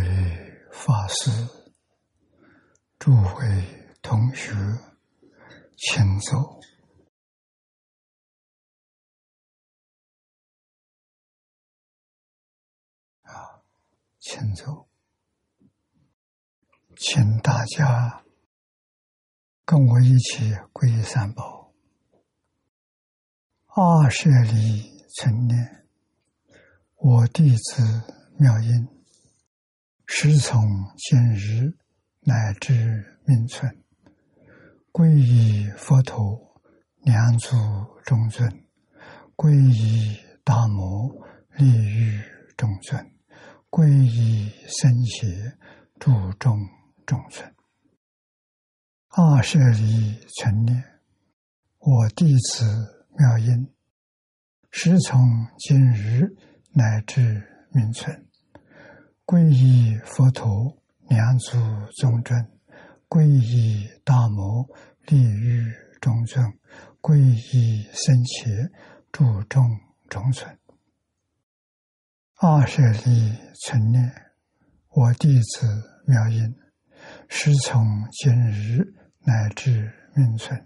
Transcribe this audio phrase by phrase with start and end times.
[0.00, 1.30] 为法师、
[2.98, 4.52] 诸位同学，
[5.76, 6.60] 请坐。
[13.22, 13.62] 啊，
[14.18, 14.88] 请坐，
[16.96, 18.24] 请大家
[19.64, 21.72] 跟我一起皈依三宝。
[23.66, 25.86] 二舍里成念，
[26.96, 27.82] 我弟子
[28.38, 28.99] 妙音。
[30.12, 30.60] 时从
[30.96, 31.72] 今日
[32.22, 33.72] 乃至命存，
[34.92, 36.60] 皈依佛陀，
[37.04, 37.56] 两足
[38.04, 38.50] 中尊；
[39.36, 41.08] 皈依大摩，
[41.56, 42.20] 利欲
[42.56, 43.00] 中尊；
[43.70, 45.56] 皈依僧邪，
[46.00, 46.58] 注众
[47.06, 47.54] 中尊。
[49.10, 50.84] 二舍离成念，
[51.78, 53.72] 我弟子妙音，
[54.72, 56.28] 时从今日
[56.72, 58.26] 乃至命存。
[59.30, 60.76] 皈依佛陀，
[61.08, 61.56] 两足
[62.00, 62.36] 尊尊；
[63.08, 64.68] 皈依大摩，
[65.06, 66.44] 利欲中尊；
[67.00, 68.68] 皈依僧伽，
[69.12, 69.62] 注众
[70.08, 70.58] 中尊。
[72.40, 73.32] 二舍利
[73.62, 74.12] 存念，
[74.88, 76.52] 我弟子妙音，
[77.28, 78.82] 师从今日
[79.20, 80.60] 乃至命存。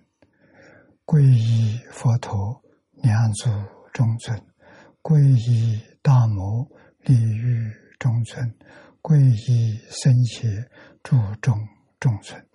[1.04, 2.62] 皈依佛陀，
[3.02, 3.50] 两足
[3.92, 4.34] 中尊；
[5.02, 6.66] 皈依大摩，
[7.00, 7.83] 利欲。
[7.98, 8.56] 中村，
[9.02, 9.18] 皈
[9.50, 10.68] 依僧伽，
[11.02, 11.58] 注重
[11.98, 12.48] 中尊。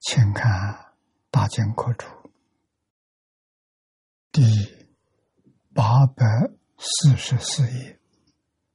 [0.00, 0.72] 请看
[1.30, 2.06] 《大经科注》
[4.32, 4.42] 第
[5.74, 6.24] 八百
[6.78, 8.00] 四十四页，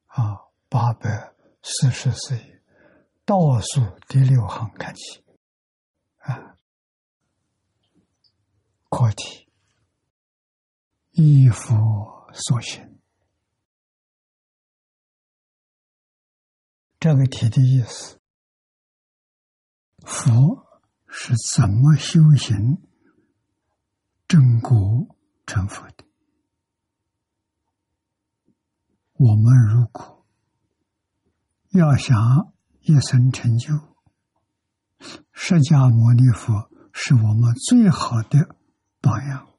[0.07, 0.37] 啊，
[0.69, 2.61] 八百四十四页。
[3.25, 5.23] 倒数第六行看起，
[6.17, 6.57] 啊，
[8.89, 9.49] 课题。
[11.11, 12.92] 依佛所行。
[17.03, 18.17] 这个题的意思，
[20.05, 20.65] 佛
[21.05, 22.81] 是怎么修行
[24.25, 25.13] 正果
[25.45, 26.05] 成佛的？
[29.15, 30.25] 我们如果
[31.71, 33.73] 要想一生成就，
[35.33, 38.55] 释迦牟尼佛是我们最好的
[39.01, 39.49] 榜样。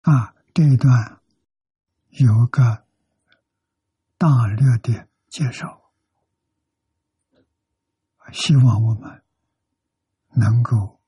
[0.00, 1.20] 啊，这一段
[2.08, 2.86] 有个。
[4.20, 5.90] 大略的介绍，
[8.34, 9.24] 希望我们
[10.34, 11.00] 能够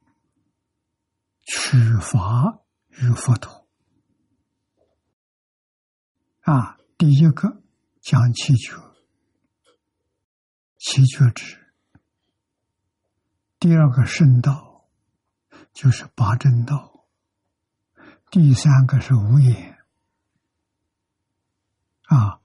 [1.42, 3.68] 取法于佛陀。
[6.40, 7.60] 啊，第一个
[8.00, 8.80] 讲七觉，
[10.78, 11.58] 七觉智；
[13.58, 14.88] 第二个圣道，
[15.74, 17.04] 就是八正道；
[18.30, 19.78] 第三个是无言。
[22.04, 22.40] 啊。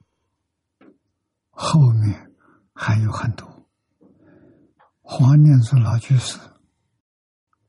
[1.59, 2.31] 后面
[2.72, 3.68] 还有很多。
[5.01, 6.38] 黄念祖老居士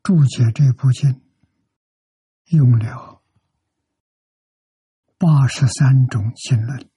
[0.02, 1.22] 注解这部经，
[2.50, 3.22] 用了
[5.16, 6.90] 八十三种经论，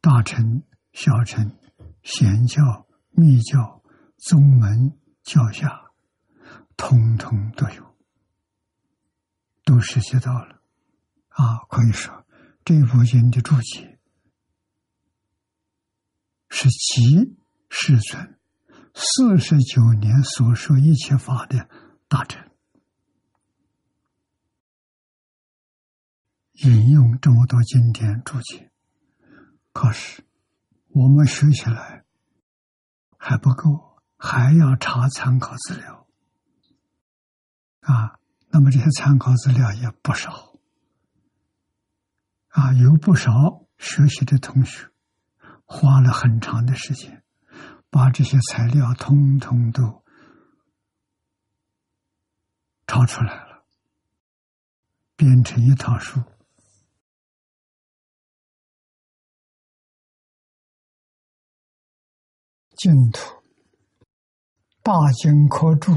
[0.00, 1.58] 大乘、小乘、
[2.02, 3.82] 显教、密教、
[4.16, 5.92] 宗门教下，
[6.74, 7.94] 通通都有，
[9.62, 10.62] 都涉及到了。
[11.28, 12.23] 啊，可以说。
[12.64, 13.98] 这部经的注解
[16.48, 17.36] 是集
[17.68, 18.38] 世尊
[18.94, 21.68] 四十九年所说一切法的
[22.08, 22.50] 大成，
[26.54, 28.70] 引用这么多经典注解，
[29.72, 30.24] 可是
[30.88, 32.04] 我们学起来
[33.18, 36.06] 还不够，还要查参考资料
[37.80, 38.18] 啊。
[38.48, 40.53] 那么这些参考资料也不少。
[42.54, 44.88] 啊，有不少学习的同学
[45.64, 47.24] 花了很长的时间，
[47.90, 50.04] 把这些材料通通都
[52.86, 53.64] 抄出来了，
[55.16, 56.22] 编成一套书。
[62.76, 63.42] 净土
[64.80, 65.92] 大经科注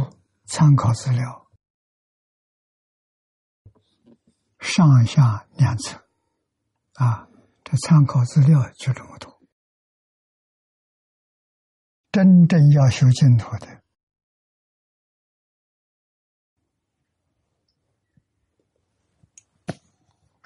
[0.46, 1.48] 参考资料
[4.60, 6.07] 上下两册。
[6.98, 7.28] 啊，
[7.64, 9.40] 这参考资料就这么多。
[12.12, 13.84] 真正要修净土的，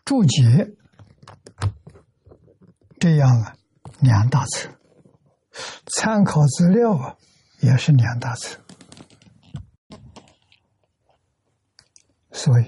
[0.04, 0.76] 注解
[3.00, 3.56] 这样啊，
[4.02, 4.70] 两大册；
[5.96, 7.18] 参考资料啊，
[7.62, 8.60] 也是两大册。
[12.34, 12.66] 所以，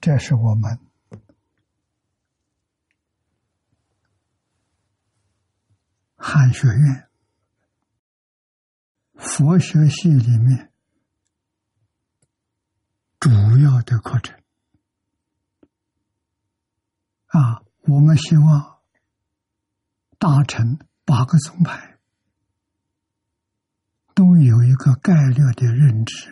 [0.00, 0.89] 这是我们
[6.22, 7.08] 汉学院
[9.14, 10.70] 佛学系里面
[13.18, 14.38] 主要的课程
[17.28, 17.62] 啊。
[17.84, 18.78] 我们希望
[20.18, 21.98] 大成八个宗派
[24.14, 26.30] 都有一个概略的认知，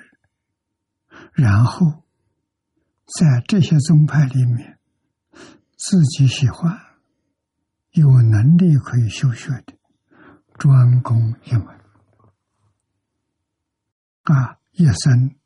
[1.32, 2.04] 然后
[3.06, 4.78] 在这些宗派里面，
[5.78, 6.78] 自己喜欢、
[7.92, 9.77] 有能力可以修学的，
[10.58, 11.66] 专攻一门
[14.24, 15.36] 啊，一生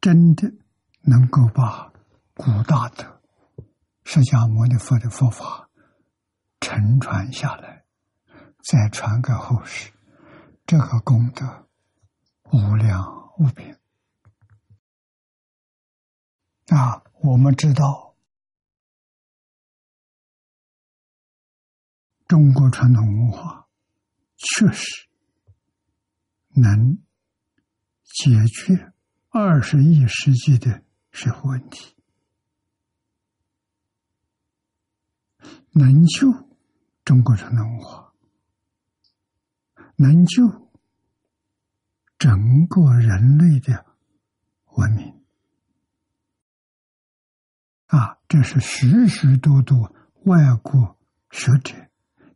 [0.00, 0.50] 真的
[1.00, 1.92] 能够把
[2.34, 3.20] 古大德。
[4.04, 5.68] 释迦牟尼佛的佛法
[6.60, 7.84] 承传下来，
[8.62, 9.92] 再传给后世，
[10.64, 11.68] 这个功德
[12.52, 13.80] 无量无边。
[16.68, 18.14] 啊，我们知道，
[22.26, 23.61] 中国传统文化
[24.42, 25.06] 确实
[26.48, 26.98] 能
[28.02, 28.92] 解决
[29.28, 31.94] 二十一世纪的社会问题。
[35.70, 36.28] 能救
[37.04, 38.12] 中国传统文化，
[39.96, 40.70] 能救
[42.18, 43.86] 整个人类的
[44.66, 45.22] 文明
[47.86, 48.18] 啊！
[48.28, 49.94] 这是许许多多
[50.24, 50.98] 外国
[51.30, 51.74] 学者、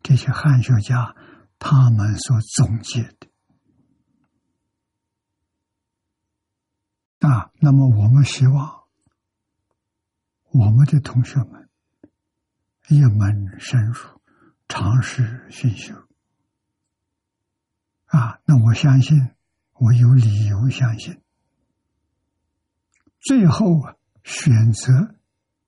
[0.03, 1.14] 这些汉学家
[1.58, 3.29] 他们所总结的
[7.29, 7.50] 啊。
[7.61, 8.85] 那么，我们希望
[10.50, 11.69] 我们的同学们。
[12.88, 14.20] 一门深入，
[14.69, 15.93] 尝试熏修
[18.05, 18.41] 啊！
[18.44, 19.35] 那我相信，
[19.73, 21.20] 我有理由相信，
[23.19, 25.17] 最后啊，选择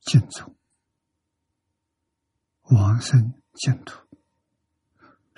[0.00, 0.56] 净土、
[2.70, 4.07] 往生净土，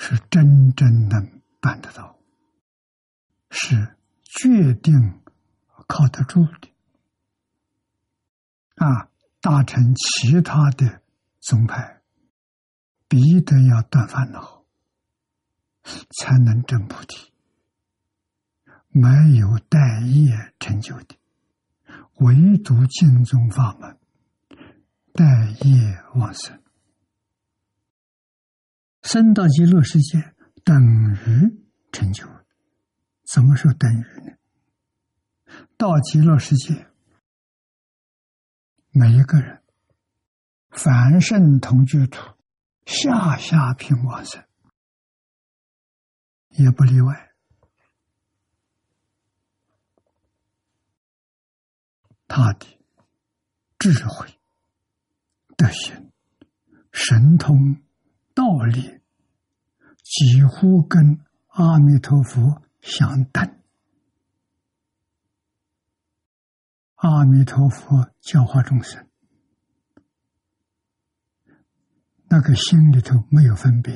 [0.02, 2.16] 是真正能办得到，
[3.50, 5.20] 是决定
[5.86, 6.70] 靠得住的
[8.76, 9.10] 啊！
[9.42, 11.02] 大成其他的。
[11.40, 12.02] 宗派
[13.08, 14.62] 必得要断烦恼，
[16.18, 17.32] 才能证菩提。
[18.88, 19.08] 没
[19.38, 21.16] 有待业成就的，
[22.16, 23.98] 唯独净宗法门
[25.14, 25.24] 待
[25.62, 26.59] 业往生，
[29.02, 30.76] 生到极乐世界等
[31.14, 32.26] 于成就。
[33.24, 34.36] 怎么说等于呢？
[35.76, 36.86] 到极乐世界，
[38.90, 39.62] 每一个人。
[40.70, 42.36] 凡圣同居土，
[42.86, 44.44] 下下品往生，
[46.50, 47.32] 也不例外。
[52.28, 52.78] 他的
[53.78, 54.28] 智慧、
[55.56, 56.12] 德行、
[56.92, 57.82] 神通、
[58.40, 59.02] 道理，
[60.02, 63.60] 几乎跟阿弥陀佛相等。
[66.94, 69.06] 阿弥陀佛教化众生。
[72.30, 73.94] 那个心里头没有分别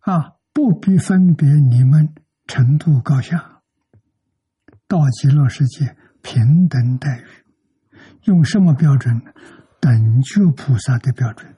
[0.00, 2.12] 啊，不必分别你们
[2.48, 3.62] 程度高下，
[4.88, 7.26] 到极乐世界平等待遇，
[8.24, 9.22] 用什么标准？
[9.78, 11.51] 等觉菩萨的标准。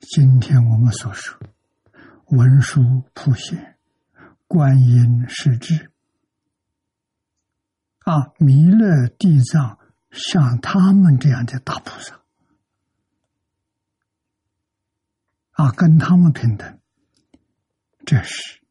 [0.00, 1.38] 今天我们所说
[2.28, 3.78] 文殊普贤、
[4.46, 5.92] 观音世智
[8.00, 9.78] 啊，弥勒地藏，
[10.10, 12.18] 像他们这样的大菩萨。
[15.52, 16.80] 啊，跟他们平等，
[18.06, 18.62] 这是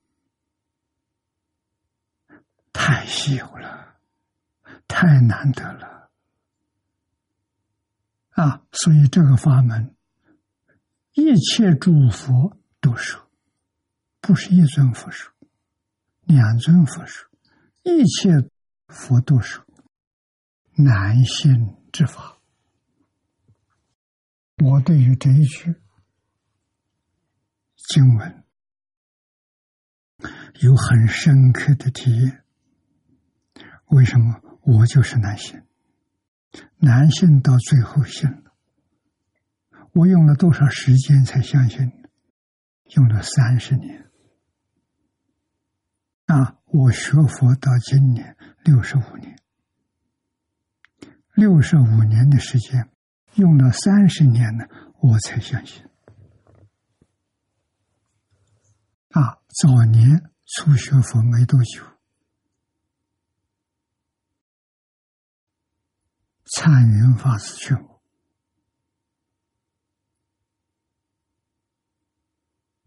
[2.73, 3.99] 太稀有了，
[4.87, 6.09] 太难得了。
[8.31, 9.95] 啊，所以这个法门，
[11.19, 13.29] 一切诸佛都说，
[14.21, 15.31] 不是一尊佛说，
[16.23, 17.29] 两尊佛说，
[17.83, 18.49] 一切
[18.87, 19.65] 佛都说，
[20.75, 22.39] 难信之法。
[24.63, 25.75] 我对于这一句。
[27.91, 28.43] 经文
[30.59, 32.43] 有很深刻的体验。
[33.85, 35.63] 为什么我就是男性？
[36.77, 38.48] 男性到最后信了，
[39.93, 41.91] 我用了多少时间才相信？
[42.95, 44.09] 用了三十年。
[46.25, 49.39] 啊，我学佛到今年六十五年，
[51.33, 52.91] 六十五年的时间，
[53.33, 54.65] 用了三十年呢，
[54.99, 55.83] 我才相信。
[59.09, 61.83] 啊，早年初学佛没多久，
[66.45, 67.88] 参云法师劝我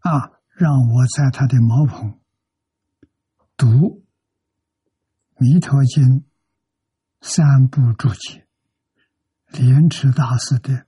[0.03, 2.19] 啊，让我在他的茅棚
[3.55, 3.67] 读
[5.35, 6.03] 《弥陀经》
[7.21, 8.45] 三部注解，
[9.47, 10.85] 莲池大师的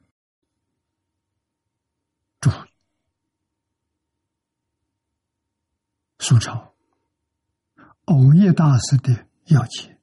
[2.41, 2.51] 注
[6.19, 6.75] 苏超，
[8.03, 9.97] 偶叶大师的要解，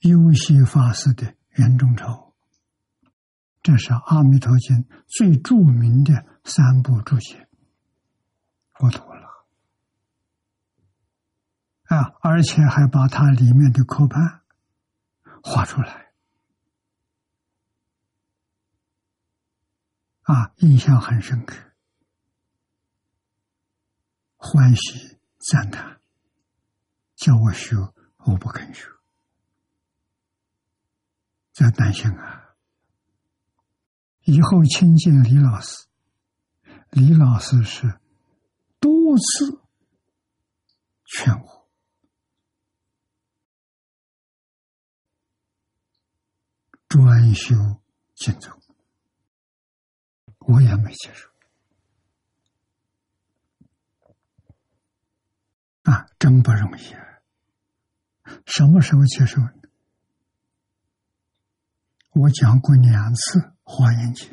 [0.00, 2.25] 优西法师的圆中钞，
[3.66, 4.76] 这是《阿弥陀经》
[5.08, 7.48] 最著名的三部注解，
[8.78, 9.44] 我读了。
[11.86, 14.42] 啊，而且还把它里面的课判
[15.42, 16.12] 画出来。
[20.22, 21.56] 啊，印象很深刻。
[24.36, 26.00] 欢喜赞叹，
[27.16, 27.74] 叫我学，
[28.18, 28.86] 我不肯学，
[31.50, 32.45] 在担心啊。
[34.26, 35.86] 以后亲近李老师，
[36.90, 38.00] 李老师是
[38.80, 39.62] 多次
[41.04, 41.68] 劝我
[46.88, 47.54] 专修
[48.16, 48.50] 经咒，
[50.40, 51.30] 我也没接受。
[55.84, 57.20] 啊，真不容易啊！
[58.44, 59.40] 什么时候接受？
[62.10, 63.38] 我讲过两次
[63.68, 64.30] 《华严经》，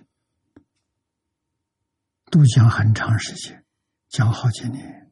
[2.26, 3.66] 都讲很长时间，
[4.08, 5.12] 讲好几年。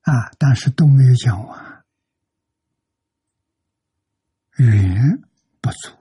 [0.00, 1.84] 啊，但是都没有讲完，
[4.56, 5.22] 远
[5.60, 5.92] 不足。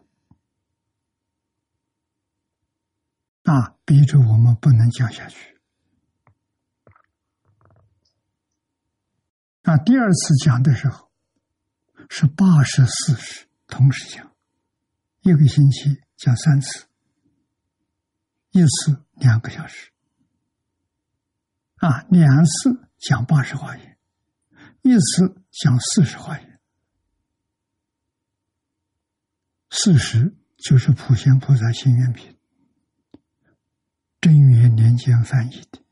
[3.43, 5.59] 啊，逼着我们不能讲下去。
[9.63, 11.11] 那第二次讲的时候，
[12.09, 14.36] 是八十四十同时讲，
[15.27, 16.87] 一个星期讲三次，
[18.51, 19.91] 一次两个小时，
[21.75, 23.99] 啊，两次讲八十华言，
[24.83, 26.61] 一次讲四十华言，
[29.69, 32.39] 四十就是普贤菩萨心愿品，
[34.21, 35.83] 贞元年间翻译的。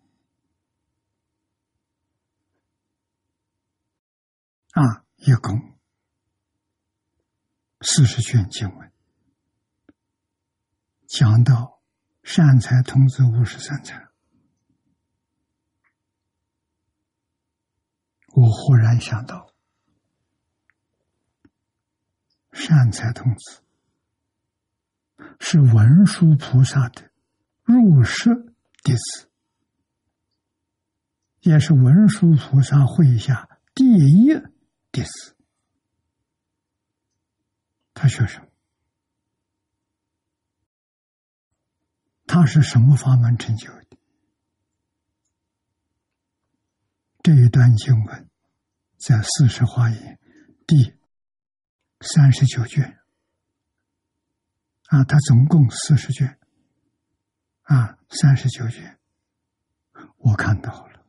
[4.72, 5.78] 啊，一共
[7.82, 8.92] 四十卷经文，
[11.18, 11.82] 讲到
[12.24, 14.10] 善财童子五十三参，
[18.34, 19.54] 我忽然想到，
[22.52, 23.64] 善财童子
[25.40, 27.10] 是文殊菩萨的
[27.64, 28.54] 入室
[28.84, 29.30] 弟子，
[31.40, 34.34] 也是文殊菩萨麾下第一。
[34.92, 35.38] 弟子，
[37.94, 38.48] 他学什么？
[42.26, 43.98] 他是什么法门成就的？
[47.24, 48.30] 这一段经文
[48.98, 50.16] 在《四十华严》
[50.68, 50.96] 第
[52.02, 53.00] 三十九卷。
[54.88, 56.40] 啊，他总共四十卷。
[57.64, 59.00] 啊，三十九卷，
[60.18, 61.04] 我看到了，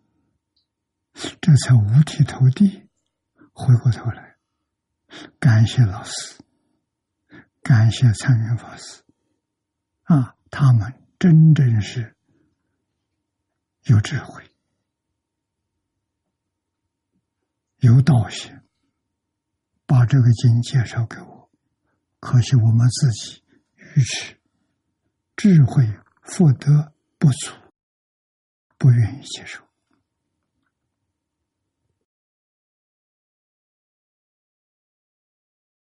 [1.42, 2.88] 这才五体投地。
[3.52, 4.36] 回过头来，
[5.38, 6.42] 感谢老师，
[7.62, 9.02] 感谢参云法师，
[10.04, 12.14] 啊，他们真正是
[13.84, 14.44] 有智慧、
[17.78, 18.62] 有道行，
[19.86, 21.50] 把这个经介绍给我。
[22.20, 23.44] 可惜我们自己
[23.76, 24.40] 愚痴，
[25.36, 25.86] 智慧
[26.22, 27.52] 福德不足，
[28.76, 29.64] 不愿意接受。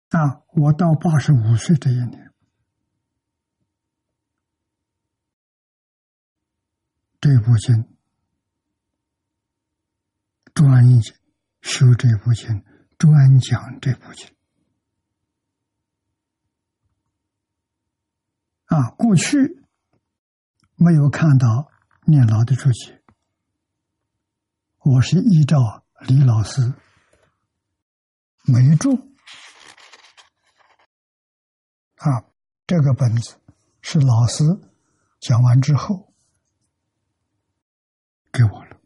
[0.10, 0.44] 啊！
[0.54, 2.25] 我到八十五岁这一年，
[7.26, 7.98] 这部经
[10.54, 11.02] 专
[11.60, 12.64] 修这部经，
[13.00, 14.30] 专讲这部经。
[18.66, 19.66] 啊，过去
[20.76, 21.72] 没有看到
[22.04, 23.02] 念老的注解，
[24.84, 26.76] 我是依照李老师
[28.44, 28.94] 没注。
[31.96, 32.22] 啊，
[32.68, 33.42] 这个本子
[33.82, 34.44] 是老师
[35.20, 36.05] 讲完之后
[38.36, 38.82] 给我了。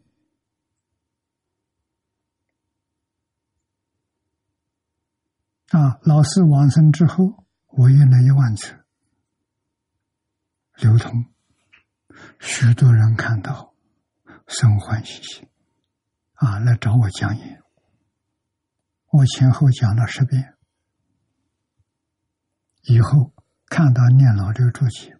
[5.69, 8.85] 啊，老师往生之后，我印了一万册，
[10.77, 11.25] 流通，
[12.39, 13.73] 许多人看到，
[14.47, 15.49] 生欢喜心，
[16.33, 17.63] 啊，来找我讲演。
[19.11, 20.55] 我前后讲了十遍，
[22.83, 23.33] 以后
[23.65, 25.19] 看到念老这个注解，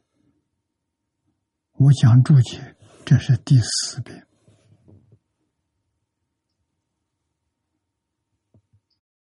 [1.74, 2.76] 我讲注解，
[3.10, 4.28] 这是第四遍。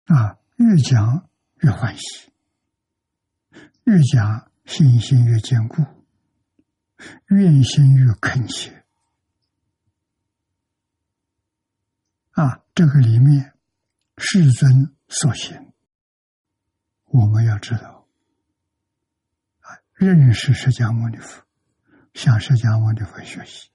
[0.05, 2.31] 啊，越讲越欢喜，
[3.83, 5.83] 越讲信心越坚固，
[7.27, 8.85] 愿心越恳切。
[12.31, 13.53] 啊，这个里面
[14.15, 15.73] 世尊所行，
[17.07, 18.07] 我们要知道。
[19.59, 21.43] 啊，认识释迦牟尼佛，
[22.13, 23.72] 向释迦牟尼佛学习。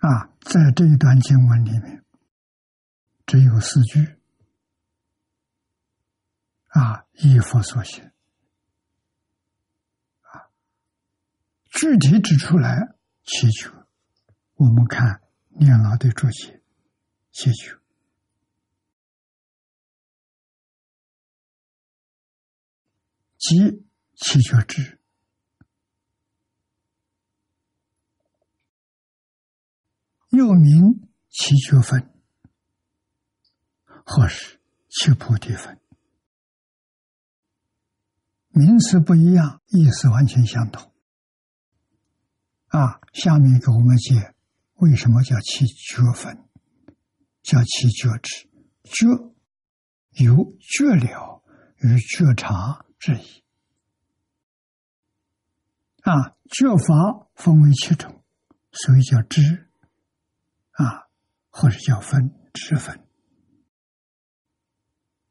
[0.00, 2.04] 啊，在这一段经文里面。
[3.26, 4.18] 只有四句
[6.66, 8.04] 啊，依佛所行
[10.22, 10.50] 啊，
[11.66, 13.72] 具体指出来祈求。
[14.54, 16.60] 我们看念老的注解，
[17.30, 17.78] 祈求，
[23.38, 24.99] 即祈求之，
[30.30, 32.08] 又名祈求分。
[34.12, 35.78] 或是七菩提分，
[38.48, 40.92] 名词不一样，意思完全相同。
[42.66, 44.34] 啊，下面给我们解
[44.74, 46.44] 为什么叫七觉分，
[47.42, 48.48] 叫七觉之，
[48.82, 49.06] 觉
[50.24, 51.44] 有觉了
[51.76, 53.44] 与觉察之意。
[56.02, 58.24] 啊，觉法分为七种，
[58.72, 59.69] 所以叫知，
[60.82, 61.08] 啊，
[61.50, 63.06] 或者叫分，知分。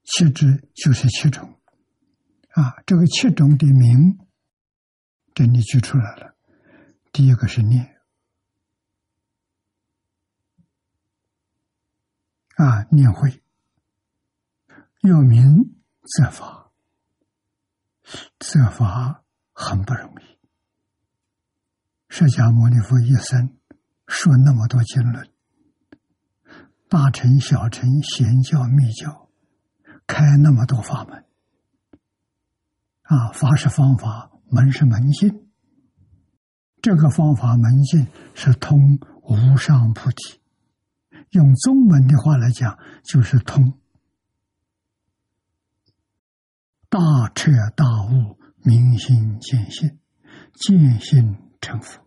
[0.04, 1.60] 七支就是七种，
[2.50, 4.20] 啊，这个七种的名，
[5.34, 6.36] 这里举出来了。
[7.12, 8.00] 第一个是念，
[12.56, 13.44] 啊，念会，
[15.02, 16.72] 又名则法，
[18.38, 20.40] 则法很不容易。
[22.08, 23.58] 释迦牟尼佛一生
[24.08, 25.32] 说那么多经论，
[26.90, 29.30] 大乘、小乘、贤教、密教。
[30.08, 31.24] 开那么多法门，
[33.04, 35.48] 啊，法是方法，门是门性。
[36.82, 40.42] 这个方法门性是通无上菩提，
[41.30, 43.80] 用中文的话来讲，就是通
[46.90, 47.00] 大
[47.36, 50.00] 彻大悟、明心见性、
[50.56, 52.04] 见性成佛。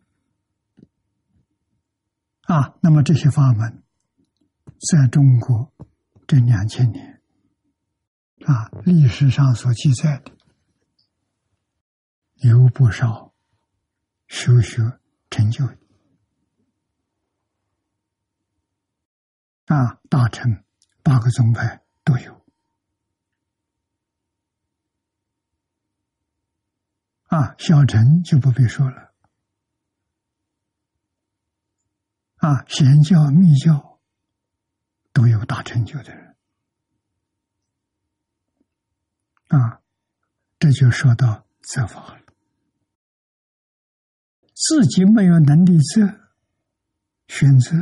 [2.43, 3.82] 啊，那么这些法门，
[4.91, 5.73] 在中国
[6.27, 7.21] 这两千年。
[8.45, 10.33] 啊，历史上所记载的
[12.39, 13.33] 有不少
[14.27, 14.99] 修学
[15.31, 15.79] 成就的
[19.67, 20.65] 啊，大乘
[21.05, 22.45] 八个宗派都有
[27.27, 29.15] 啊，小乘就不必说了
[32.39, 33.92] 啊，贤教密教
[35.13, 36.37] 都有大成就的人。
[39.49, 39.83] 啊，
[40.59, 42.23] 这就说到责法了。
[44.55, 46.21] 自己没有能力择
[47.27, 47.77] 选择，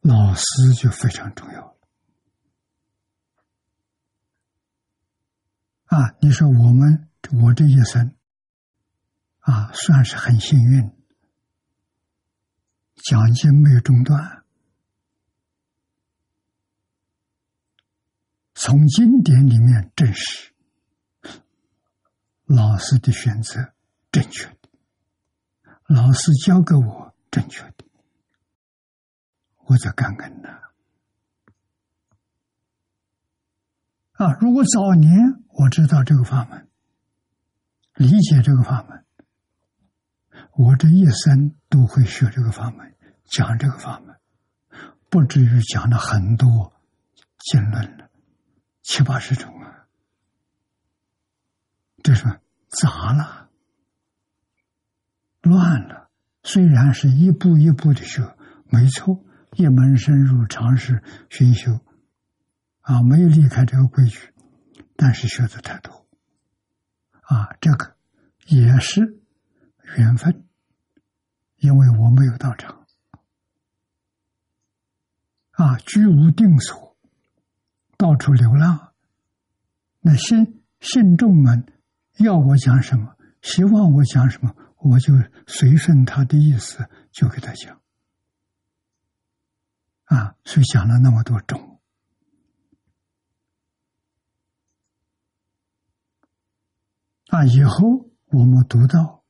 [0.00, 0.44] 老师
[0.76, 1.78] 就非常重要。
[5.86, 7.08] 啊，你说我们
[7.40, 8.14] 我这一生
[9.38, 10.90] 啊，算是很幸运，
[12.96, 14.43] 讲经没有中断。
[18.66, 20.54] 从经典里面证实，
[22.46, 23.74] 老师的选择
[24.10, 24.70] 正确的，
[25.86, 27.84] 老师教给我正确的，
[29.66, 30.48] 我在感恩呢。
[34.12, 36.66] 啊，如果早年我知道这个法门，
[37.96, 39.04] 理解这个法门，
[40.54, 42.96] 我这一生都会学这个法门，
[43.26, 44.18] 讲这个法门，
[45.10, 46.72] 不至于讲了很多
[47.36, 48.03] 经论了。
[48.84, 49.88] 七八十种啊，
[52.02, 52.22] 这是
[52.68, 53.48] 杂了，
[55.40, 56.10] 乱了。
[56.42, 61.80] 虽然是一步一步的学，没错，一门深入，尝试熏修，
[62.80, 64.34] 啊，没有离开这个规矩，
[64.96, 66.06] 但是学的太多，
[67.22, 67.96] 啊，这个
[68.48, 69.18] 也是
[69.96, 70.46] 缘分，
[71.56, 72.86] 因为我没有到场，
[75.52, 76.93] 啊，居无定所。
[77.96, 78.92] 到处流浪，
[80.00, 81.66] 那信信众们
[82.18, 85.14] 要我讲什么，希望我讲什么，我就
[85.46, 87.80] 随顺他的意思，就给他讲。
[90.04, 91.80] 啊，所以讲了那么多种
[97.28, 97.44] 啊。
[97.46, 99.24] 以后我们读到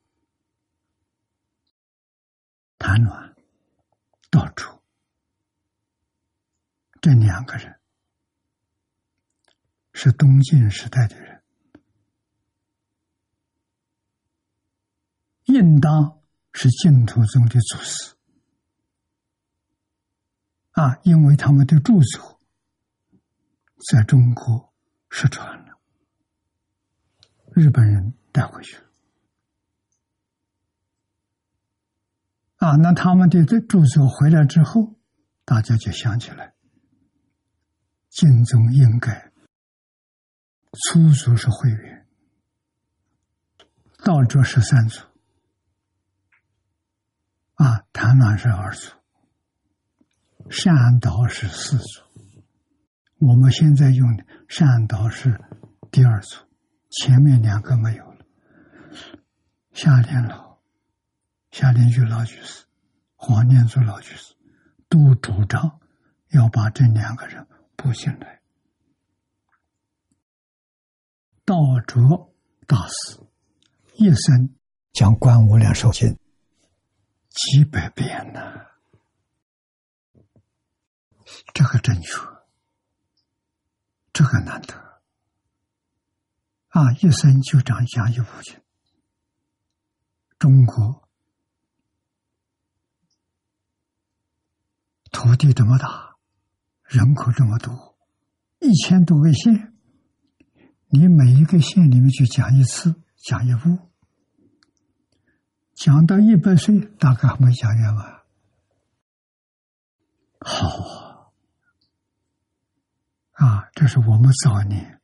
[2.77, 3.35] 谭暖
[4.29, 4.81] 到处
[7.01, 7.79] 这两个人，
[9.97, 11.41] 是东晋时代的人，
[15.45, 18.13] 应当是净土中的祖师。
[20.71, 22.41] 啊，因为他们的著作
[23.89, 24.73] 在中国
[25.09, 25.79] 失传了，
[27.53, 28.83] 日本人带回去了。
[32.57, 34.99] 啊，那他们的这著作回来之后，
[35.45, 36.53] 大家就想起来，
[38.09, 39.31] 晋宗应该
[40.83, 42.07] 初祖是慧远，
[44.03, 45.01] 道着是三祖，
[47.55, 48.91] 啊，谭鸾是二祖。
[50.49, 52.01] 善导是四组，
[53.19, 55.41] 我们现在用的善导是
[55.91, 56.37] 第二组，
[56.91, 58.25] 前面两个没有了。
[59.73, 60.59] 夏莲老、
[61.51, 62.65] 夏莲玉老居士、
[63.15, 64.35] 黄念祖老居士
[64.87, 65.79] 都主张
[66.29, 68.34] 要把这两个人补进来。
[71.45, 71.55] 道
[71.85, 72.33] 卓
[72.65, 73.19] 大师
[73.93, 74.55] 一生
[74.91, 76.09] 将《观无量寿经》
[77.29, 78.41] 几百遍呢。
[81.53, 82.09] 这个正确，
[84.11, 84.73] 这个难得
[86.69, 86.91] 啊！
[87.01, 88.59] 一生就长讲一部经。
[90.39, 91.07] 中国
[95.11, 96.15] 土地这么大，
[96.83, 97.97] 人口这么多，
[98.59, 99.74] 一千多个县，
[100.97, 103.77] 你每一个县里面去讲一次，讲一部，
[105.73, 108.23] 讲到一百岁，大概还没讲完。
[110.39, 111.33] 好。
[113.31, 115.01] 啊，这是我们早年，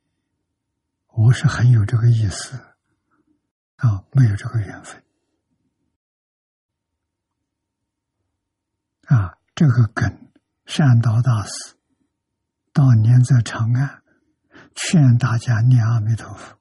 [1.08, 2.56] 我是很有这个意思，
[3.76, 5.04] 啊，没有这个缘分，
[9.02, 10.30] 啊，这个跟
[10.64, 11.76] 善导大师
[12.72, 14.01] 当年在长安
[14.74, 16.58] 劝大家念阿弥陀佛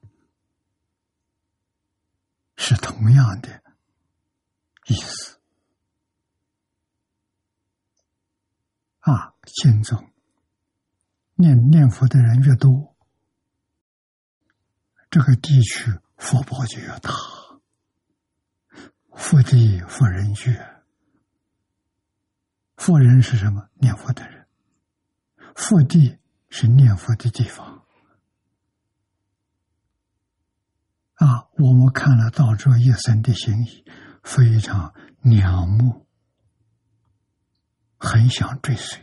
[2.55, 3.61] 是同样的
[4.87, 5.39] 意思，
[8.99, 10.11] 啊，心中。
[11.35, 12.95] 念念佛的人越多，
[15.09, 17.11] 这个地区福报就越大，
[19.15, 20.55] 福地福人居。
[22.77, 23.69] 福人是什么？
[23.75, 24.47] 念佛的人。
[25.55, 26.19] 福地
[26.49, 27.80] 是念佛的地方。
[31.21, 33.85] 啊，我们看了道者一生的心意，
[34.23, 36.07] 非常仰慕，
[37.99, 38.99] 很想追随。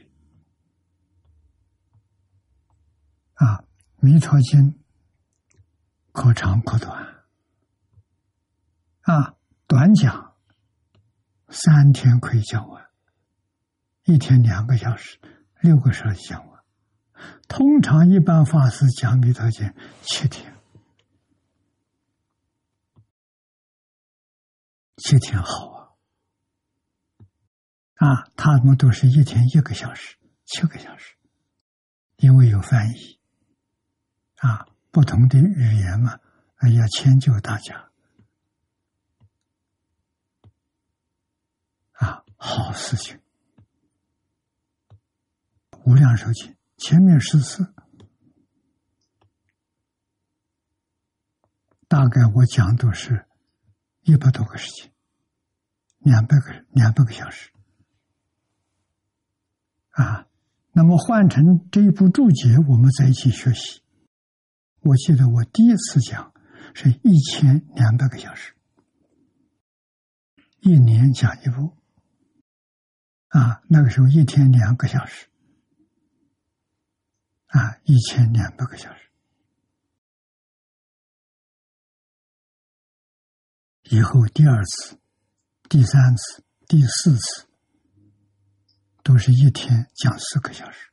[3.35, 3.59] 啊，
[4.01, 4.73] 《弥陀经》
[6.11, 7.07] 可长可短，
[9.03, 9.37] 啊，
[9.69, 10.35] 短讲
[11.51, 12.85] 三天可以讲完，
[14.03, 15.21] 一天两个小时，
[15.61, 16.61] 六个小时讲完。
[17.47, 19.65] 通常一般法师讲《弥陀经》
[20.03, 20.58] 七天，
[24.99, 25.97] 七天好
[27.95, 31.17] 啊，啊，他们都是一天一个小时，七个小时，
[32.17, 33.19] 因为有翻译。
[34.37, 36.19] 啊，不同的语言嘛，
[36.77, 37.91] 要迁就大家。
[41.93, 43.21] 啊，好事情。
[45.85, 47.73] 无量寿经前面十次，
[51.89, 53.28] 大概我讲都是
[54.09, 54.91] 一百多个事情，
[55.99, 57.51] 两百个两百个小时。
[59.91, 60.27] 啊，
[60.73, 63.83] 那么换成这一部注解，我们在一起学习。
[64.81, 66.33] 我记得我第一次讲
[66.73, 68.55] 是一千两百个小时，
[70.61, 71.77] 一年讲一部，
[73.29, 75.27] 啊，那个时候一天两个小时，
[77.49, 79.08] 啊，一千两百个小时，
[83.91, 84.99] 以后第二次、
[85.69, 87.49] 第三次、第四次
[89.03, 90.91] 都是一天讲四个小时。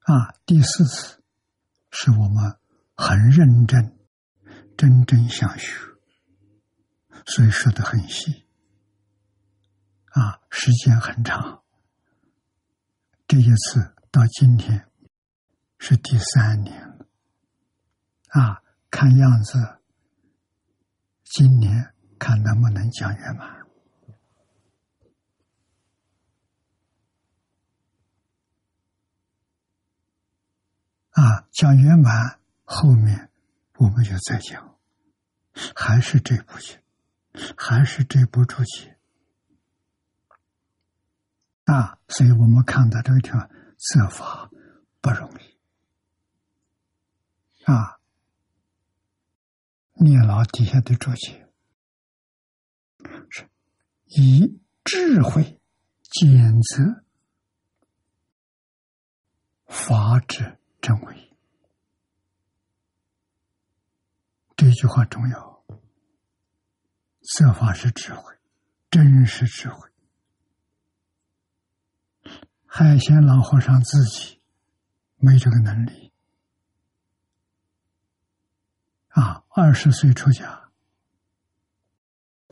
[0.00, 1.22] 啊，第四次
[1.90, 2.58] 是我们
[2.94, 3.98] 很认真、
[4.76, 5.72] 真正想学，
[7.24, 8.46] 所以说的很细。
[10.08, 11.62] 啊，时间很长。
[13.26, 14.88] 这一次到今天
[15.78, 17.06] 是第三年了。
[18.28, 18.62] 啊，
[18.96, 19.58] 看样子
[21.22, 23.66] 今年看能不能讲圆满。
[31.10, 33.30] 啊讲圆满后面
[33.74, 34.78] 我们就再讲
[35.74, 36.78] 还是这部戏
[37.54, 38.90] 还是这部主题
[41.64, 44.50] 啊所以我们看到这个地方设法
[45.02, 45.54] 不容易。
[47.70, 47.95] 啊
[49.98, 51.48] 念老底下的注解
[53.30, 53.48] 是
[54.04, 55.60] 以智慧
[56.02, 57.04] 检测
[59.66, 61.32] 法之真伪，
[64.56, 65.64] 这句话重要。
[67.22, 68.34] 色法是智慧，
[68.90, 69.90] 真是智慧。
[72.64, 74.40] 海鲜老和尚自己
[75.16, 76.05] 没这个能力
[79.16, 80.70] 啊，二十岁出家，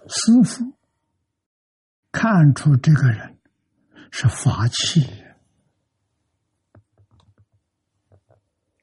[0.09, 0.79] 师傅
[2.11, 3.39] 看出这个人
[4.11, 5.07] 是法器。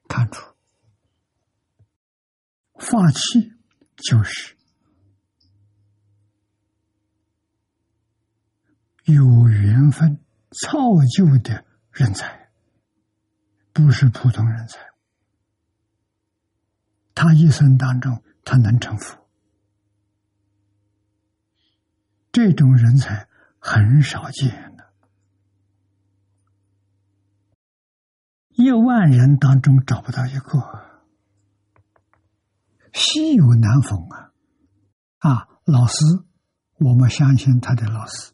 [0.08, 0.54] 看出，
[2.74, 3.52] 法器
[3.96, 4.56] 就是
[9.06, 10.78] 有缘分造
[11.16, 12.52] 就的人才，
[13.72, 14.91] 不是普通人才。
[17.14, 19.28] 他一生当中，他能成佛，
[22.32, 24.92] 这种人才很少见的。
[28.54, 30.60] 一万人当中找不到一个，
[32.92, 34.32] 稀有难逢啊！
[35.18, 35.96] 啊，老师，
[36.78, 38.32] 我们相信他的老师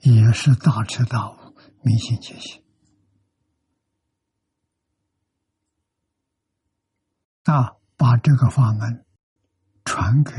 [0.00, 1.36] 也是大彻大悟、
[1.82, 2.62] 明心见性
[7.44, 7.76] 啊，
[8.06, 9.04] 把这个法门
[9.84, 10.30] 传给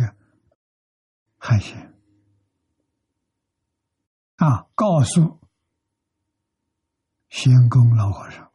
[1.38, 1.94] 海贤
[4.38, 5.42] 啊，告诉
[7.28, 8.50] 仙公老和尚。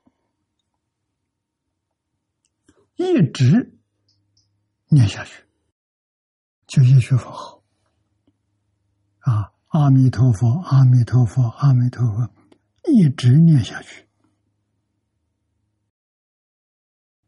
[2.94, 3.78] 一直
[4.88, 5.44] 念下去，
[6.66, 7.62] 就一句佛号
[9.18, 9.52] 啊！
[9.68, 12.34] 阿弥陀佛，阿弥陀佛，阿弥陀佛，
[12.90, 14.08] 一直念下去，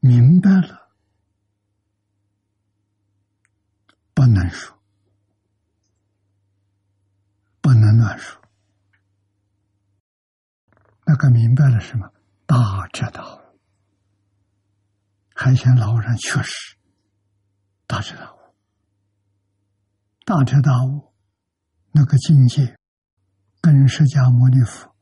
[0.01, 0.84] 明白了，
[4.15, 4.79] 不能说，
[7.61, 8.41] 不能乱说。
[11.05, 12.13] 那个明白了什么？
[12.47, 13.41] 大彻大悟。
[15.35, 16.77] 海贤老和尚确实
[17.87, 18.39] 大彻大悟，
[20.25, 21.13] 大彻大悟
[21.91, 22.79] 那个境界，
[23.61, 24.95] 跟释迦牟尼佛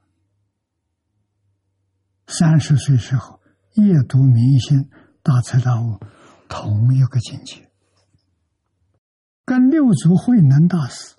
[2.26, 3.40] 三十岁时候
[3.74, 4.90] 夜读明心
[5.22, 6.00] 大彻大悟
[6.48, 7.70] 同一个境界，
[9.44, 11.16] 跟六祖慧能大师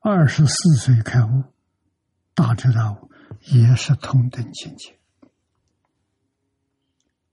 [0.00, 1.44] 二十四岁开悟
[2.34, 3.10] 大彻大悟
[3.52, 4.98] 也是同等境界。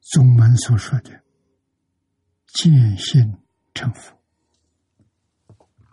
[0.02, 1.23] 宗门所说的
[2.47, 3.41] 见性
[3.73, 4.19] 成佛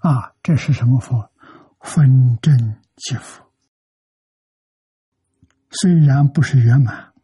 [0.00, 1.30] 啊，这是什么佛？
[1.80, 3.50] 分真即佛。
[5.70, 7.14] 虽然不是圆满，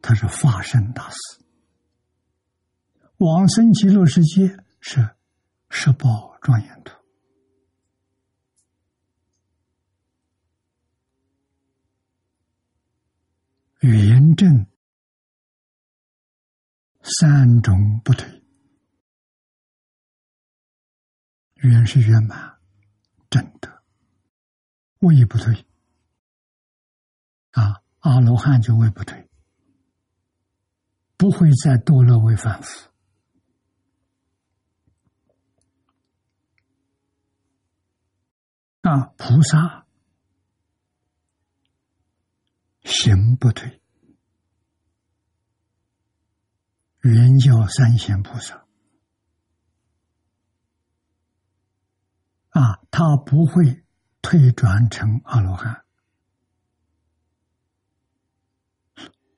[0.00, 1.43] 他是化身大师。
[3.24, 5.16] 往生极乐世界是
[5.70, 6.94] 十宝庄严图。
[13.80, 14.66] 圆正
[17.00, 18.44] 三种不退，
[21.54, 22.58] 圆是圆满
[23.30, 23.82] 正德，
[24.98, 25.66] 位不退
[27.52, 27.80] 啊！
[28.00, 29.30] 阿罗汉就位不退，
[31.16, 32.90] 不会再堕落为凡夫
[38.84, 39.12] 啊！
[39.16, 39.84] 菩萨。
[42.84, 43.80] 行不退，
[47.00, 48.66] 圆教三贤菩萨
[52.50, 53.84] 啊，他不会
[54.20, 55.84] 退转成阿罗汉，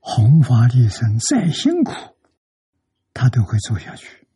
[0.01, 1.93] 弘法利生再辛苦，
[3.15, 4.29] 他都会做下去。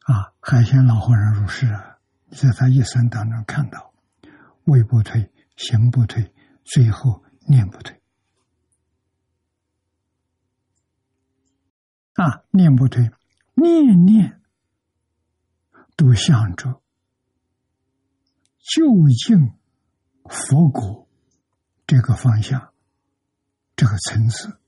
[0.00, 1.87] 啊，海鲜老和尚入世啊，
[2.30, 3.92] 在他一生当中看到，
[4.64, 6.34] 位不退，行不退。
[6.70, 7.98] 最后念不退
[12.12, 13.10] 啊，念不退，
[13.54, 14.42] 念念
[15.96, 16.82] 都向着
[18.58, 19.54] 就近
[20.24, 21.08] 佛果
[21.86, 22.74] 这个方向，
[23.74, 24.60] 这个层次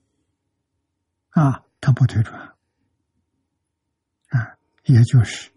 [1.28, 2.56] 啊，他不退转
[4.28, 5.52] 啊，也就是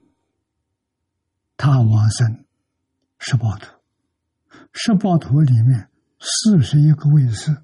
[1.65, 2.43] 他往生
[3.19, 3.65] 十八度，
[4.73, 7.55] 十八图里面四十一个位置，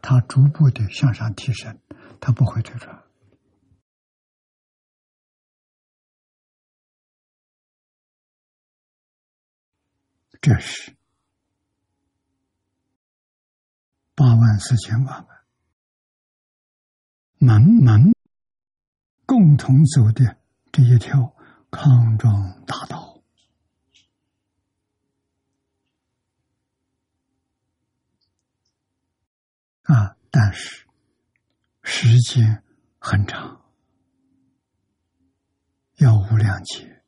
[0.00, 1.76] 它逐步的向上提升，
[2.20, 3.02] 它不会退转。
[10.40, 10.94] 这是
[14.14, 15.26] 八万四千万。
[17.38, 18.12] 门门
[19.26, 20.36] 共同走的
[20.70, 21.34] 这一条
[21.72, 23.11] 康庄大道。
[29.92, 30.16] 啊！
[30.30, 30.86] 但是
[31.82, 32.62] 时间
[32.98, 33.60] 很长，
[35.96, 37.02] 要无量劫。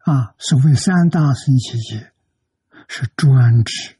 [0.00, 2.12] 啊，所谓三大圣七劫，
[2.88, 3.96] 是专指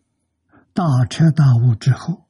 [0.75, 2.29] 大彻大悟之后，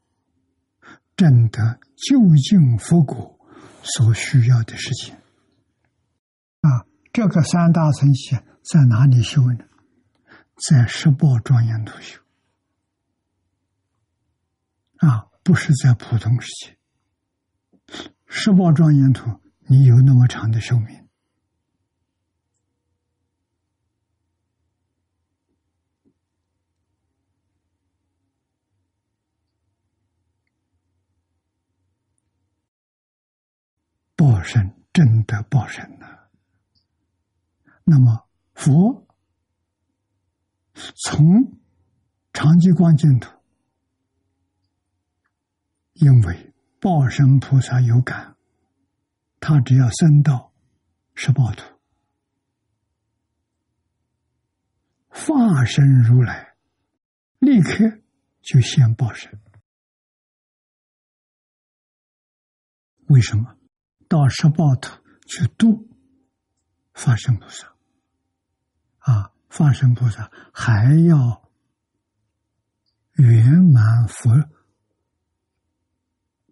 [1.17, 3.37] 证得究竟佛果
[3.83, 5.17] 所需要的事情。
[6.61, 9.65] 啊，这个三大圣七在哪里修呢？
[10.69, 12.21] 在十报庄严土修。
[14.99, 16.79] 啊，不是在普通世界。
[18.27, 21.09] 十报庄严土，你有那么长的寿命。
[34.17, 36.07] 报身真的报身呢？
[37.85, 39.07] 那么佛
[40.75, 41.57] 从
[42.33, 43.38] 长吉光净土，
[46.01, 48.37] 因为报身菩萨有感，
[49.41, 50.53] 他只要升到
[51.15, 51.65] 十报土，
[55.09, 56.55] 化身如来，
[57.41, 58.01] 立刻
[58.43, 59.41] 就现报身。
[63.09, 63.57] 为什么？
[64.09, 65.89] 到十报土去度
[66.95, 67.75] 法身菩萨，
[68.99, 71.51] 啊，法身菩萨还要
[73.15, 74.31] 圆满佛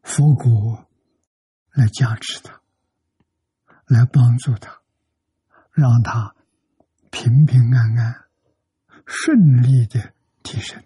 [0.07, 0.87] 佛果
[1.73, 2.62] 来加持他，
[3.87, 4.81] 来帮助他，
[5.73, 6.37] 让他
[7.11, 8.25] 平平安安、
[9.05, 10.14] 顺利的
[10.45, 10.81] 提升，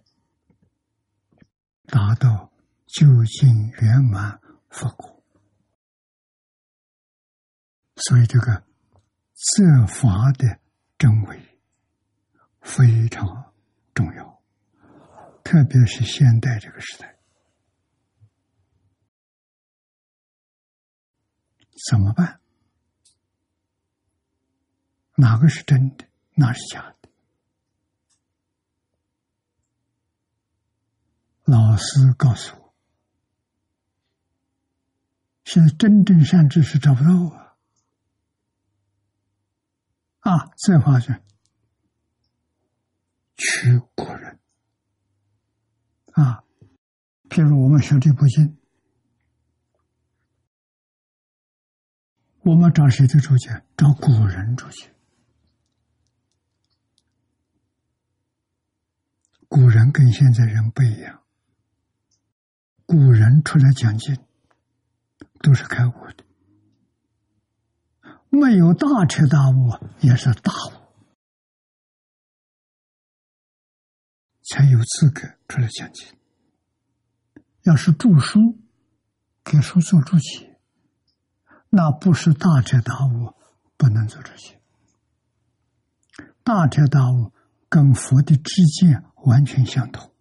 [1.86, 2.50] 达到
[2.86, 5.22] 究竟圆满佛果。
[7.96, 8.64] 所以，这个
[9.34, 10.58] 责法的
[10.96, 11.60] 真伪
[12.62, 13.52] 非常
[13.92, 14.42] 重要，
[15.44, 17.19] 特别是现代这个时代，
[21.88, 22.40] 怎么办？
[25.16, 27.08] 哪个是真的，哪是假的？
[31.44, 32.74] 老师告诉我，
[35.44, 37.56] 现在真正善知识找不到啊。
[40.20, 41.24] 啊，再发现
[43.36, 44.38] 取古人
[46.12, 46.44] 啊，
[47.30, 48.59] 譬如我们学这部经，
[52.42, 53.62] 我们找谁的注解？
[53.76, 54.90] 找古人注解。
[59.48, 61.22] 古人跟现在人不一样，
[62.86, 64.16] 古人出来讲经
[65.40, 66.24] 都是开悟的。
[68.30, 69.70] 没有大彻大悟，
[70.00, 70.72] 也是大悟，
[74.44, 76.06] 才有资格出来讲经。
[77.62, 78.58] 要是著书，
[79.42, 80.49] 给书做注解，
[81.70, 83.34] 那不是大彻大悟，
[83.76, 84.60] 不能做这些。
[86.42, 87.32] 大彻大悟
[87.68, 90.12] 跟佛的知见完全相同，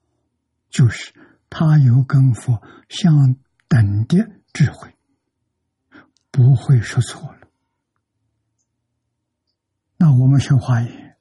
[0.70, 1.14] 就是
[1.50, 3.36] 他有跟佛相
[3.68, 4.95] 等的智慧，
[6.30, 7.47] 不会说错了。
[9.97, 11.18] 那我们学华严，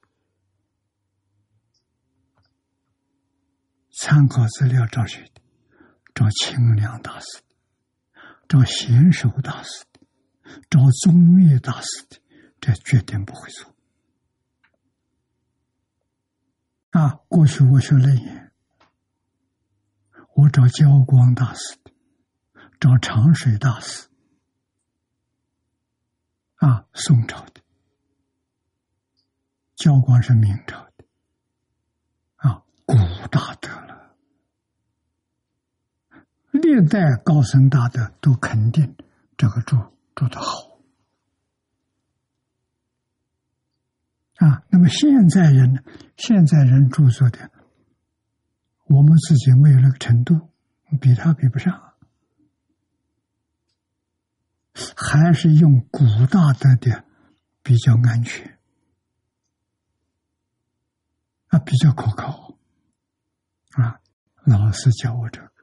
[3.91, 5.41] 参考资料找谁的？
[6.15, 7.41] 找清凉大师，
[8.49, 9.85] 找贤首大师，
[10.71, 12.19] 找宗密大师的，
[12.61, 13.75] 这绝对不会错。
[16.91, 18.53] 啊，过去我学楞严，
[20.35, 21.93] 我找教光大师的，
[22.81, 24.09] 找长水大师，
[26.57, 27.61] 啊，宋朝的。
[29.77, 31.05] 教光是明朝的，
[32.37, 32.95] 啊，古
[33.31, 34.17] 大德了。
[36.51, 38.97] 历代高僧大德都肯定
[39.37, 39.77] 这个注
[40.19, 40.81] 做的好，
[44.45, 45.81] 啊，那么现在人呢？
[46.17, 47.53] 现在人著作的，
[48.87, 50.51] 我们自己没有那个程度，
[51.01, 51.95] 比他比不上，
[54.97, 57.05] 还是用古大德的
[57.63, 58.59] 比较安全。
[61.47, 62.59] 啊，比较可靠
[63.75, 64.01] 啊。
[64.45, 65.58] 老师教我这个，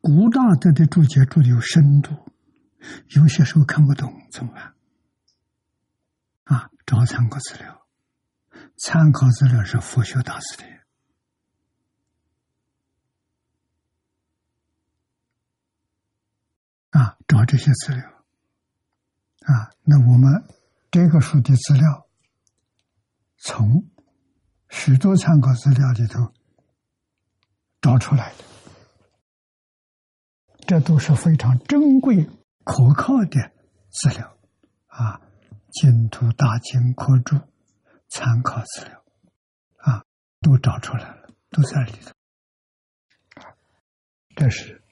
[0.00, 2.14] 古大德的注解注的有深度，
[3.08, 4.74] 有些时候看不懂怎么办？
[6.44, 7.86] 啊，找参考资料，
[8.76, 10.64] 参考资料是佛学大师的
[16.90, 18.02] 啊，找这些资料
[19.40, 19.70] 啊。
[19.82, 20.44] 那我们
[20.90, 22.08] 这个书的资料，
[23.36, 23.88] 从
[24.68, 26.32] 许多参考资料里头。
[27.80, 28.44] 找出来的，
[30.68, 32.28] 这都是非常珍贵、
[32.62, 33.52] 可靠的
[33.88, 34.36] 资料
[34.88, 35.18] 啊！
[35.70, 37.40] 净土大经科注
[38.08, 39.02] 参考资料
[39.78, 40.04] 啊，
[40.42, 42.12] 都找出来了，都在里头。
[44.36, 44.82] 这是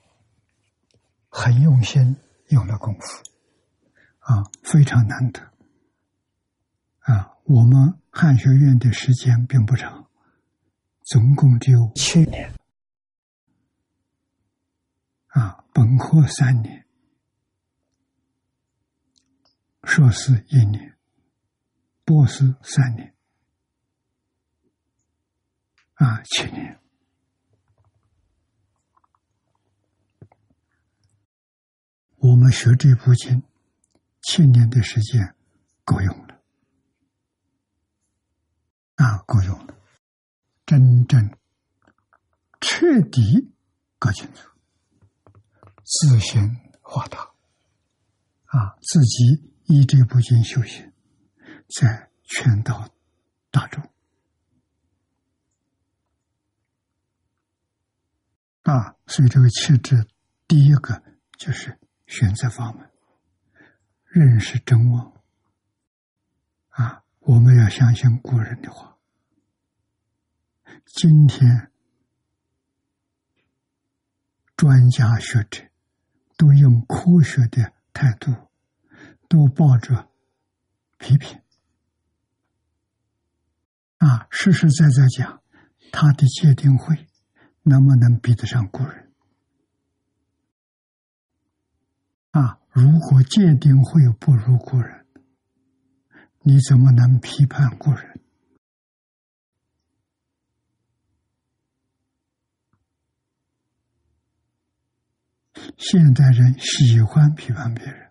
[1.29, 2.17] 很用心
[2.49, 3.23] 用了功夫
[4.21, 5.43] 啊，非常难得
[7.01, 7.37] 啊！
[7.45, 10.09] 我们汉学院的时间并不长，
[11.03, 12.51] 总共只有七年。
[15.29, 16.87] 啊，本科三年，
[19.83, 20.97] 硕士一年，
[22.03, 23.15] 博士三年，
[25.97, 26.81] 啊，七年。
[32.21, 33.43] 我们学这部经，
[34.23, 35.37] 七年的时间
[35.85, 36.41] 够用了，
[38.95, 39.79] 啊，够用了，
[40.65, 41.37] 真正
[42.63, 43.53] 彻底
[43.99, 44.56] 搞清楚。
[45.89, 47.21] 自行化他，
[48.47, 50.93] 啊，自己依这部经修行，
[51.69, 52.91] 在劝导
[53.53, 53.89] 大众，
[58.63, 60.09] 啊，所以这个气质，
[60.49, 61.05] 第一个
[61.39, 61.79] 就是
[62.09, 62.91] 选择方门，
[64.07, 65.23] 认识真我，
[66.71, 68.99] 啊，我们要相信古人的话，
[70.85, 71.71] 今天
[74.57, 75.63] 专家学者。
[76.37, 78.33] 都用科学的态度，
[79.29, 80.09] 都抱着
[80.99, 81.41] 批评
[83.99, 85.43] 啊，实实在在讲，
[85.93, 87.07] 他的界定会
[87.63, 89.11] 能不能比得上古人
[92.33, 92.61] 啊？
[92.71, 95.07] 如果界定会不如古人，
[96.43, 98.21] 你怎么能批判古人？
[105.77, 108.11] 现代人喜欢批判别人，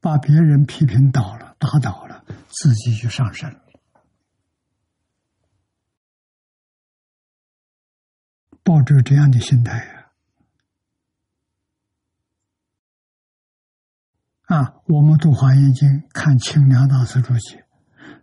[0.00, 3.60] 把别人批评倒了、打倒了，自己就上升了。
[8.62, 10.10] 抱着这样的心态呀，
[14.44, 17.66] 啊，我们读《华严经》，看清凉大师注解，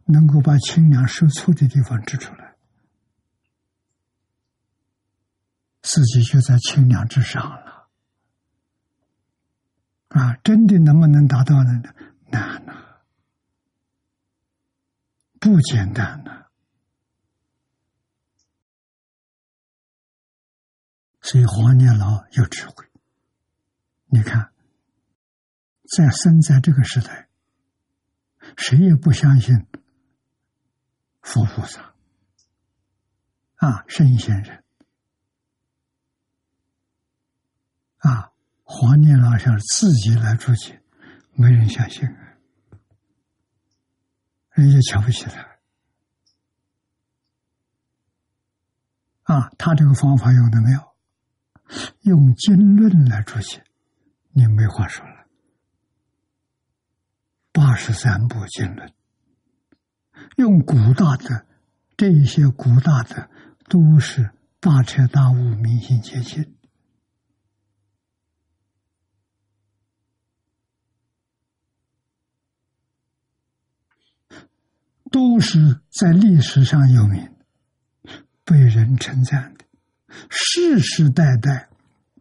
[0.06, 2.56] 能够把清凉受错的地方指出来，
[5.84, 7.71] 自己就在清凉之上了。
[10.12, 11.82] 啊，真的能不能达到呢？
[12.30, 13.02] 难呐，
[15.40, 16.48] 不简单呐。
[21.22, 22.86] 所以黄年老有智慧。
[24.08, 24.52] 你看，
[25.96, 27.30] 在生在这个时代，
[28.58, 29.66] 谁也不相信
[31.22, 31.96] 佛菩萨
[33.56, 34.66] 啊，圣贤人
[38.00, 38.34] 啊。
[38.74, 40.82] 黄念老像自己来注解，
[41.34, 42.08] 没人相信，
[44.52, 45.46] 人家瞧不起他。
[49.24, 50.96] 啊，他这个方法用的妙，
[52.04, 53.62] 用经论来注解，
[54.32, 55.28] 你没话说了。
[57.52, 58.94] 八十三部经论，
[60.38, 61.46] 用古大的
[61.98, 63.30] 这些古大的，
[63.68, 66.56] 都是大彻大悟、明心见性。
[75.12, 77.36] 都是在历史上有名、
[78.46, 79.66] 被人称赞的，
[80.30, 81.70] 世世代代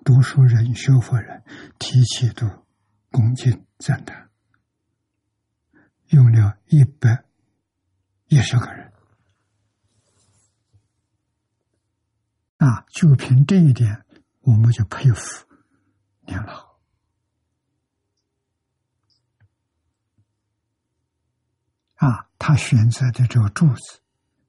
[0.04, 1.42] 读书人、学佛人
[1.78, 2.66] 提起都
[3.10, 4.28] 恭敬赞叹，
[6.08, 7.24] 用了一百
[8.26, 8.92] 一十个人
[12.56, 12.84] 啊！
[12.92, 14.04] 就凭这一点，
[14.40, 15.46] 我们就佩服
[16.26, 16.70] 年老。
[21.96, 24.00] 啊，他选择的这个柱子，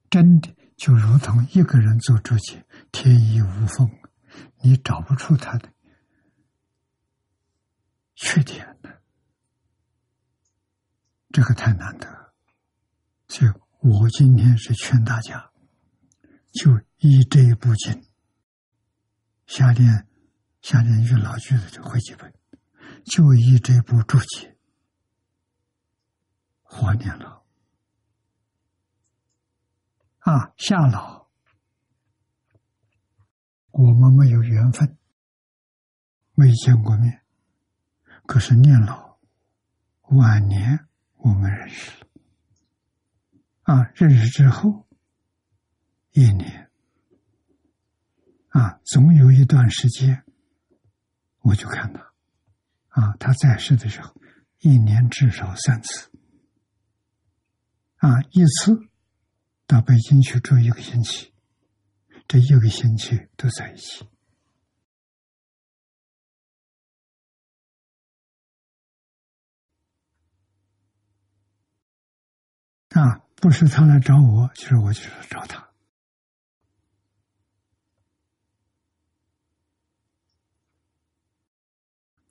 [0.08, 3.86] 真的就如同一个人做注解，天衣无缝，
[4.62, 5.70] 你找不出他的
[8.14, 9.02] 缺点的，
[11.32, 12.32] 这个太难得。
[13.28, 15.52] 所以我今天是劝大家，
[16.50, 18.06] 就依这一部经，
[19.44, 20.08] 下联
[20.62, 22.32] 下联与老句子就会几本，
[23.04, 24.56] 就依这部注解，
[26.62, 27.41] 活年老
[30.22, 31.26] 啊，下老，
[33.72, 34.96] 我们没有缘分，
[36.34, 37.22] 没见过面，
[38.24, 39.18] 可是念老
[40.10, 42.06] 晚年我们认识了。
[43.62, 44.86] 啊，认识之后
[46.12, 46.70] 一年，
[48.50, 50.24] 啊，总有一段时间，
[51.40, 52.00] 我就看他，
[52.88, 54.14] 啊，他在世的时候，
[54.60, 56.12] 一年至少三次，
[57.96, 58.88] 啊，一次
[59.72, 61.32] 到北京去住一个星期，
[62.28, 64.06] 这一个星期都在一起，
[72.90, 73.22] 啊。
[73.36, 75.68] 不是他来找我，就是我去找他。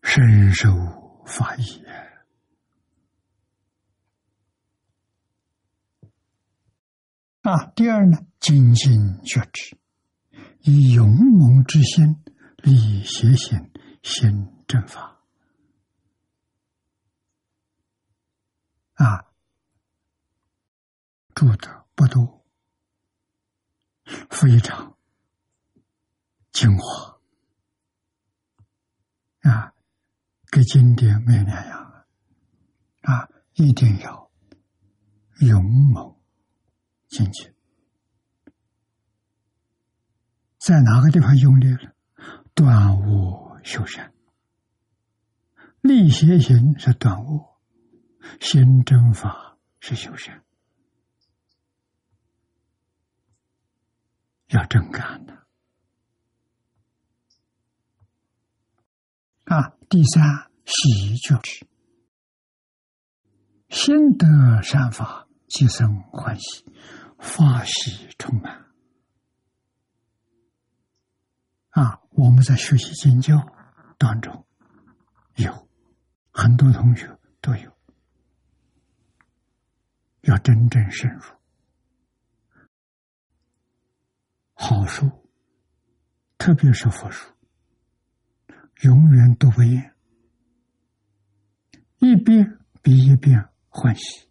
[0.04, 0.70] 深受
[1.26, 1.84] 法益
[7.42, 7.66] 啊！
[7.76, 9.78] 第二呢，精进觉知，
[10.62, 12.22] 以勇猛之心
[12.58, 13.72] 立邪心，
[14.04, 15.20] 行正法
[18.94, 19.26] 啊。
[21.34, 22.46] 住的不多，
[24.30, 24.96] 非常
[26.52, 27.20] 精华
[29.50, 29.74] 啊，
[30.52, 32.06] 跟经典没两样
[33.02, 33.28] 啊！
[33.54, 34.32] 一定要
[35.39, 36.20] 勇猛
[37.12, 37.53] 进去，
[40.57, 41.93] 在哪个地方用力了？
[42.55, 44.14] 断恶修善，
[45.82, 47.59] 立邪行是断恶，
[48.39, 50.43] 行正法是修善。
[54.47, 55.45] 要真干的
[59.45, 59.76] 啊！
[59.89, 61.68] 第三，喜觉知，
[63.68, 66.66] 心得善法，即生欢喜，
[67.20, 68.72] 法喜充满。
[71.72, 73.36] 啊，我们在学习经教
[73.97, 74.45] 当中，
[75.36, 75.68] 有
[76.32, 77.78] 很多同学都有，
[80.22, 81.22] 要真正深入。
[84.54, 85.12] 好书，
[86.38, 87.30] 特别是佛书，
[88.84, 89.93] 永远读不厌，
[91.97, 94.30] 一遍比一遍欢喜。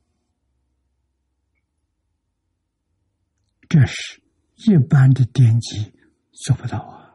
[3.71, 4.21] 这是
[4.57, 5.95] 一般的典籍
[6.33, 7.15] 做不到啊！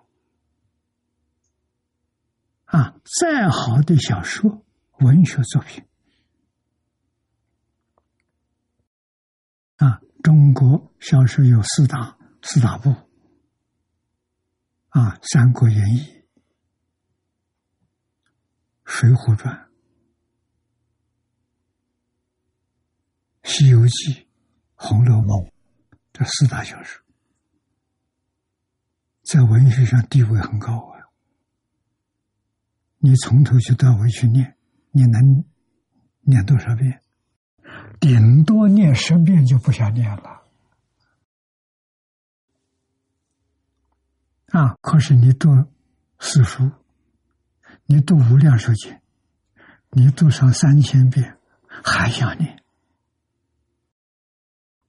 [2.79, 4.65] 啊，再好的小说、
[4.99, 5.85] 文学作品，
[9.75, 12.89] 啊，中国小说有四大四大部。
[14.89, 15.99] 啊，《三国演义》
[18.85, 19.53] 《水浒传》
[23.43, 24.13] 《西游记》
[24.75, 25.37] 《红楼梦》
[26.17, 27.03] 这四大小说，
[29.21, 31.11] 在文学上地位很高啊。
[32.99, 34.55] 你从头去到尾去念，
[34.91, 35.43] 你能
[36.21, 37.01] 念多少遍？
[37.99, 40.43] 顶多念十遍就不想念了。
[44.51, 44.77] 啊！
[44.79, 45.49] 可是你读
[46.17, 46.71] 四书，
[47.87, 48.97] 你读无量寿经，
[49.89, 51.37] 你读上三千遍，
[51.83, 52.63] 还想念？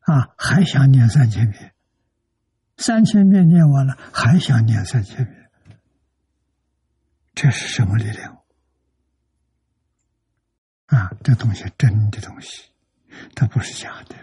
[0.06, 1.74] 啊，还想念三千遍？
[2.76, 5.50] 三千遍念完了，还想念三千遍？
[7.34, 8.42] 这是什么力量？
[10.86, 12.70] 啊，这东西真的东西，
[13.34, 14.16] 它不是假的。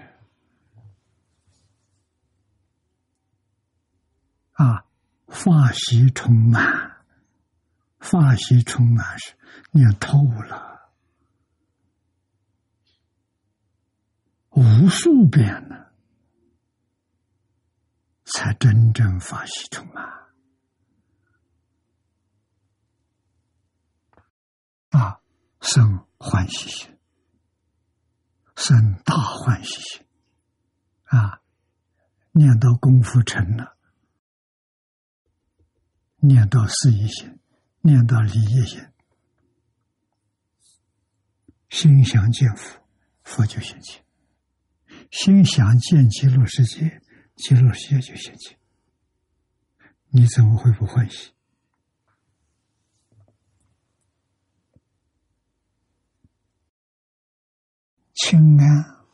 [4.53, 4.85] 啊！
[5.27, 6.91] 法喜充满，
[7.99, 9.33] 法喜充满是
[9.71, 10.72] 念透了，
[14.55, 15.93] 无数遍了，
[18.25, 20.03] 才真正发喜充满。
[24.89, 25.19] 啊，
[25.59, 26.99] 生欢喜心，
[28.55, 30.05] 生大欢喜心，
[31.05, 31.41] 啊，
[32.31, 33.75] 念到功夫成了。
[36.17, 37.39] 念到四一心，
[37.81, 38.87] 念到理一心，
[41.69, 42.79] 心想见佛，
[43.23, 44.02] 佛就现前；
[45.13, 46.99] 心想见极乐世界，
[47.35, 48.57] 极乐世界就现前。
[50.09, 51.31] 你怎么会不欢喜？
[58.15, 59.05] 清安，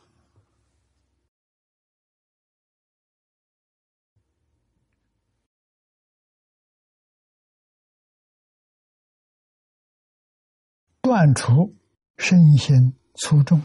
[11.02, 11.76] 断除
[12.16, 13.60] 身心粗重。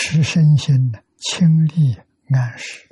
[0.00, 2.88] 使身心的清利安适。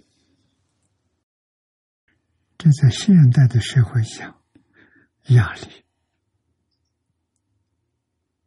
[2.59, 4.37] 这在现代的社会下，
[5.29, 5.85] 压力，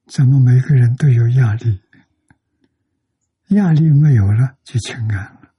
[0.07, 1.81] 怎么每个人都有压力？
[3.47, 5.55] 压力没有了，就清安了。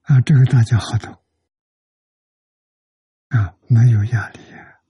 [0.00, 1.12] 啊，这个大家好懂。
[3.28, 4.80] 啊，没有压力啊，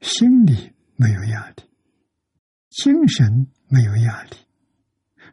[0.00, 1.70] 心理没有压力，
[2.70, 4.36] 精神没有压力，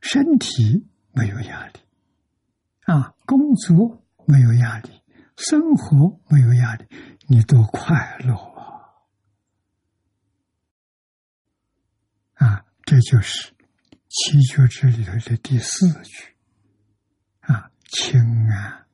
[0.03, 1.79] 身体没有压力，
[2.81, 5.01] 啊，工作没有压力，
[5.37, 6.85] 生活没有压力，
[7.29, 8.83] 你多快乐啊！
[12.33, 13.53] 啊，这就是
[14.09, 16.35] 七觉之里头的第四句，
[17.39, 18.85] 啊，清安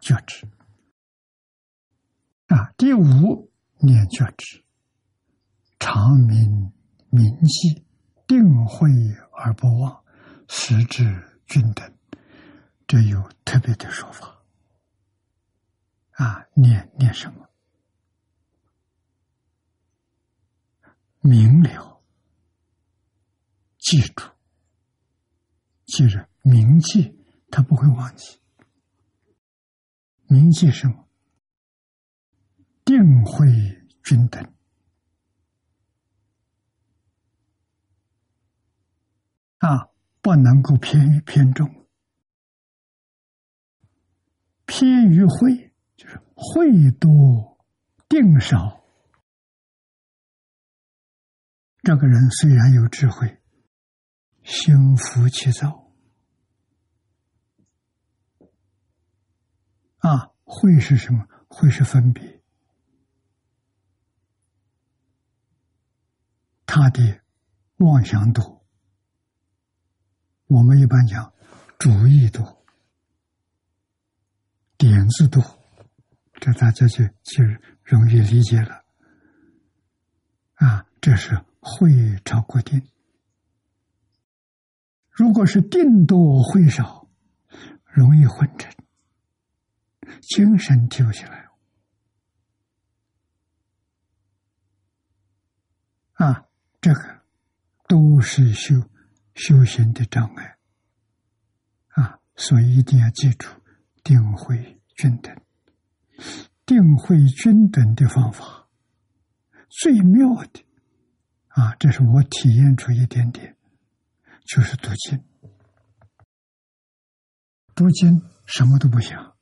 [0.00, 0.48] 觉知。
[2.46, 4.64] 啊，第五念觉知，
[5.78, 6.72] 常明
[7.10, 7.84] 明记，
[8.26, 8.88] 定慧
[9.36, 10.03] 而不忘，
[10.48, 11.98] 实至均等，
[12.86, 14.42] 这有特别的说法。
[16.12, 17.48] 啊，念念什么？
[21.20, 22.02] 明了，
[23.78, 24.30] 记住，
[25.86, 27.18] 记着铭记，
[27.50, 28.38] 他不会忘记。
[30.26, 31.08] 铭记什么？
[32.84, 33.48] 定慧
[34.02, 34.54] 均等
[39.58, 39.88] 啊，
[40.24, 41.86] 不能够偏偏重，
[44.64, 47.58] 偏于慧就是慧多
[48.08, 48.82] 定少。
[51.82, 53.38] 这个人虽然有智慧，
[54.42, 55.92] 心浮气躁
[59.98, 61.28] 啊，慧是什么？
[61.48, 62.42] 慧是分别。
[66.64, 67.20] 他的
[67.76, 68.63] 妄想多，
[70.46, 71.32] 我们一般讲
[71.78, 72.64] 主意多、
[74.76, 75.42] 点子多，
[76.34, 77.44] 这大家就就
[77.82, 78.84] 容易理解了。
[80.54, 81.90] 啊，这是会
[82.24, 82.80] 超过定。
[85.10, 87.08] 如果是定多会少，
[87.84, 88.72] 容易混成，
[90.20, 91.48] 精神提不起来。
[96.14, 96.44] 啊。
[96.80, 97.22] 这个
[97.88, 98.74] 都是修
[99.34, 100.56] 修行的障碍
[101.88, 103.48] 啊，所以一定要记住
[104.02, 105.36] 定慧均等。
[106.64, 108.68] 定慧均等的方法
[109.68, 110.64] 最妙的
[111.48, 113.56] 啊，这是我体验出一点点，
[114.46, 115.22] 就是读经。
[117.74, 119.36] 读经什么都不想，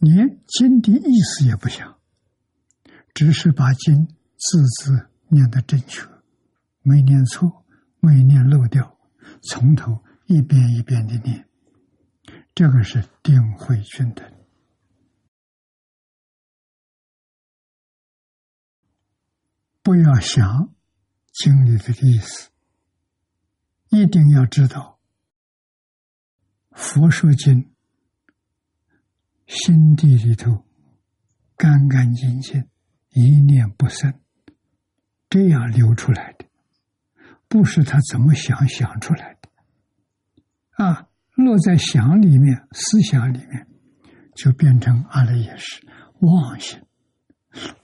[0.00, 1.98] 连经的意思也不想，
[3.14, 6.06] 只是把经字字念得正确。
[6.82, 7.57] 没念错，
[8.00, 8.98] 没念漏掉，
[9.42, 11.48] 从头一遍一遍的念，
[12.54, 14.32] 这个是定慧均等。
[19.82, 20.74] 不要想
[21.32, 22.50] 经里的意思，
[23.88, 25.00] 一定要知道
[26.72, 27.72] 佛说经
[29.46, 30.66] 心地里头
[31.56, 32.68] 干干净净，
[33.10, 34.20] 一念不生，
[35.30, 36.47] 这样流出来的。
[37.48, 43.66] 不是他怎么想想出来的，啊，落在想里面，思想里面，
[44.36, 45.82] 就变成阿赖耶识
[46.20, 46.78] 妄心，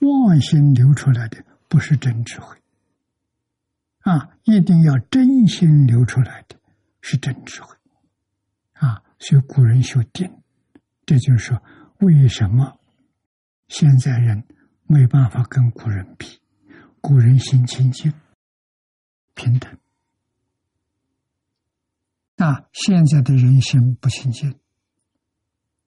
[0.01, 2.55] 妄心流出来的不是真智慧，
[4.01, 6.57] 啊，一定要真心流出来的
[7.01, 7.75] 是真智慧，
[8.73, 10.31] 啊，所以古人修定，
[11.07, 11.63] 这就是说，
[12.01, 12.79] 为什么
[13.67, 14.43] 现在人
[14.83, 16.39] 没办法跟古人比，
[17.01, 18.13] 古人心清净。
[19.35, 19.77] 平等
[22.37, 22.67] 啊！
[22.71, 24.59] 现在的人心不清净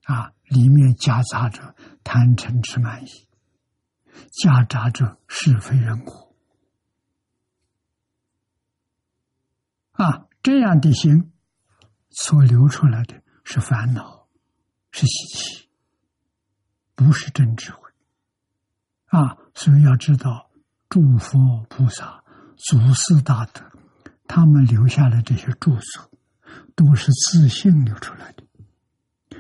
[0.04, 1.74] 啊，里面夹杂着
[2.04, 3.08] 贪嗔痴慢疑，
[4.42, 6.34] 夹杂着是非人我
[9.92, 11.32] 啊，这样的心
[12.10, 14.28] 所流出来的是烦恼，
[14.90, 15.68] 是习气，
[16.94, 17.90] 不是真智慧
[19.06, 19.36] 啊！
[19.54, 20.50] 所以要知道，
[20.88, 22.17] 诸佛菩萨。
[22.58, 23.62] 祖师大德，
[24.26, 26.10] 他们留下的这些著作，
[26.74, 28.42] 都是自信流出来的。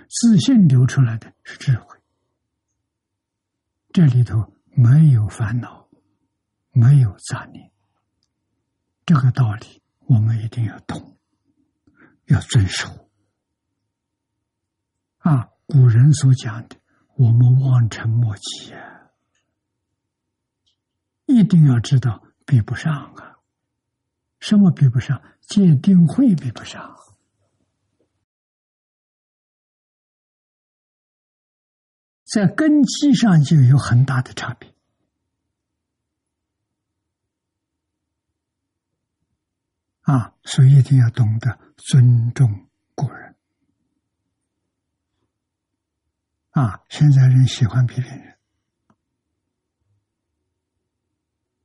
[0.08, 1.98] 自信流出来的是智慧，
[3.92, 5.88] 这里头没有烦恼，
[6.70, 7.70] 没有杂念。
[9.04, 11.18] 这个道理我们一定要懂，
[12.26, 13.10] 要遵守。
[15.18, 16.76] 啊，古人所讲的，
[17.16, 19.10] 我们望尘莫及啊。
[21.26, 23.38] 一定要知道比不上啊！
[24.40, 25.22] 什么比不上？
[25.42, 26.96] 戒定慧比不上，
[32.24, 34.74] 在根基上就有很大的差别
[40.00, 40.34] 啊！
[40.44, 43.36] 所以一定要懂得尊重古人
[46.52, 46.82] 啊！
[46.88, 48.37] 现在人喜欢批评人。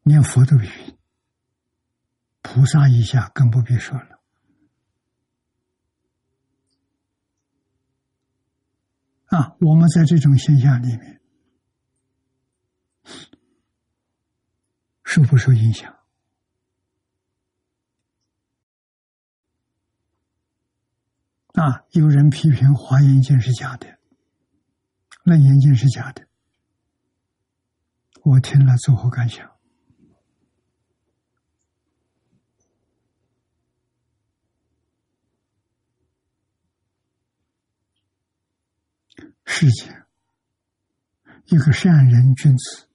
[0.04, 0.97] 念佛都批评，
[2.41, 4.20] 菩萨以下更不必说了。
[9.28, 11.22] 啊，我们在这种现象里面
[15.04, 15.91] 受不受影响？
[21.54, 23.88] 啊，有人批评《华严经》是假的，
[25.24, 26.28] 《楞严经》是假的，
[28.24, 29.53] 我听了作何感想？
[39.45, 40.05] 世界，
[41.45, 42.87] 一个善人君子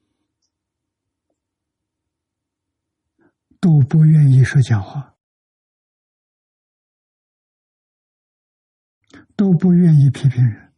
[3.60, 5.16] 都不愿意说假话，
[9.36, 10.72] 都不愿意批评人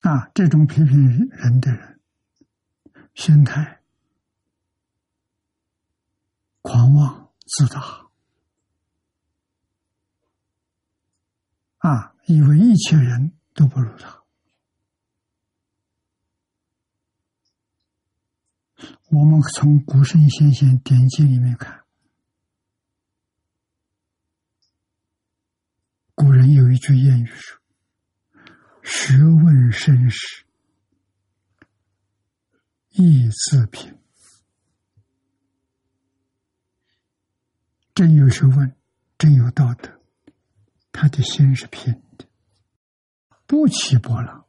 [0.00, 0.30] 啊！
[0.34, 2.00] 这种批评人的人
[3.14, 3.83] 心态。
[6.64, 8.08] 狂妄自大
[11.76, 12.14] 啊！
[12.26, 14.24] 以为一切人都不如他。
[19.10, 21.84] 我们从古圣先贤典籍里面看，
[26.14, 27.60] 古人有一句谚语说
[28.82, 30.46] ：“学问深时，
[32.88, 33.98] 意自平。”
[37.94, 38.76] 真有学问，
[39.16, 40.00] 真有道德，
[40.90, 42.26] 他的心是平的，
[43.46, 44.44] 不起波浪。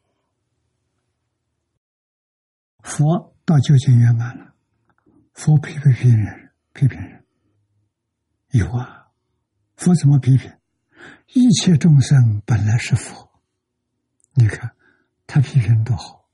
[2.82, 4.56] 佛到究竟圆满了，
[5.34, 6.54] 佛批不批人？
[6.74, 7.24] 批评人
[8.50, 9.08] 有啊。
[9.76, 10.52] 佛怎么批评？
[11.34, 13.30] 一切众生本来是佛，
[14.34, 14.76] 你看
[15.28, 16.28] 他批评多好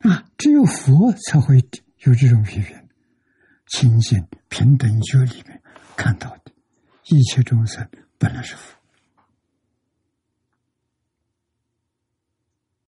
[0.00, 0.28] 啊！
[0.36, 1.66] 只有佛才会
[1.98, 2.87] 有这种批评。
[3.70, 5.62] 清净平等觉里面
[5.96, 6.52] 看到的，
[7.06, 7.88] 一切众生
[8.18, 8.78] 本来是佛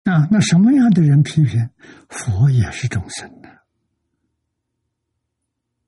[0.03, 0.27] 啊。
[0.31, 1.69] 那什么样的人批评
[2.09, 3.49] 佛也是众生呢？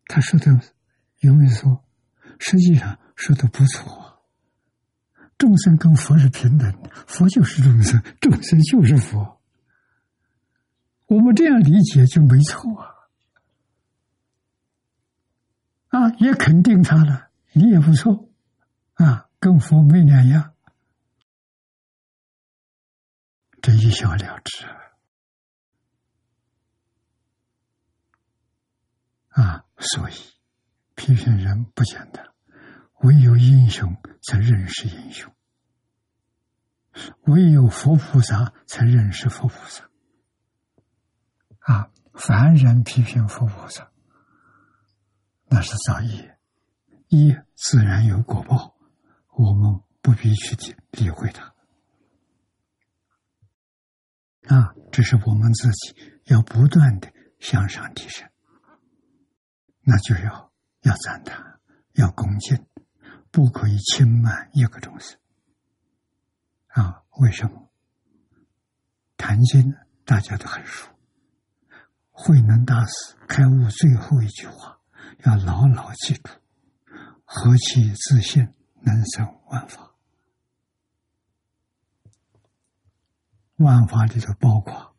[0.08, 0.62] 他说的
[1.20, 1.84] 有人说？
[2.40, 4.22] 实际上说的不错。
[5.38, 9.42] 众生跟佛是平等的，佛就是众生，众生就是佛。
[11.08, 12.95] 我们这样理解就没错啊。
[15.96, 18.28] 啊，也肯定他了，你也不错，
[18.96, 20.54] 啊，跟佛没两样，
[23.62, 24.66] 这一笑了之
[29.30, 29.64] 啊！
[29.78, 30.14] 所以
[30.96, 32.28] 批评人不简单，
[33.00, 35.34] 唯有英雄才认识英雄，
[37.22, 39.90] 唯有佛菩萨才认识佛菩萨。
[41.60, 43.90] 啊，凡人批评佛菩萨。
[45.48, 46.38] 那是造业，
[47.08, 48.76] 一自然有果报，
[49.34, 51.54] 我们不必去理理会它。
[54.48, 58.30] 啊，这是我们自己要不断的向上提升，
[59.82, 61.60] 那就要要赞叹，
[61.94, 62.66] 要恭敬，
[63.32, 65.18] 不可以轻慢一个众生。
[66.68, 67.72] 啊，为什么？
[69.18, 69.74] 谈经
[70.04, 70.90] 大家都很熟，
[72.12, 74.75] 慧能大师开悟最后一句话。
[75.26, 76.30] 要牢牢记住，
[77.24, 78.48] 何其自信，
[78.82, 79.96] 能生万法。
[83.56, 84.96] 万法里头包括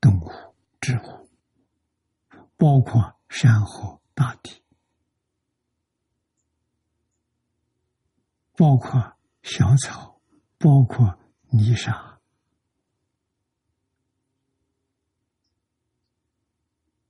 [0.00, 0.30] 动物、
[0.80, 1.28] 植物，
[2.56, 4.62] 包括山河大地，
[8.54, 10.20] 包括小草，
[10.56, 11.18] 包括
[11.48, 12.20] 泥沙。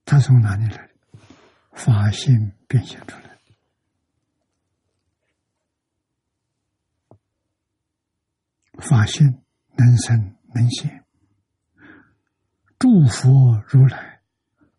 [0.06, 0.93] 它从哪里来的？
[1.74, 3.38] 法性变现出来，
[8.78, 9.42] 法性
[9.76, 11.04] 能生能现，
[12.78, 14.22] 诸佛如来、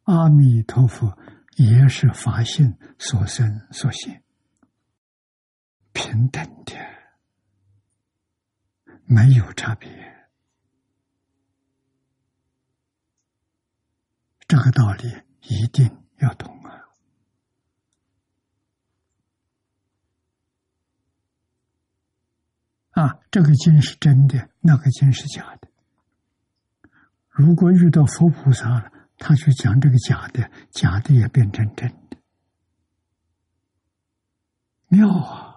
[0.03, 1.17] 阿弥陀佛
[1.57, 4.23] 也是法性所生所现。
[5.91, 6.73] 平等的，
[9.05, 9.89] 没有差别。
[14.47, 15.09] 这个道理
[15.41, 16.54] 一定要懂
[22.95, 23.19] 啊！
[23.29, 25.67] 这个经是真的，那个经是假的。
[27.29, 32.17] 如果遇到佛菩萨了，他去讲这个假的，假的也变成真的，
[34.87, 35.51] 妙啊！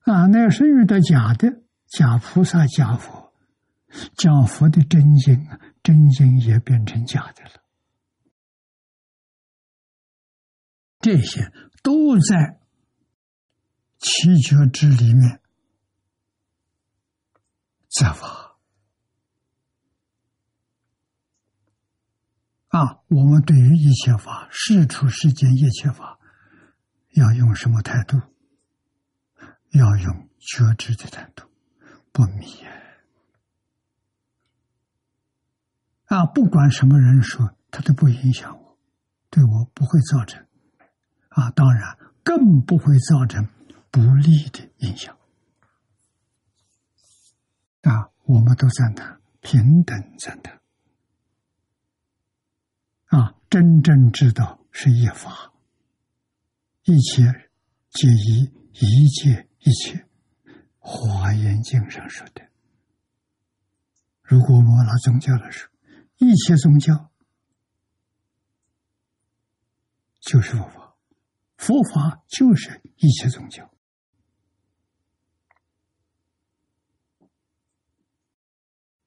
[0.00, 3.32] 啊，那是遇到假的，假菩萨、假佛，
[4.16, 7.61] 讲佛的真经啊，真经也变成假的了。
[11.02, 12.60] 这些都在
[13.98, 15.42] 七觉之里面。
[17.90, 18.56] 在法
[22.68, 26.18] 啊，我们对于一切法、事出世间一切法，
[27.10, 28.18] 要用什么态度？
[29.72, 31.46] 要用觉知的态度，
[32.12, 32.46] 不迷
[36.06, 36.24] 啊！
[36.26, 38.78] 不管什么人说，他都不影响我，
[39.28, 40.46] 对我不会造成
[41.34, 43.46] 啊，当然更不会造成
[43.90, 45.16] 不利的影响。
[47.82, 50.60] 啊，我们都赞叹平等赞叹。
[53.06, 55.52] 啊，真正知道是一法，
[56.84, 57.22] 一切
[57.90, 60.06] 皆一，一切一切。
[60.84, 62.42] 华严经上说的，
[64.22, 65.70] 如果我们拿宗教来说，
[66.16, 67.10] 一切宗教
[70.20, 70.81] 就是佛法，
[71.62, 73.70] 佛法就是一切宗教。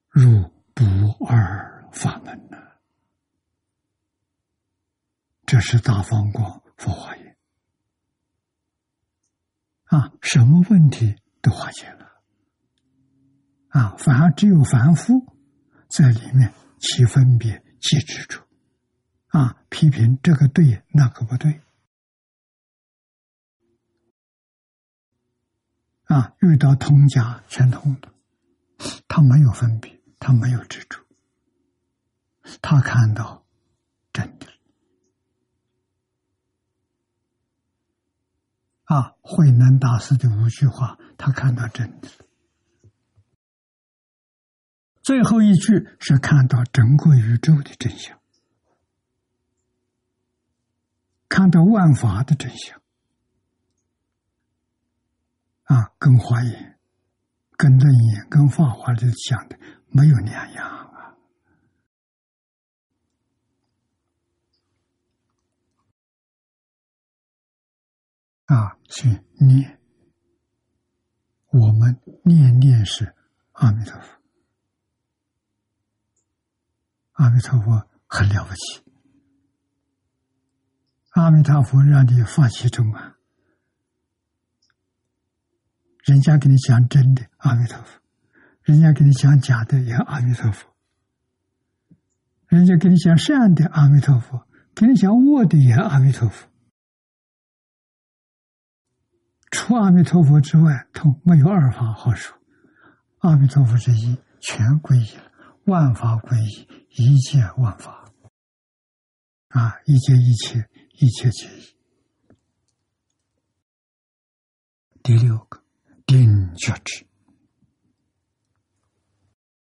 [0.08, 0.86] 入不
[1.26, 2.58] 二法门呢？
[5.46, 7.38] 这是大方光佛化言
[9.88, 12.24] 啊，什么问题都化解了
[13.68, 13.98] 啊！
[13.98, 15.36] 反而只有凡夫
[15.90, 18.48] 在里面起分别、起执着
[19.28, 21.60] 啊，批评这个对，那个不对
[26.06, 28.10] 啊，遇到通家全通的，
[29.08, 29.94] 他没有分别。
[30.18, 31.06] 他没有执着，
[32.64, 33.46] 他看到
[34.12, 34.48] 真的
[38.86, 39.14] 啊！
[39.22, 42.08] 慧能大师的五句话，他看到真的
[45.04, 48.20] 最后一句是看到整个宇宙的真相，
[51.30, 52.82] 看到万法的真相
[55.66, 55.92] 啊！
[56.00, 56.80] 跟华严、
[57.58, 59.58] 跟楞严、跟法华里讲的。
[59.90, 61.16] 没有两样啊！
[68.46, 69.80] 啊，去念，
[71.48, 73.16] 我们念念是
[73.54, 74.22] 阿弥陀佛，
[77.14, 78.84] 阿弥陀佛很了不起，
[81.12, 83.15] 阿弥陀佛让你发起中啊，
[86.06, 88.00] 人家给你讲真的阿弥陀佛。
[88.62, 90.68] 人家给你讲假的也阿弥陀佛，
[92.48, 96.48] 人家给你讲善的阿弥陀佛，给你讲恶的也阿弥陀佛。
[99.52, 102.36] 除阿弥陀佛之外，通没有二法好说。
[103.20, 105.32] 阿弥陀佛是一，全归一了，
[105.66, 108.12] 万法归一，一切万法
[109.50, 111.76] 啊，一切一切，一切皆一。
[115.04, 115.64] 第六个
[116.06, 117.08] 定觉知。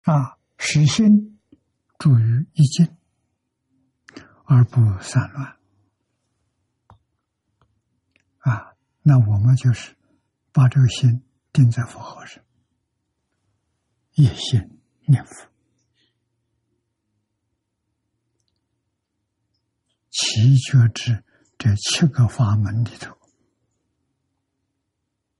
[0.04, 1.40] 啊，使心
[2.00, 2.98] 住于一境，
[4.46, 5.60] 而不散乱。
[8.40, 9.96] 啊，那我们就是
[10.52, 12.44] 把这个心定在佛号上，
[14.14, 15.52] 一心念佛，
[20.10, 21.24] 七觉知
[21.58, 23.16] 这七个法门里头，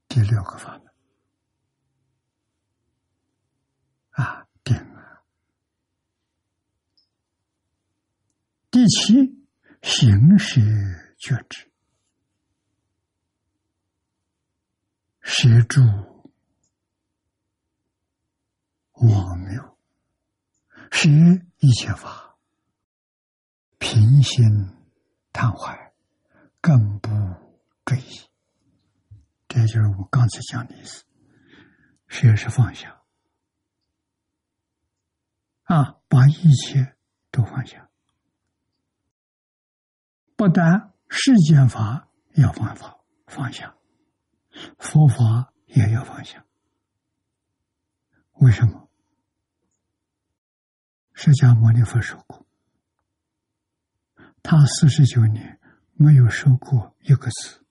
[0.06, 0.89] 第六个法门。
[4.64, 5.22] 定啊
[8.70, 9.14] 第七，
[9.82, 10.60] 行识
[11.18, 11.70] 觉知，
[15.22, 15.80] 协助
[18.92, 19.78] 妄谬，
[20.92, 21.08] 是
[21.58, 22.36] 一切法
[23.78, 24.44] 平心
[25.32, 25.92] 叹怀，
[26.60, 27.08] 更不
[27.84, 28.20] 追忆。
[29.48, 31.04] 这就是我刚才讲的意思，
[32.08, 32.99] 学是放下。
[35.70, 36.96] 啊，把一切
[37.30, 37.88] 都放下。
[40.34, 42.98] 不但世间法要放放
[43.28, 43.76] 放下，
[44.78, 46.44] 佛法也要放下。
[48.40, 48.90] 为什么？
[51.12, 52.44] 释迦牟尼佛说过，
[54.42, 55.60] 他四十九年
[55.92, 57.64] 没有说过一个字。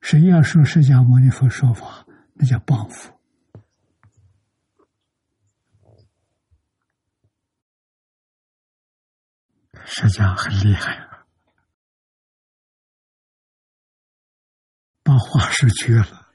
[0.00, 3.19] 谁要说释迦牟尼佛说法，那叫谤佛。
[9.84, 11.26] 实际上很厉害啊，
[15.02, 16.28] 把话说绝了，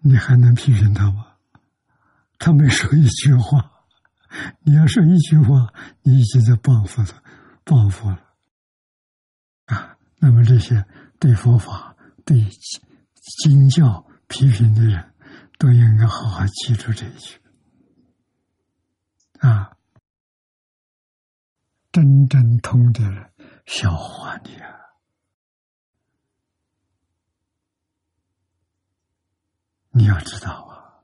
[0.00, 1.36] 你还能批评他吗？
[2.38, 3.84] 他没说一句话，
[4.60, 5.72] 你要说一句话，
[6.02, 7.22] 你已经在报复他，
[7.64, 8.24] 报复了
[9.66, 9.96] 啊！
[10.18, 10.84] 那么这些
[11.18, 12.48] 对佛法、对
[13.42, 15.14] 经教批评的人，
[15.58, 17.40] 都应该好好记住这一句
[19.40, 19.72] 啊！
[21.98, 23.32] 真正通的人
[23.66, 24.70] 笑话你啊！
[29.90, 31.02] 你要知道啊。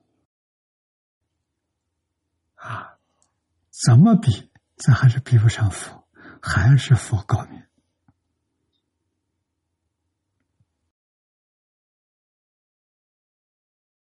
[2.55, 2.99] 啊，
[3.70, 4.53] 怎么比？
[4.76, 6.07] 这还是比不上佛，
[6.40, 7.66] 还是佛高明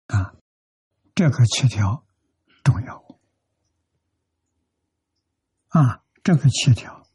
[0.08, 0.34] 啊！
[1.14, 2.04] 这个七条
[2.64, 3.20] 重要
[5.68, 6.01] 啊！
[6.22, 7.06] 这个七条，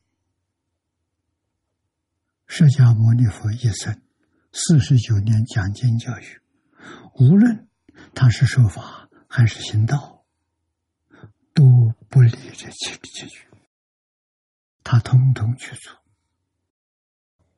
[2.45, 4.01] 释迦牟尼佛一生
[4.51, 6.41] 四十九年讲经教育，
[7.15, 7.69] 无论
[8.13, 10.15] 他是说法还是行道。
[11.53, 11.63] 都
[12.07, 13.47] 不理这七七句，
[14.83, 15.91] 他通通去做，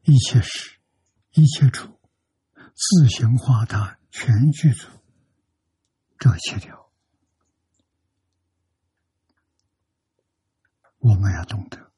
[0.03, 0.77] 一切事，
[1.31, 1.99] 一切处，
[2.53, 4.87] 自行化他全具足，
[6.17, 6.78] 这七条，
[10.99, 11.91] 我们要懂得。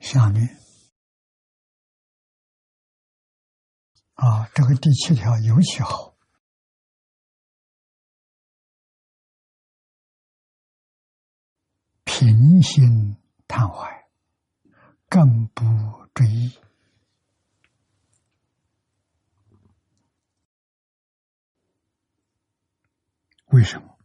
[0.00, 0.56] 下面
[4.14, 6.16] 啊，这个第七条尤其好。
[12.04, 14.08] 平心叹怀，
[15.08, 15.62] 更不
[16.14, 16.58] 追忆。
[23.46, 23.97] 为什么？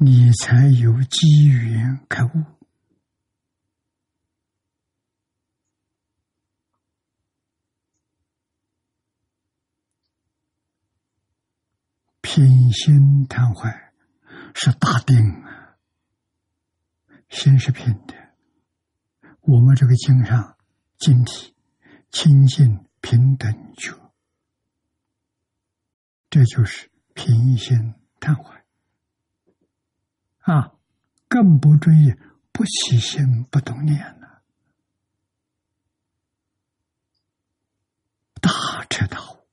[0.00, 2.30] 你才有机缘开悟。
[12.20, 13.92] 品心叹怀
[14.54, 15.76] 是大定啊！
[17.28, 18.14] 心是品的，
[19.40, 20.56] 我们这个经上
[20.98, 21.56] 经体
[22.10, 24.12] 清净平等觉，
[26.30, 28.57] 这就是平心叹怀
[30.50, 30.72] 啊，
[31.28, 31.92] 更不追
[32.52, 34.42] 不起心不动念了，
[38.40, 38.50] 大
[38.88, 39.46] 彻大悟。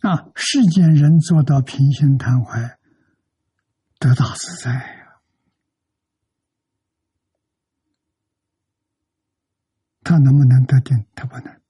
[0.00, 0.30] 啊！
[0.36, 2.78] 世间人做到平心谈怀，
[3.98, 5.20] 得大自在呀。
[10.04, 11.06] 他能不能得定？
[11.14, 11.60] 他不能。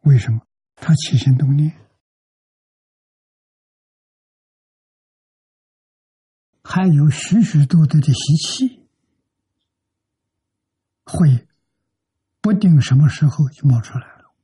[0.00, 0.40] 为什么？
[0.74, 1.72] 他起心动念，
[6.64, 8.88] 还有许许多多的习气，
[11.04, 11.46] 会
[12.40, 14.34] 不定什么时候就冒出来了。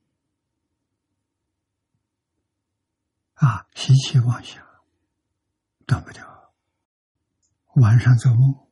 [3.34, 4.62] 啊，习气妄想
[5.86, 6.52] 断不掉。
[7.76, 8.68] 晚上做梦，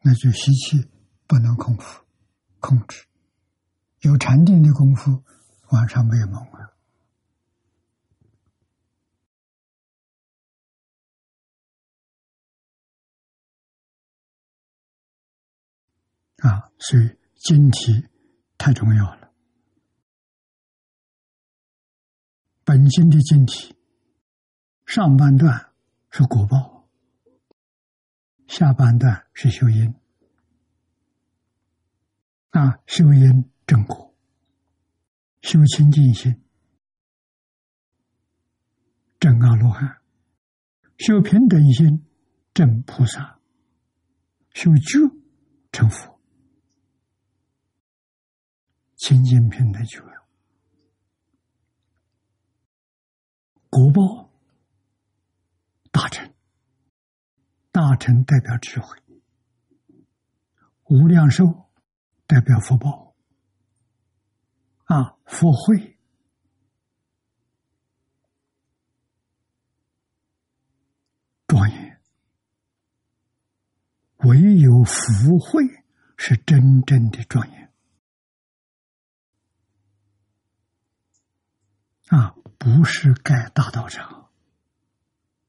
[0.00, 0.90] 那就习气
[1.28, 2.02] 不能控服
[2.58, 3.06] 控制。
[4.00, 5.22] 有禅定的功夫，
[5.68, 6.71] 晚上没有梦啊。
[16.42, 18.08] 啊，所以晶体
[18.58, 19.32] 太重要了。
[22.64, 23.76] 本经的经体，
[24.86, 25.72] 上半段
[26.10, 26.88] 是果报，
[28.48, 29.94] 下半段是修因。
[32.50, 34.14] 啊，修因正果，
[35.40, 36.42] 修清净心，
[39.18, 40.02] 正阿罗汉；
[40.98, 42.04] 修平等心，
[42.52, 43.38] 正菩萨；
[44.52, 44.98] 修觉
[45.72, 46.11] 成佛，
[49.02, 50.00] 清净平等觉，
[53.68, 54.30] 国报
[55.90, 56.32] 大臣，
[57.72, 58.96] 大臣代表智慧，
[60.84, 61.68] 无量寿
[62.28, 63.16] 代表福报，
[64.84, 65.98] 啊，福慧。
[71.48, 72.00] 庄严，
[74.18, 75.64] 唯有福慧
[76.16, 77.61] 是真正的庄严。
[82.12, 82.34] 啊！
[82.58, 84.30] 不是盖大道场，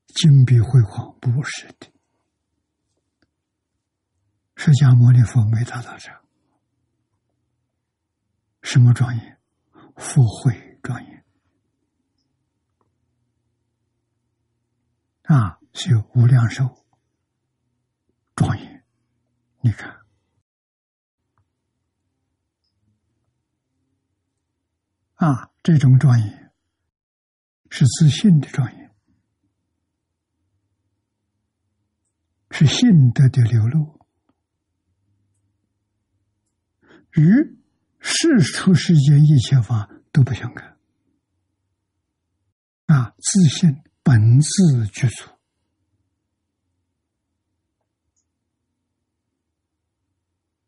[0.08, 1.92] 金碧辉煌，不是的。
[4.56, 6.24] 释迦牟尼佛没大道场，
[8.62, 9.38] 什么庄严？
[9.98, 11.26] 福慧庄严
[15.24, 15.60] 啊！
[15.74, 16.86] 是有无量寿
[18.36, 18.86] 庄严，
[19.60, 20.00] 你看
[25.16, 26.43] 啊，这种庄严
[27.76, 28.92] 是自信的庄严，
[32.52, 34.00] 是信德的流露，
[37.14, 37.58] 与
[38.00, 40.78] 世出世间一切法都不相干
[42.86, 43.16] 啊！
[43.18, 45.28] 自信本自具足。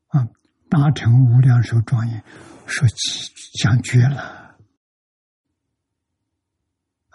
[0.07, 0.27] 啊
[0.71, 2.23] 大成无量寿庄严，
[2.65, 2.87] 说
[3.61, 4.44] 讲绝了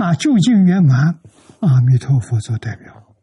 [0.03, 0.15] 啊！
[0.15, 1.21] 究竟圆满，
[1.61, 3.15] 阿弥陀佛做代表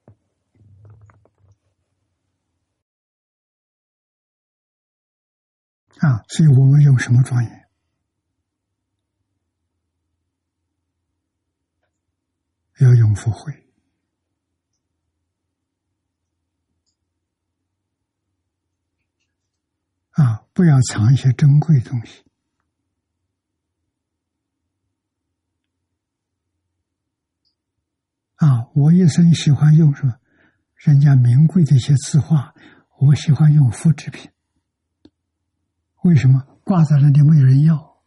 [5.97, 6.23] 啊！
[6.27, 7.67] 所以我们用什么庄严？
[12.79, 13.65] 要用福慧。
[20.11, 22.26] 啊，不要藏一些珍贵东西。
[28.37, 30.15] 啊，我一生喜欢用什么？
[30.75, 32.53] 人家名贵的一些字画，
[32.99, 34.31] 我喜欢用复制品。
[36.03, 37.97] 为什么挂在那里没有人要？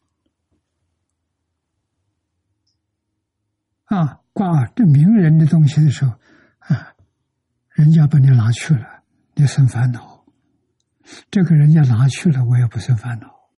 [3.86, 6.12] 啊，挂这名人的东西的时候，
[6.60, 6.94] 啊，
[7.70, 9.02] 人家把你拿去了，
[9.34, 10.24] 你生烦恼。
[11.28, 13.50] 这个人家拿去了，我也不生烦恼。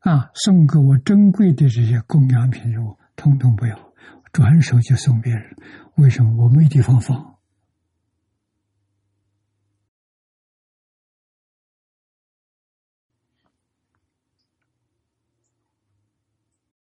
[0.00, 3.92] 啊，送给我珍贵的这些供养品，我通通不要，
[4.32, 5.56] 转手就送别人。
[5.96, 6.44] 为什么？
[6.44, 7.36] 我没地方放。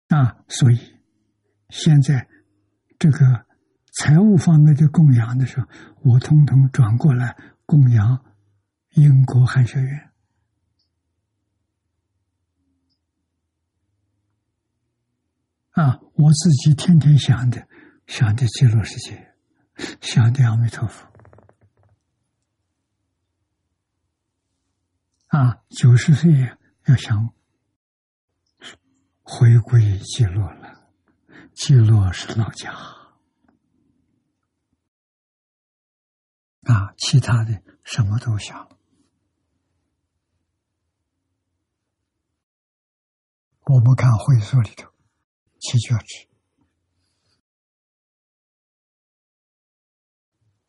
[0.10, 0.78] 啊，所以
[1.70, 2.28] 现在
[2.98, 3.46] 这个。
[3.96, 5.68] 财务方面的供养的时候，
[6.02, 8.26] 我通通转过来供养
[8.96, 10.13] 英国汉学院。
[15.74, 17.68] 啊，我自己天天想的，
[18.06, 19.36] 想的极乐世界，
[20.02, 21.12] 想的阿弥陀佛。
[25.28, 26.32] 啊，九十岁
[26.86, 27.34] 要想
[29.24, 30.92] 回归极乐了，
[31.56, 32.72] 极乐是老家。
[36.66, 38.70] 啊，其他的什么都想。
[43.66, 44.93] 我们看会所里头，
[45.64, 46.28] 七觉智，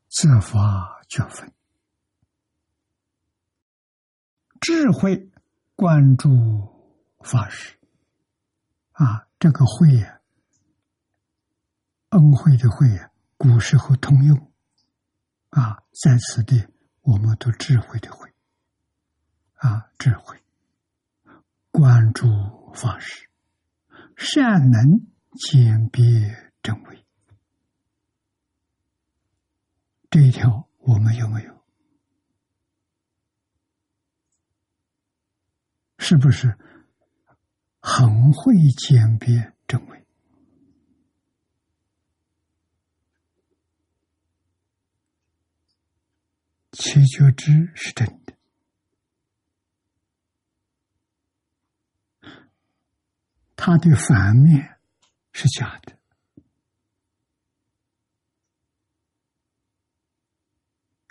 [0.08, 1.52] 自发觉分，
[4.60, 5.32] 智慧
[5.74, 6.30] 关注
[7.24, 7.76] 法师。
[8.92, 10.20] 啊，这个慧呀，
[12.10, 14.52] 恩惠的慧呀，古时候通用。
[15.50, 16.68] 啊，在此地，
[17.00, 18.32] 我们都智慧的慧，
[19.54, 20.40] 啊，智慧，
[21.72, 23.28] 关注法师，
[24.16, 26.02] 善能鉴别
[26.62, 27.04] 真伪，
[30.10, 31.54] 这一条我们有没有？
[35.98, 36.58] 是不是
[37.80, 40.04] 很会鉴别真伪？
[46.72, 48.33] 七觉知是真的，
[53.56, 54.78] 它的反面
[55.32, 55.96] 是假的，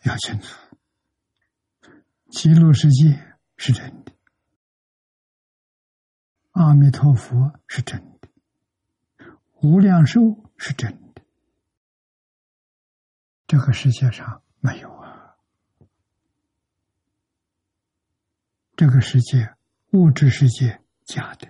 [0.04, 0.60] 要清楚。
[2.30, 4.12] 极乐世界是真的，
[6.52, 8.30] 阿弥陀佛是真的，
[9.62, 10.20] 无量寿
[10.58, 11.22] 是真的，
[13.48, 15.38] 这个世界上没有啊。
[18.76, 19.56] 这个世界，
[19.92, 21.48] 物质世界假的，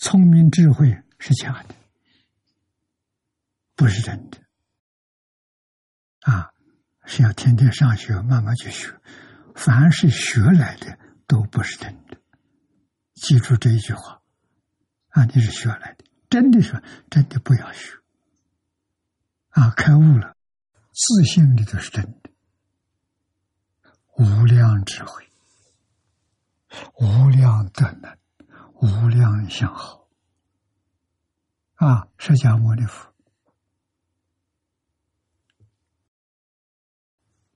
[0.00, 1.74] 聪明智慧是假的，
[3.76, 4.38] 不是真的。
[6.20, 6.54] 啊，
[7.04, 8.98] 是要天天上学，慢慢去学。
[9.54, 12.16] 凡是学来的，都不是真的。
[13.12, 14.22] 记住这一句话，
[15.10, 17.92] 啊，你是学来的，真的是真的，不要学。
[19.50, 20.34] 啊，开悟了，
[20.92, 22.30] 自信里都是真的，
[24.16, 25.30] 无量智慧，
[26.94, 28.16] 无量德能，
[28.80, 30.08] 无量相好。
[31.74, 33.12] 啊，释迦牟尼佛，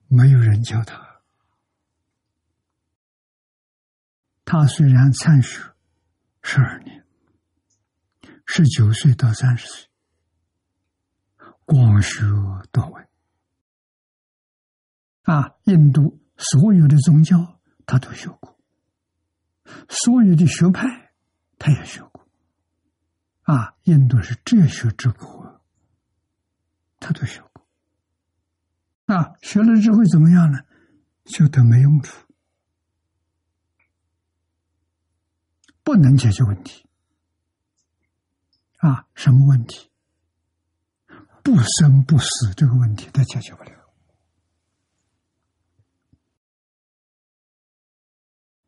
[0.06, 1.22] 没有人教他。
[4.44, 5.74] 他虽然参学
[6.42, 7.06] 十二年，
[8.46, 9.88] 十九岁到三十岁，
[11.64, 12.20] 广学
[12.70, 13.08] 多闻。
[15.22, 18.58] 啊，印度所有的宗教他都学过，
[19.88, 21.03] 所有的学派
[21.64, 22.28] 他也学过。
[23.44, 25.62] 啊，印度是哲学之国，
[27.00, 27.66] 他都学过。
[29.06, 30.62] 啊，学了之后怎么样呢？
[31.24, 32.22] 就得没用处，
[35.82, 36.86] 不能解决问题。
[38.76, 39.90] 啊，什么问题？
[41.42, 43.72] 不生不死这个问题，他解决不了。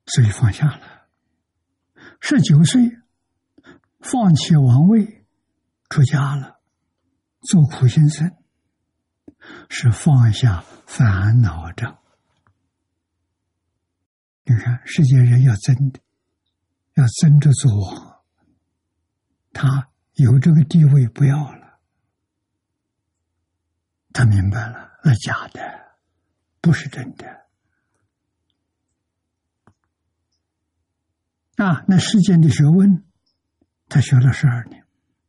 [0.07, 0.96] 所以放下了，
[2.21, 2.99] 十九岁。
[3.99, 5.27] 放弃王位，
[5.89, 6.61] 出家了，
[7.41, 8.37] 做苦行僧，
[9.69, 11.99] 是放下烦恼障。
[14.45, 15.99] 你看，世界人要争的，
[16.95, 18.23] 要争着做王，
[19.53, 21.81] 他有这个地位不要了，
[24.13, 25.61] 他明白了，那假的，
[26.61, 27.46] 不是真的。
[31.57, 33.05] 啊，那世间的学问。
[33.89, 34.85] 他学了十二年，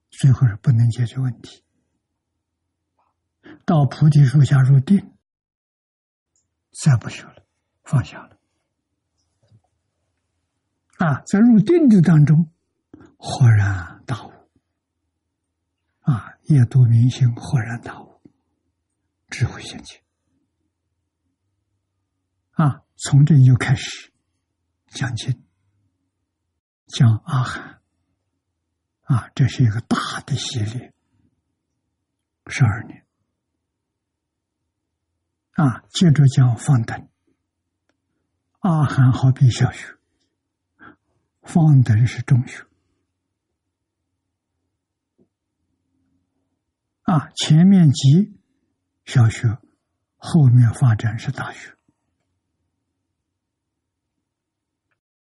[0.09, 1.63] 最后是不能解决问题。
[3.65, 5.13] 到菩提树下入定，
[6.71, 7.45] 再不学了，
[7.83, 8.39] 放下了。
[10.97, 12.51] 啊，在入定的当中，
[13.17, 14.31] 豁然大悟。
[15.99, 18.19] 啊，夜读明星，豁然大悟，
[19.29, 20.01] 智慧现前。
[22.53, 24.11] 啊，从这就开始
[24.87, 25.43] 讲经，
[26.87, 27.81] 讲阿含。
[29.03, 30.93] 啊，这是一个大的系列，
[32.47, 33.05] 十二年。
[35.51, 37.09] 啊，接着讲方等，
[38.59, 39.97] 阿含好比小学，
[41.41, 42.67] 方等是中学。
[47.03, 48.37] 啊，前面及
[49.05, 49.57] 小学，
[50.17, 51.77] 后面发展是大学。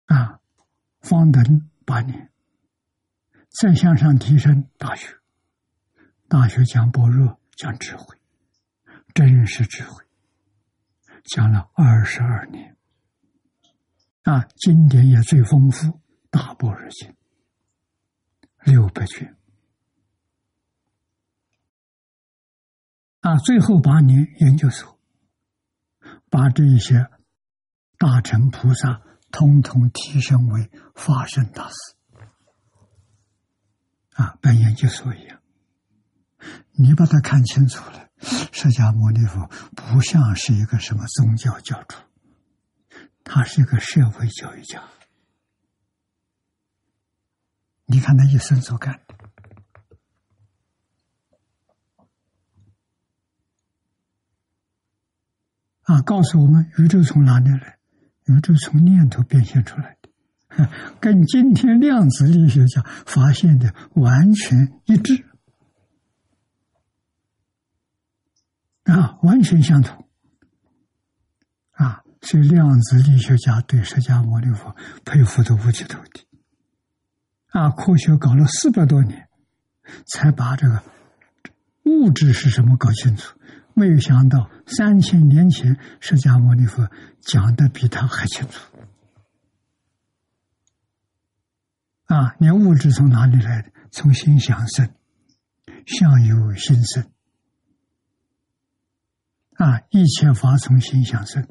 [0.05, 0.39] 啊，
[1.05, 2.31] 方等八年。
[3.61, 5.15] 再向上提升，大学，
[6.27, 8.17] 大学讲般若，讲智慧，
[9.13, 10.03] 真实智慧，
[11.23, 12.75] 讲了二十二年，
[14.23, 15.87] 啊，经典也最丰富，
[16.29, 17.09] 《大般若经》
[18.65, 19.37] 六百卷，
[23.21, 24.99] 啊，最后八年研究所，
[26.29, 27.09] 把这一些
[27.97, 29.01] 大乘菩萨
[29.35, 31.75] 统统提升为法身大师。
[34.13, 35.41] 啊，本研究所一样，
[36.71, 38.07] 你把它看清楚了。
[38.53, 39.45] 释迦牟尼佛
[39.75, 41.97] 不像是一个什么宗教教主，
[43.25, 44.81] 他是一个社会教育家。
[47.87, 49.15] 你看他一生所干的，
[55.81, 57.74] 啊，告诉我们宇宙从哪里来？
[58.25, 60.69] 宇宙从念头变现出来的。
[61.01, 65.25] 跟今天量子力学家发现的完全一致
[68.83, 70.07] 啊，完全相同
[71.71, 72.03] 啊！
[72.21, 76.25] 所以量子力学家对释迦牟尼佛佩服的五体投地
[77.49, 77.69] 啊！
[77.71, 79.27] 科学搞了四百多年，
[80.05, 80.81] 才把这个
[81.83, 83.37] 物质是什么搞清楚。
[83.75, 86.89] 没有想到三千年前释迦牟尼佛
[87.19, 88.75] 讲的比他还清楚。
[92.05, 93.71] 啊，你物质从哪里来的？
[93.91, 94.93] 从心想生，
[95.85, 97.11] 相由心生。
[99.55, 101.45] 啊，一切法从心想生，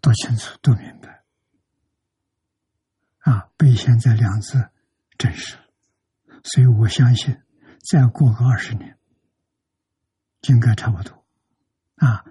[0.00, 1.24] 多清楚，多明白。
[3.18, 4.70] 啊，被现在两字
[5.18, 5.56] 证实，
[6.44, 7.40] 所以我相信，
[7.90, 8.98] 再过个二十年，
[10.48, 11.24] 应该差不多。
[11.96, 12.24] 啊，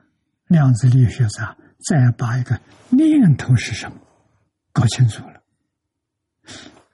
[0.48, 1.58] 量子力学上
[1.88, 2.60] 再把一个
[2.90, 3.98] 念头是什么
[4.72, 5.44] 搞清楚了。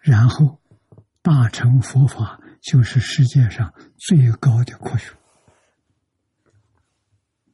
[0.01, 0.59] 然后，
[1.21, 5.15] 大乘佛法就是世界上最高的科学，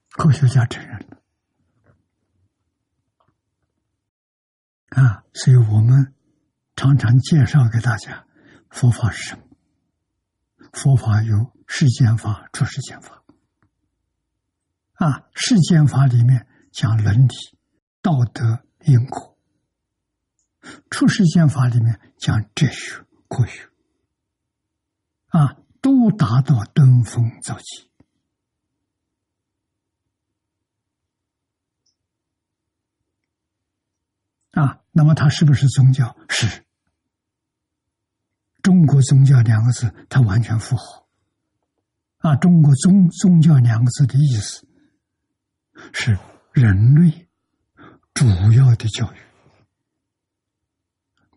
[0.10, 1.22] 科学家承认了
[4.90, 6.14] 啊，所以我们
[6.76, 8.26] 常常介绍给大家，
[8.70, 9.44] 佛法是什么？
[10.74, 13.21] 佛法有世间法、出世间法。
[15.02, 17.34] 啊，世间法里面讲伦理、
[18.04, 19.36] 道德、因果；
[20.92, 23.68] 出世间法里面讲哲学、科学。
[25.30, 27.90] 啊，都达到登峰造极。
[34.52, 36.16] 啊，那么它是不是宗教？
[36.30, 36.64] 是。
[38.62, 41.08] 中国宗教两个字，它完全符合。
[42.20, 44.68] 啊，中国宗宗教两个字的意思
[45.94, 46.18] 是
[46.54, 47.28] 人类
[48.14, 49.18] 主要的教育。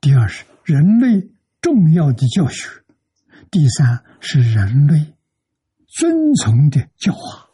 [0.00, 1.30] 第二是人类
[1.60, 2.68] 重要的教学，
[3.50, 5.16] 第三是人类
[5.86, 7.48] 遵从的教化。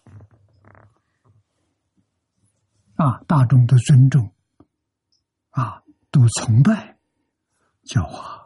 [2.96, 4.34] 啊，大众都尊重，
[5.50, 6.98] 啊，都崇拜
[7.84, 8.38] 教化。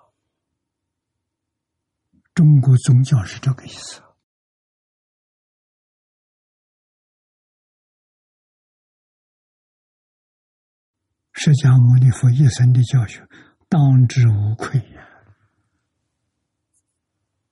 [2.34, 4.03] 中国宗教是这个意思。
[11.44, 13.28] 释迦牟尼佛一生的教学，
[13.68, 15.06] 当之无愧呀！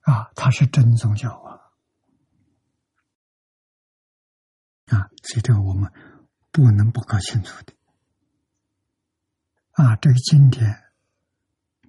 [0.01, 1.61] 啊，他是真宗教啊！
[4.97, 5.93] 啊，这个我们
[6.51, 7.73] 不能不搞清楚的。
[9.73, 10.85] 啊，这个经典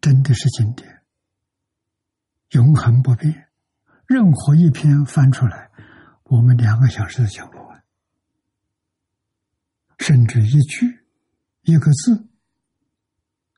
[0.03, 1.07] 真的是经典。
[2.51, 3.49] 永恒不变，
[4.07, 5.71] 任何一篇翻出来，
[6.25, 7.83] 我们两个小时都讲不完，
[10.01, 11.04] 甚至一句、
[11.65, 12.29] 一个字，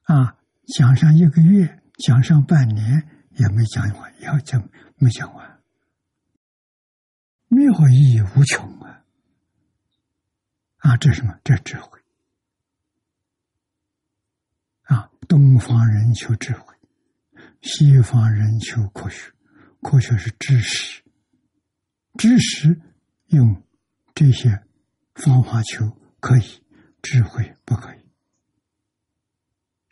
[0.03, 5.61] 啊，讲上一个月，讲上半年也没讲完，要讲没讲完，
[7.49, 9.05] 妙意无穷啊！
[10.79, 11.39] 啊，这是什么？
[11.43, 12.01] 这智慧
[14.83, 15.11] 啊！
[15.29, 16.75] 东方人求智慧。
[17.63, 19.33] 西方人求科学，
[19.83, 21.03] 科学是知识，
[22.17, 22.81] 知识
[23.27, 23.65] 用
[24.15, 24.65] 这些
[25.15, 26.63] 方法求可以，
[27.09, 27.99] 智慧不可以。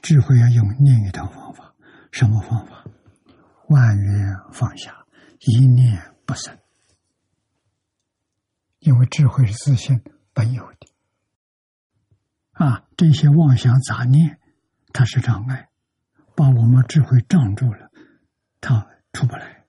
[0.02, 1.72] 智慧要用另一套方法，
[2.10, 2.84] 什么方法？
[3.68, 5.06] 万缘放下，
[5.38, 6.58] 一念不生。
[8.80, 10.88] 因为智慧是自信本有的，
[12.50, 14.40] 啊，这些妄想杂念，
[14.92, 15.68] 它是障碍。
[16.34, 17.92] 把我们智慧障住了，
[18.60, 19.66] 它出不来。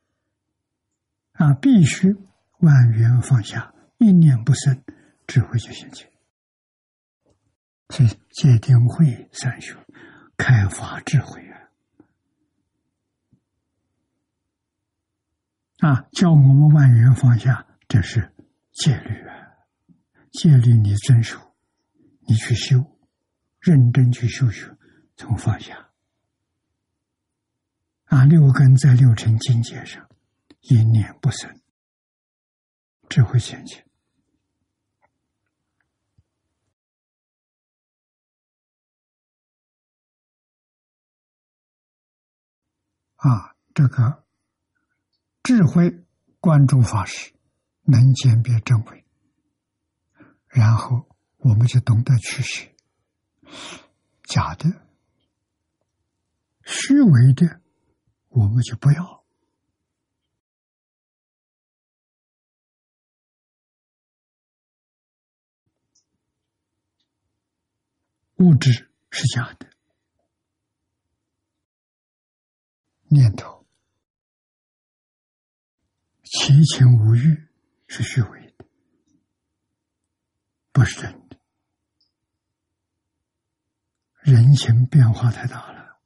[1.33, 2.11] 啊，必须
[2.57, 4.83] 万缘放下，一念不生，
[5.27, 6.09] 智慧就现前。
[7.89, 9.75] 所以戒定慧三学，
[10.37, 11.69] 开发智慧啊！
[15.79, 18.33] 啊，教我们万缘放下，这是
[18.71, 19.35] 戒律啊！
[20.31, 21.55] 戒律你遵守，
[22.27, 22.97] 你去修，
[23.59, 24.75] 认真去修学，
[25.15, 25.91] 从放下。
[28.05, 30.09] 啊，六根在六尘境界上，
[30.61, 31.61] 一念不生，
[33.09, 33.84] 智慧显现。
[43.27, 44.23] 啊，这个
[45.41, 46.05] 智慧
[46.39, 47.33] 关注法师，
[47.81, 49.03] 能鉴别真伪，
[50.47, 51.07] 然后
[51.37, 52.67] 我们就懂得取舍，
[54.25, 54.69] 假的、
[56.63, 57.61] 虚伪的。
[58.27, 59.25] 我们就不要
[68.39, 69.69] 物质是假的，
[73.15, 73.65] 念头
[76.23, 77.47] 七情五欲
[77.87, 78.65] 是虚伪的，
[80.73, 81.37] 不是真的。
[84.19, 85.97] 人情变化太大了。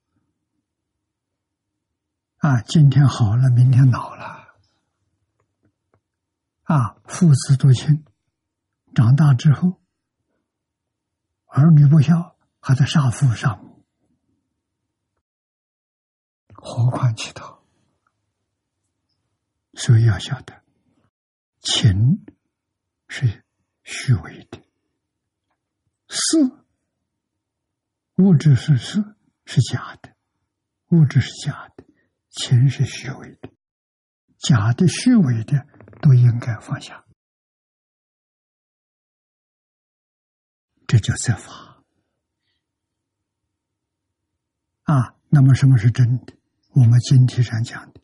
[2.38, 4.56] 啊，今天好了，明天老了。
[6.64, 8.06] 啊，父子多亲，
[8.94, 9.81] 长大之后，
[11.48, 13.69] 儿女不孝，还在杀父杀母，
[16.61, 17.57] 何况其他？
[19.73, 20.64] 所以要晓得，
[21.61, 22.26] 情
[23.07, 23.45] 是
[23.84, 24.61] 虚伪的，
[26.10, 26.38] 是
[28.18, 29.03] 物质是是
[29.45, 30.15] 是假的，
[30.90, 31.86] 物质是假的。
[32.31, 33.49] 情是虚伪的，
[34.38, 35.68] 假的、虚伪的
[36.02, 37.06] 都应该放下，
[40.86, 41.84] 这叫设法
[44.84, 45.15] 啊。
[45.30, 46.39] 那么，什么是真的？
[46.70, 48.02] 我们经题上讲的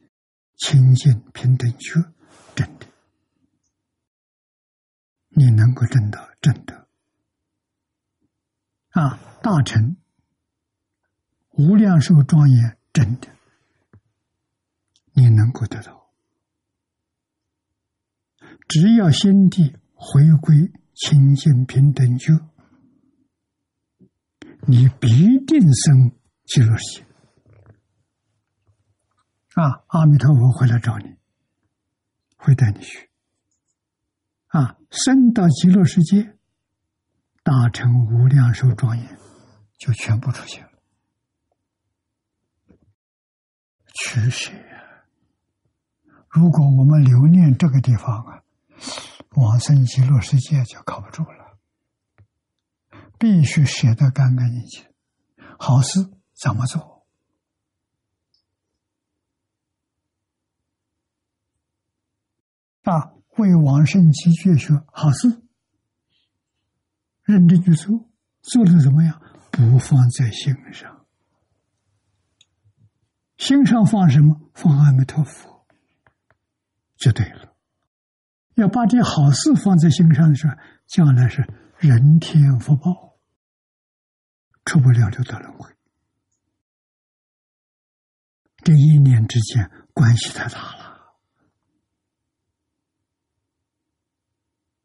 [0.58, 2.02] 清净平等觉，
[2.56, 2.88] 真的，
[5.30, 6.88] 你能够证到真的
[8.90, 9.20] 啊。
[9.44, 9.96] 大成
[11.52, 13.28] 无量寿庄严，真的。
[15.14, 16.10] 你能够得到
[18.68, 22.34] 只要心地回归清净平等觉，
[24.68, 26.12] 你必定生
[26.46, 27.06] 极乐世界。
[29.56, 31.16] 啊，阿弥陀佛会来找你，
[32.36, 33.10] 会带你去。
[34.48, 36.38] 啊，升到极乐世界，
[37.42, 39.18] 大成无量寿庄严，
[39.78, 40.72] 就全部出现了。
[43.94, 45.06] 取舍呀！
[46.28, 48.44] 如果我们留恋这个地方啊，
[49.38, 51.58] 往生极乐世界就靠不住了。
[53.18, 54.86] 必须舍得干干净净。
[55.58, 56.02] 好事
[56.34, 56.95] 怎么做？
[62.86, 65.42] 啊，为往生极绝学好事，
[67.24, 68.10] 认真去做，
[68.42, 69.22] 做的怎么样？
[69.52, 71.06] 不放在心上。
[73.38, 74.52] 心上放什么？
[74.54, 75.66] 放阿弥陀佛，
[76.96, 77.56] 就对了。
[78.56, 80.54] 要把这好事放在心上的时候，
[80.86, 81.46] 将来是
[81.78, 83.18] 人天福报，
[84.64, 85.70] 出不了六道轮回。
[88.64, 90.85] 这一念之间关系太大了。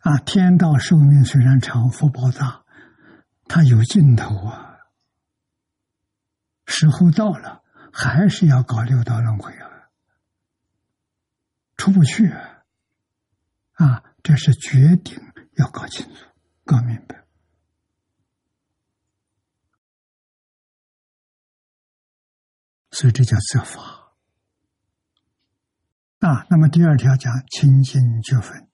[0.01, 2.65] 啊，天道寿命虽然长，福报大，
[3.47, 4.79] 它有尽头啊。
[6.67, 7.61] 时候到了。
[7.93, 9.69] 还是要搞六道轮回啊，
[11.77, 12.63] 出不去啊！
[13.73, 15.21] 啊，这是决定
[15.57, 16.25] 要搞清楚、
[16.65, 17.27] 搞明白。
[22.93, 24.15] 所以这叫责法
[26.21, 26.47] 啊。
[26.49, 28.70] 那么第二条讲清净觉分，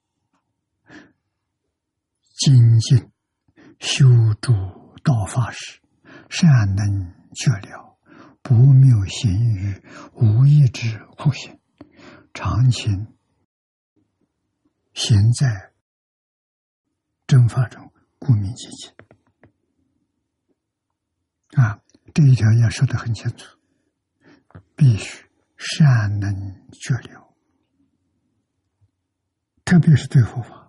[2.38, 3.10] 精进
[3.78, 4.06] 修
[4.40, 4.52] 诸
[5.02, 5.80] 道法时，
[6.28, 7.98] 善能觉了。
[8.42, 9.82] 不谬行于
[10.12, 11.58] 无意之苦行，
[12.32, 13.16] 常情
[14.94, 15.72] 行在
[17.26, 18.94] 正法中，故名寂静。
[21.60, 21.82] 啊，
[22.14, 23.58] 这一条要说的很清楚，
[24.76, 25.24] 必须
[25.56, 26.32] 善能
[26.70, 27.34] 觉了，
[29.64, 30.65] 特别是对佛法，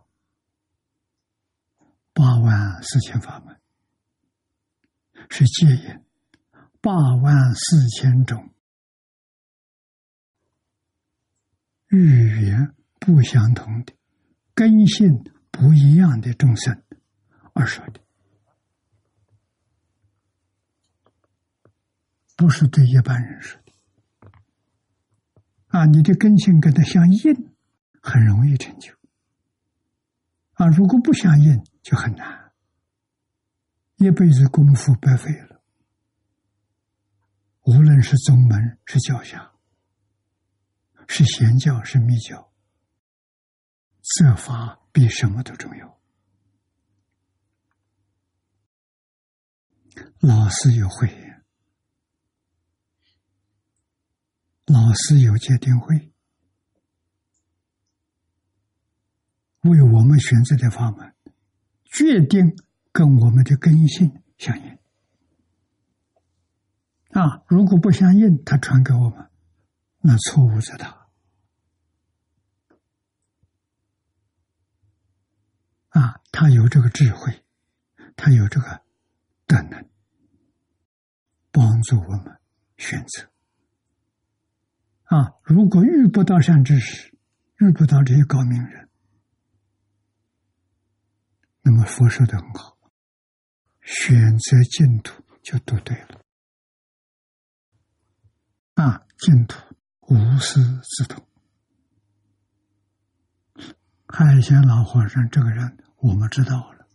[2.17, 3.55] 八万四千法门。
[5.29, 6.03] 是戒引。
[6.81, 8.49] 八万四千种。
[11.89, 13.93] 语言不相同的。
[14.55, 16.81] 根性不一样的众生。
[17.53, 17.99] 而说的，
[22.35, 23.73] 不是对一般人说的。
[25.67, 27.51] 啊，你的根性跟他相应，
[28.01, 28.91] 很容易成就；
[30.53, 32.51] 啊，如果不相应，就很难，
[33.95, 35.63] 一辈子功夫白费了。
[37.61, 39.53] 无论是宗门是教下，
[41.07, 42.51] 是贤教是密教，
[44.03, 45.97] 设法比什么都重要。
[50.19, 51.07] 老师有会，
[54.65, 56.11] 老师有界定会，
[59.61, 61.15] 为我们选择的法门，
[61.97, 62.55] 决定
[62.91, 64.77] 跟我们的根性相应。
[67.09, 69.29] 啊，如果不相应，他传给我们，
[70.01, 71.07] 那错误在他。
[75.89, 77.43] 啊，他有这个智慧，
[78.15, 78.81] 他有这个
[79.47, 79.89] 德能，
[81.51, 82.39] 帮助我们
[82.77, 83.27] 选择。
[85.05, 87.17] 啊，如果遇不到善知识，
[87.57, 88.86] 遇不到这些高明人，
[91.67, 92.77] 那么佛说的很好，
[93.81, 96.21] 选择净土就读对了。
[98.75, 99.59] 啊，净土
[100.07, 101.27] 无师自通。
[104.07, 106.87] 海贤老和尚这个人，我们知道了，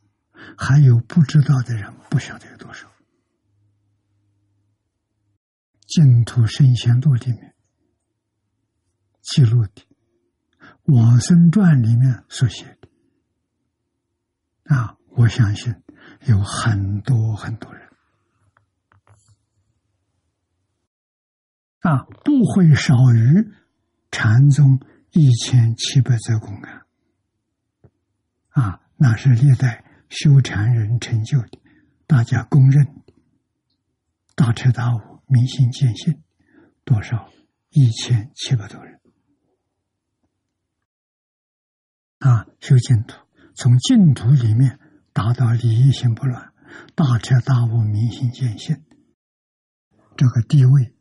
[0.56, 2.90] 还有不知道的人，不晓得有多少。
[5.86, 7.54] 净土圣贤录里面
[9.20, 9.82] 记录的，
[10.84, 12.78] 《往生传》里面所写，
[14.72, 15.74] 啊，我相信
[16.26, 17.88] 有很多很多人。
[21.80, 23.52] 啊，不会少于
[24.10, 24.80] 禅宗
[25.10, 26.86] 一千七百则公案。
[28.48, 31.60] 啊，那是历代修禅人成就的，
[32.06, 33.02] 大家公认。
[34.34, 36.22] 大彻大悟、明心见性，
[36.84, 37.30] 多少
[37.68, 38.98] 一千七百多人。
[42.20, 43.21] 啊，修净土，
[43.54, 44.78] 从净土里面
[45.12, 46.52] 达到理一心不乱、
[46.94, 48.82] 大彻大悟、明心见性，
[50.16, 50.94] 这个地位。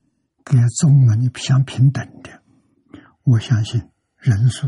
[0.44, 2.42] 跟宗门相平等的，
[3.24, 4.68] 我相信人数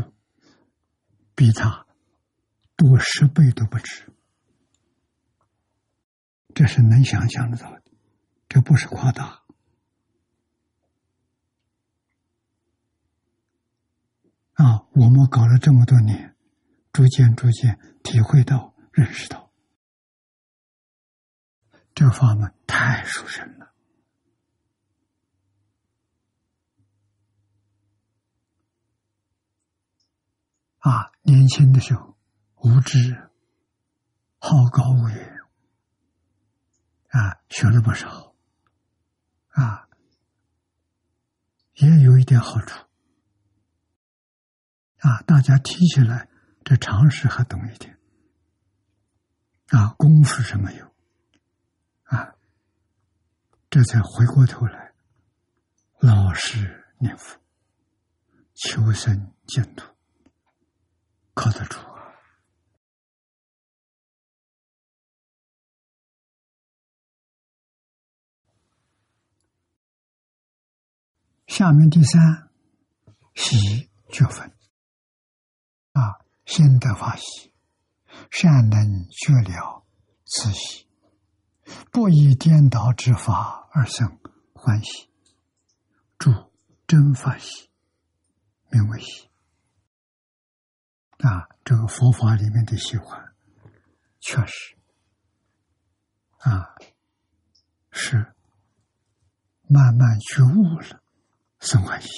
[1.34, 1.84] 比他
[2.76, 4.06] 多十倍都不止。
[6.54, 7.82] 这是能想象得到的，
[8.48, 9.42] 这不是夸大。
[14.52, 16.33] 啊，我们搞了这么多年，
[16.94, 19.50] 逐渐逐渐体会到、认识到，
[21.92, 23.74] 这个法门太殊胜了。
[30.78, 32.16] 啊，年轻的时候
[32.58, 33.28] 无知，
[34.38, 35.40] 好高骛远，
[37.08, 38.36] 啊，学了不少，
[39.48, 39.88] 啊，
[41.72, 42.86] 也有一点好处。
[44.98, 46.28] 啊，大家提起来，
[46.64, 47.98] 这常识还懂一点，
[49.68, 50.94] 啊，功夫是没有，
[52.04, 52.34] 啊，
[53.68, 54.94] 这才回过头来，
[55.98, 57.38] 老实念佛，
[58.54, 59.94] 求生净土，
[61.34, 62.14] 靠得住啊。
[71.46, 72.50] 下面第三，
[73.34, 74.50] 喜觉分。
[76.44, 77.52] 心得法喜，
[78.30, 79.84] 善能觉了
[80.24, 80.86] 此喜，
[81.90, 84.18] 不以颠倒之法而生
[84.52, 85.08] 欢喜，
[86.18, 86.30] 主
[86.86, 87.70] 真法喜，
[88.70, 89.28] 名为喜。
[91.18, 93.34] 啊，这个佛法里面的喜欢，
[94.20, 94.76] 确实，
[96.38, 96.74] 啊，
[97.90, 98.34] 是
[99.66, 101.02] 慢慢觉悟了，
[101.60, 102.08] 生欢喜。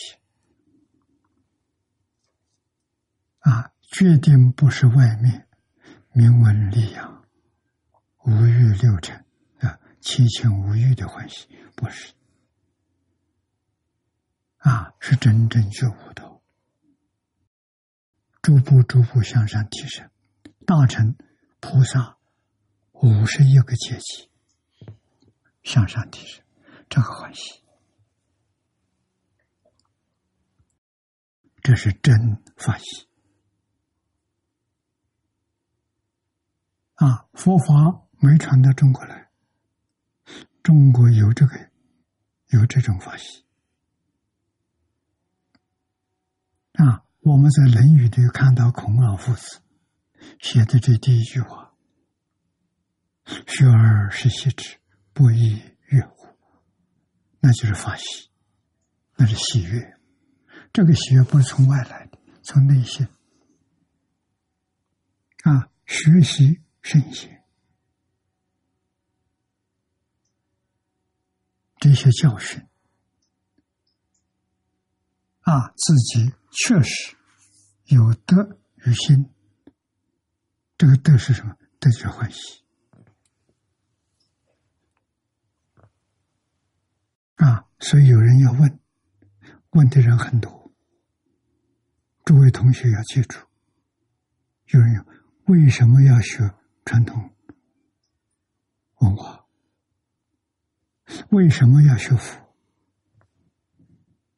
[3.40, 5.48] 啊，决定不是外面。
[6.12, 7.24] 名闻利养、
[8.24, 9.24] 五欲六尘。
[9.58, 12.14] 啊，七情五欲的欢喜，不是。
[14.58, 16.40] 啊，是真正觉悟的，
[18.42, 20.10] 逐步逐步向上提升，
[20.66, 21.16] 大成
[21.60, 22.16] 菩萨
[22.92, 24.30] 五十一个阶级。
[25.62, 26.44] 向上提升，
[26.88, 27.62] 这个欢喜，
[31.60, 33.05] 这是真欢喜。
[36.96, 39.28] 啊，佛法没传到中国来，
[40.62, 41.70] 中国有这个，
[42.48, 43.44] 有这种法喜。
[46.72, 49.60] 啊，我们在《论语》里看到孔老夫子
[50.40, 51.74] 写的这第一句话
[53.46, 54.78] ：“学而时习之，
[55.12, 55.60] 不亦
[55.90, 56.26] 说乎？”
[57.40, 58.30] 那就是法喜，
[59.16, 59.98] 那是喜悦。
[60.72, 63.06] 这个喜悦不是从外来的，从内心。
[65.42, 66.62] 啊，学习。
[66.86, 67.42] 圣贤
[71.80, 72.64] 这些教训
[75.40, 77.16] 啊，自己确实
[77.86, 79.28] 有德于心。
[80.78, 81.56] 这个德是什么？
[81.80, 82.62] 德是欢喜
[87.34, 87.66] 啊！
[87.80, 88.78] 所以有人要问，
[89.70, 90.72] 问的人很多。
[92.24, 93.40] 诸位同学要记住，
[94.66, 95.04] 有人要
[95.46, 96.54] 为什么要学？
[96.86, 97.30] 传统
[99.00, 99.44] 文化
[101.30, 102.40] 为什么要修复？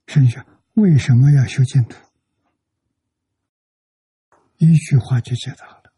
[0.07, 1.99] 剩下为什么要修净土？
[4.57, 5.93] 一句话就解答了。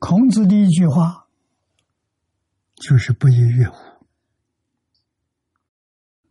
[0.00, 1.28] 孔子的一句话
[2.74, 3.78] 就是“不亦乐乎”。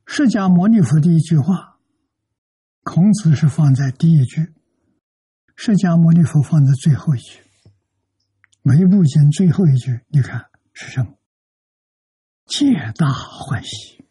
[0.06, 1.80] 释迦牟尼佛的一句话，
[2.84, 4.55] 孔子是放在第一句。
[5.56, 7.42] 释迦牟尼佛放在最后一句，
[8.62, 11.18] 每一部经最后一句，你看是什么？
[12.46, 14.06] 皆大欢喜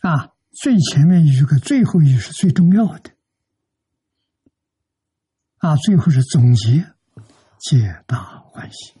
[0.00, 0.32] 啊！
[0.52, 3.10] 最前面一句跟最后一句是最重要的
[5.58, 5.76] 啊！
[5.76, 6.94] 最后是总结，
[7.58, 8.94] 皆大欢喜。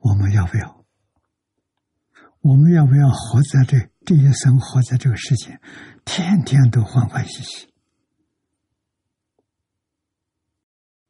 [0.00, 0.84] 我们要不要？
[2.40, 5.60] 我们要不要活在这这一生，活在这个世界？
[6.10, 7.68] 天天都欢欢喜喜，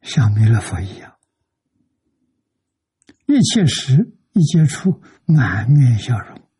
[0.02, 1.16] 像弥勒佛一样，
[3.26, 6.50] 一切时一接触，满面笑容。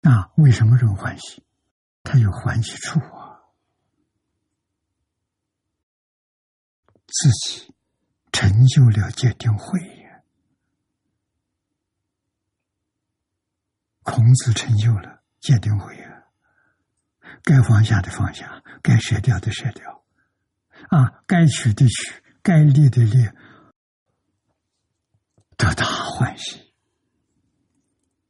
[0.00, 1.44] 那为什么这么欢喜？
[2.02, 3.38] 他有欢喜处啊，
[7.06, 7.72] 自己
[8.32, 9.99] 成就了戒定慧。
[14.10, 16.24] 孔子成就了戒定慧啊，
[17.44, 20.04] 该放下的放下，该舍掉的舍掉，
[20.88, 23.24] 啊，该取的取，该立的立，
[25.56, 26.74] 得大欢喜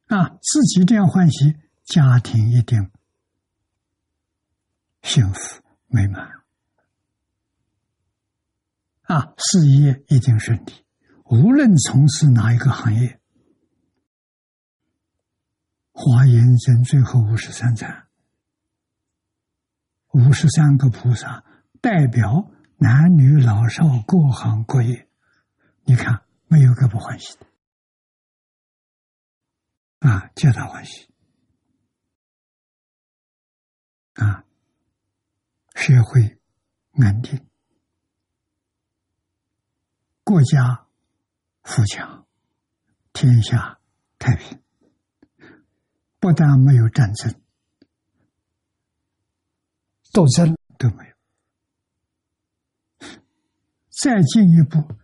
[0.05, 0.29] 啊！
[0.41, 2.91] 自己这样欢喜，家庭一定
[5.01, 6.29] 幸福美满
[9.03, 9.33] 啊！
[9.37, 10.85] 事业一定顺利，
[11.25, 13.20] 无论从事哪一个行业。
[16.03, 18.07] 华严经最后五十三章，
[20.13, 21.45] 五十三个菩萨
[21.79, 25.07] 代表男女老少各行各业，
[25.83, 27.45] 你看没有个不欢喜的。
[29.99, 31.07] 啊，皆大欢喜。
[34.15, 34.43] 啊，
[35.75, 36.39] 社会
[36.93, 37.47] 安定，
[40.23, 40.87] 国家
[41.61, 42.25] 富强，
[43.13, 43.79] 天下
[44.17, 44.59] 太平。
[46.21, 47.33] 不但没有战争、
[50.13, 51.03] 斗争都没
[52.99, 53.07] 有，
[53.89, 54.95] 再进一步，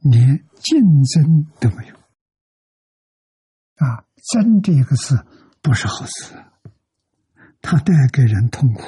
[0.00, 1.96] 连竞争都没有。
[3.76, 5.26] 啊，争这个字
[5.62, 6.34] 不是好事，
[7.62, 8.82] 它带给人痛苦。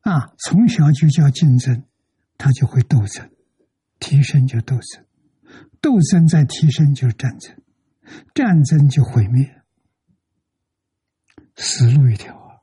[0.00, 1.86] 啊，从小就叫竞争，
[2.36, 3.30] 他就会斗争，
[4.00, 5.06] 提升就斗争。
[5.82, 7.54] 斗争在提升就是战争，
[8.32, 9.62] 战争就毁灭，
[11.56, 12.62] 死路一条啊！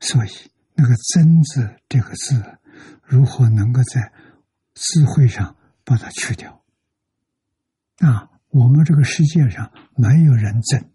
[0.00, 0.28] 所以
[0.74, 2.58] 那个“争”字这个字，
[3.04, 4.12] 如何能够在
[4.74, 6.64] 智慧上把它去掉？
[7.98, 10.90] 啊，我们这个世界上没有人争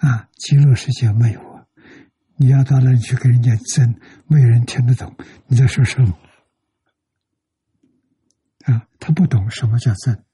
[0.00, 1.66] 啊，极乐世界没有啊！
[2.36, 3.94] 你要到那里去跟人家争，
[4.26, 5.16] 没有人听得懂
[5.46, 6.18] 你在说什么。
[8.72, 10.24] 啊，他不懂什么叫真。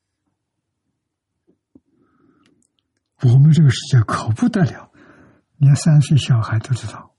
[3.22, 4.90] 我们这个世界可不得了，
[5.56, 7.14] 连三岁小孩都知道。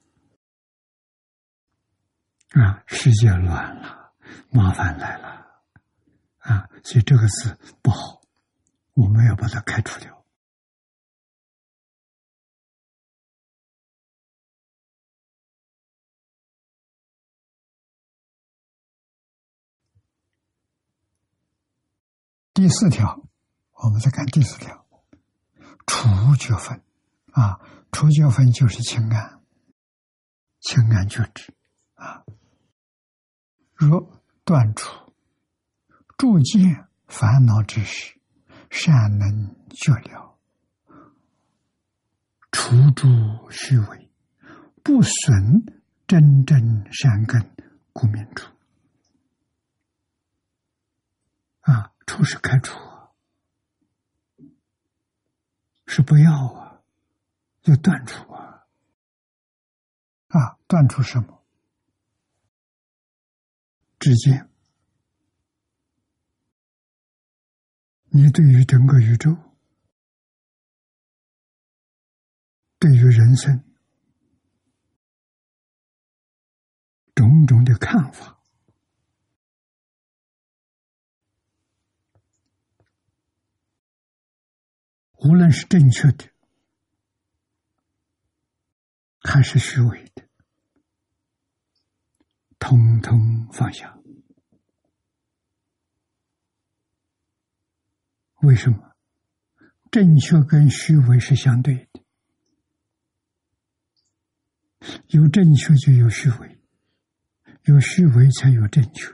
[2.51, 4.13] 啊，世界乱了，
[4.49, 5.45] 麻烦来了，
[6.39, 8.21] 啊，所以这个字不好，
[8.93, 10.14] 我们要把它开除掉。
[22.55, 23.21] 第四条，
[23.73, 24.85] 我们再看第四条，
[25.85, 26.07] 除
[26.37, 26.81] 觉分
[27.33, 27.59] 啊，
[27.91, 29.41] 除觉分就是情感，
[30.61, 31.53] 情感觉知
[31.95, 32.23] 啊。
[33.73, 34.09] 若
[34.45, 35.13] 断除
[36.17, 38.17] 诸见烦恼之时，
[38.69, 40.39] 善能觉了，
[42.53, 43.05] 除诸
[43.51, 44.09] 虚伪，
[44.81, 45.65] 不损
[46.07, 47.53] 真正善根，
[47.91, 48.49] 故名除。
[51.59, 51.91] 啊。
[52.05, 52.79] 除是开除，
[55.85, 56.81] 是不要啊，
[57.63, 58.67] 要断除啊，
[60.27, 61.43] 啊，断除什么？
[63.99, 64.49] 之间，
[68.09, 69.35] 你对于整个宇宙，
[72.77, 73.63] 对于人生，
[77.15, 78.34] 种种的看法。
[85.25, 86.29] 无论是正确的，
[89.21, 90.23] 还是虚伪的，
[92.59, 93.97] 通通放下。
[98.41, 98.95] 为什么？
[99.89, 102.03] 正确跟虚伪是相对的，
[105.07, 106.59] 有正确就有虚伪，
[107.63, 109.11] 有虚伪才有正确。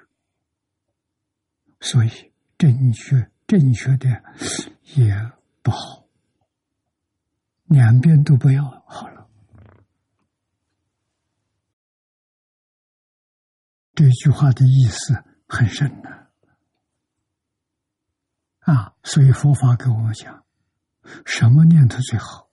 [1.80, 4.10] 所以，正确正确的
[4.96, 5.32] 也
[5.62, 6.08] 不好。
[7.66, 9.30] 两边都不要好了，
[13.94, 16.32] 这句话的意思很深的
[18.60, 18.96] 啊！
[19.04, 20.46] 所以佛法给我们讲，
[21.26, 22.50] 什么念头最好？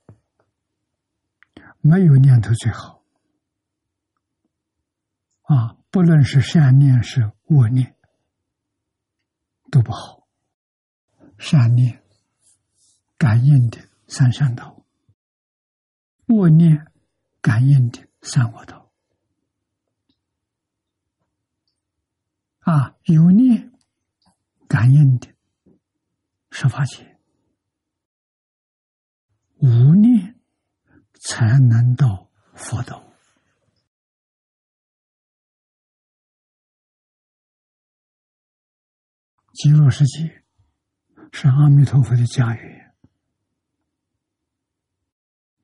[1.81, 3.03] 没有念头最好
[5.41, 5.75] 啊！
[5.91, 7.97] 不论是善念是恶念，
[9.69, 10.27] 都不好。
[11.37, 12.03] 善念
[13.19, 14.83] 感应的三善道。
[16.25, 16.91] 默念
[17.41, 18.91] 感应的三恶道
[22.59, 23.71] 啊，有念
[24.67, 25.27] 感应的
[26.51, 27.17] 十法界，
[29.55, 30.39] 无念
[31.19, 33.11] 才能到佛道。
[39.53, 40.43] 极乐世界
[41.33, 42.78] 是阿弥陀佛的家园。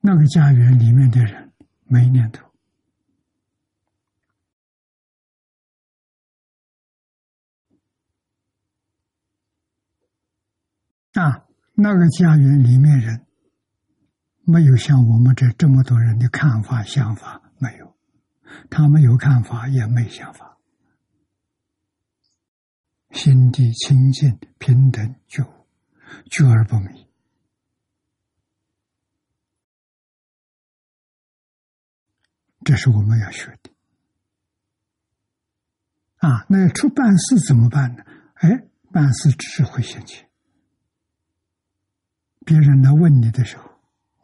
[0.06, 1.52] 那个家园里面的人
[1.84, 2.46] 没念头。
[11.14, 13.26] 啊，那个家园里面人
[14.44, 17.96] 没有像我们这这么多人的看法想法，没有，
[18.70, 20.56] 他没有看法，也没想法。
[23.10, 25.42] 心地清净，平等，就，
[26.30, 27.05] 就而不明。
[32.66, 33.70] 这是我们要学的。
[36.16, 38.02] 啊，那要出办事怎么办呢？
[38.34, 40.26] 哎，办事智慧先起。
[42.44, 43.70] 别人来问你的时候，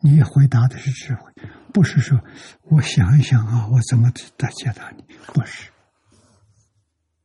[0.00, 1.32] 你回答的是智慧，
[1.72, 2.20] 不是说
[2.62, 5.04] 我想一想啊，我怎么答解答你？
[5.28, 5.70] 不是，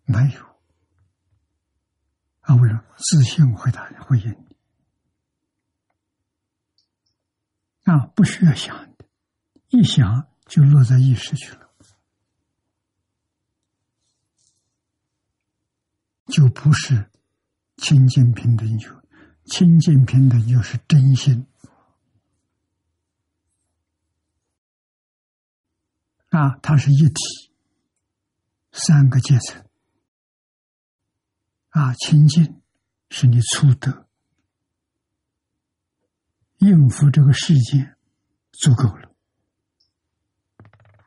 [0.06, 0.46] 没有
[2.42, 2.54] 啊？
[2.58, 4.56] 为什么自信回答回应你？
[7.92, 9.06] 啊，不需要想的，
[9.70, 11.70] 一想就落在意识去了。
[16.28, 17.10] 就不是
[17.78, 18.90] 清净平等觉，
[19.46, 21.48] 清净平等就是真心。
[26.30, 27.52] 啊，它是一体，
[28.74, 29.66] 三个阶层。
[31.70, 32.62] 啊，清净
[33.10, 34.08] 是你初德，
[36.58, 37.96] 应付这个世界
[38.52, 39.16] 足够了。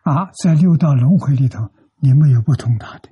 [0.02, 3.10] 啊，在六道轮回里头，你没有不通达的。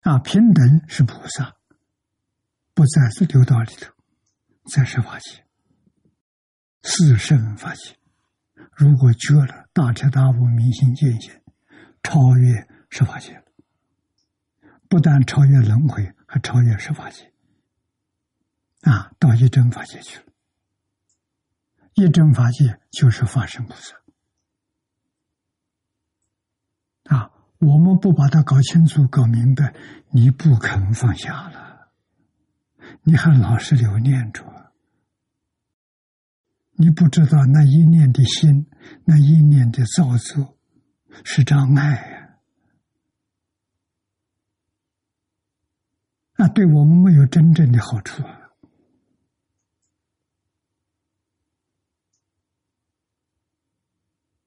[0.00, 1.56] 啊，平等是菩萨，
[2.74, 3.92] 不在是六道里头，
[4.72, 5.44] 在十法界，
[6.82, 7.96] 四圣法界。
[8.72, 11.32] 如果觉了大彻大悟、明心见性，
[12.02, 13.44] 超越十法界了，
[14.88, 17.32] 不但超越轮回，还超越十法界。
[18.82, 20.25] 啊，到一真法界去了。
[21.96, 23.96] 一真法界就是法身菩萨。
[27.14, 27.32] 啊。
[27.58, 29.74] 我们不把它搞清楚、搞明白，
[30.10, 31.88] 你不肯放下了，
[33.02, 34.44] 你还老是留念着，
[36.72, 38.66] 你不知道那一念的心，
[39.06, 40.58] 那一念的造作
[41.24, 42.36] 是障碍呀，
[46.36, 48.45] 那对我们没有真正的好处啊！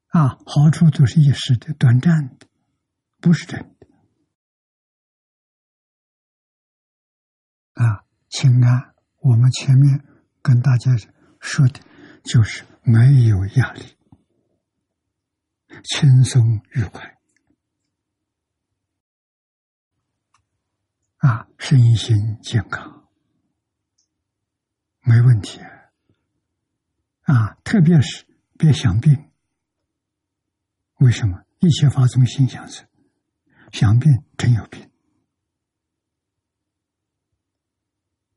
[0.10, 2.48] 啊，好处都是一时的、短暂的。
[3.22, 3.88] 不是真的
[7.74, 8.06] 啊！
[8.30, 10.06] 请安，我们前面
[10.42, 10.96] 跟大家
[11.42, 11.82] 说的，
[12.24, 13.98] 就是没有压力，
[15.84, 17.18] 轻松愉快
[21.18, 23.10] 啊，身心健康，
[25.02, 25.60] 没问题
[27.24, 27.56] 啊！
[27.66, 28.26] 特别是
[28.58, 29.29] 别想病，
[31.00, 31.44] 为什么？
[31.60, 32.88] 一切法从心想生。
[33.72, 34.90] 想病真有病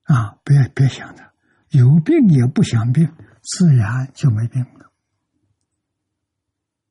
[0.03, 0.39] 啊！
[0.45, 1.33] 别别想着
[1.71, 3.11] 有病也不想病，
[3.43, 4.93] 自然就没病了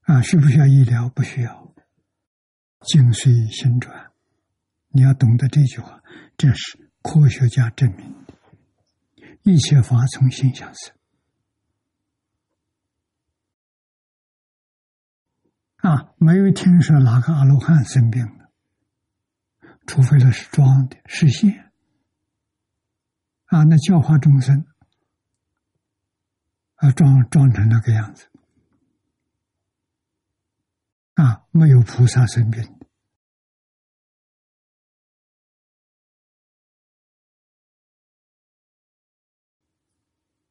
[0.02, 0.22] 啊！
[0.22, 1.07] 需不需要医疗？
[1.10, 1.73] 不需要。
[2.81, 4.11] 境随心转，
[4.88, 6.02] 你要懂得这句话，
[6.35, 8.34] 这是科学家证明的。
[9.43, 10.95] 一切法从心想生
[15.81, 16.13] 啊！
[16.17, 18.51] 没有听说哪个阿罗汉生病了，
[19.87, 21.71] 除非那是装的，实现
[23.45, 23.63] 啊！
[23.63, 24.67] 那教化众生
[26.75, 28.29] 啊，装装成那个样子
[31.15, 32.63] 啊，没有菩萨生病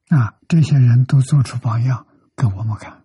[0.09, 0.37] 啊！
[0.49, 2.05] 这些人都做出榜样
[2.35, 3.00] 给我们看。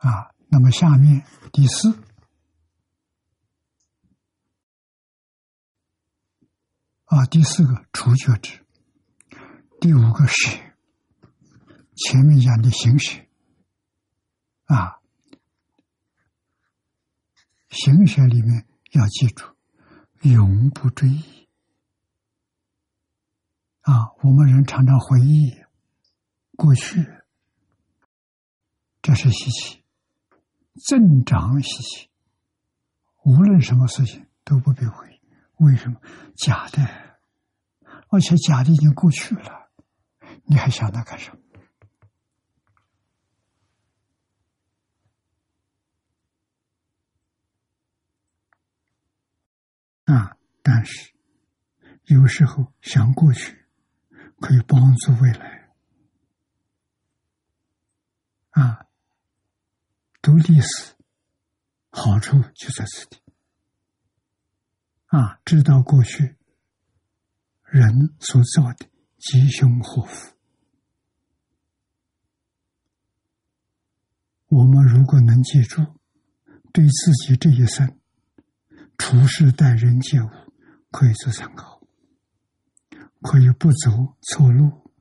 [0.00, 2.02] 啊，那么下面第四。
[7.04, 8.64] 啊，第四个除觉知，
[9.80, 10.76] 第五个是
[11.96, 13.28] 前面讲的行学
[14.66, 15.00] 啊，
[17.68, 19.44] 行学里面要记住
[20.22, 21.48] 永不追忆。
[23.80, 25.52] 啊，我们人常常回忆
[26.56, 27.04] 过去，
[29.02, 29.79] 这是稀奇。
[30.74, 32.10] 增长习气，
[33.24, 35.20] 无论什么事情都不必回。
[35.56, 36.00] 为什么？
[36.36, 36.82] 假的，
[38.08, 39.70] 而且假的已经过去了，
[40.44, 41.36] 你还想它干什么？
[50.14, 50.36] 啊！
[50.62, 51.14] 但是
[52.04, 53.66] 有时候想过去，
[54.40, 55.70] 可以帮助未来。
[58.50, 58.86] 啊
[60.22, 60.94] 读历史，
[61.90, 63.18] 好处就在此地。
[65.06, 66.36] 啊，知道过去
[67.64, 68.86] 人所造的
[69.18, 70.36] 吉凶祸福，
[74.48, 75.98] 我们如果能记住，
[76.72, 77.98] 对自己这一生
[78.98, 80.28] 处事待人接物，
[80.90, 81.80] 可以做参考，
[83.22, 84.92] 可以不走错路，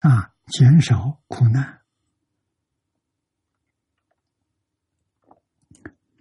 [0.00, 1.77] 啊，减少苦难。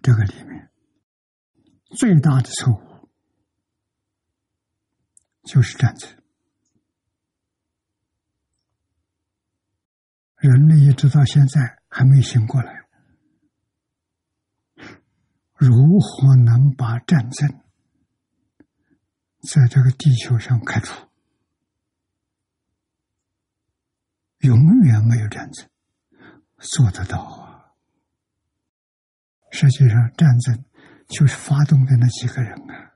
[0.08, 0.72] 这个里面
[1.98, 3.10] 最大的错误
[5.44, 6.10] 就是战争。
[10.38, 12.88] 人类一直到现在还没醒过来，
[15.56, 17.62] 如何能把战争
[19.42, 21.06] 在这个地球上开除？
[24.38, 25.70] 永远没有战争，
[26.60, 27.47] 做得到啊！
[29.52, 30.66] 实际上，战争
[31.08, 32.94] 就是发动的那几个人啊，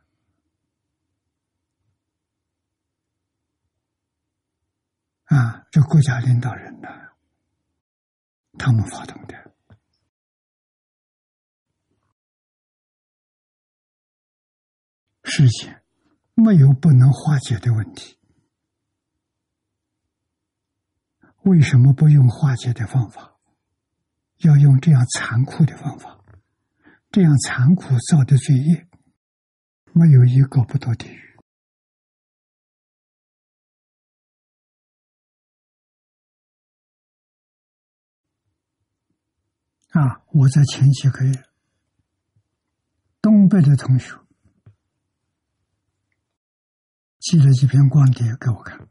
[5.25, 6.87] 啊，这国家领导人呢，
[8.57, 9.51] 他们发动的。
[15.23, 15.81] 世界
[16.33, 18.19] 没有不能化解的问题，
[21.43, 23.39] 为什么不用化解的方法，
[24.39, 26.20] 要用这样残酷的方法？
[27.11, 28.87] 这样残酷造的罪业，
[29.91, 31.37] 没有一个不到地狱。
[39.89, 40.23] 啊！
[40.31, 41.33] 我在前几个月，
[43.21, 44.17] 东北的同学
[47.19, 48.87] 寄了几篇光碟给我看，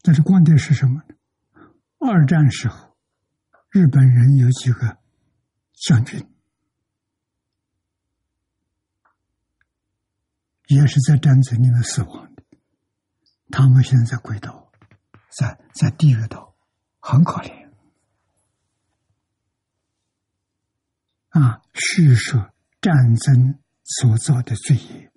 [0.00, 1.14] 但是光碟是什么呢？
[1.98, 2.93] 二战时候。
[3.74, 4.98] 日本人有几个
[5.72, 6.24] 将军，
[10.68, 12.44] 也是在战争里面死亡的。
[13.50, 14.70] 他们现在在轨道，
[15.28, 16.54] 在在地狱道，
[17.00, 17.68] 很可怜。
[21.30, 25.10] 啊，叙说战争所造的罪业，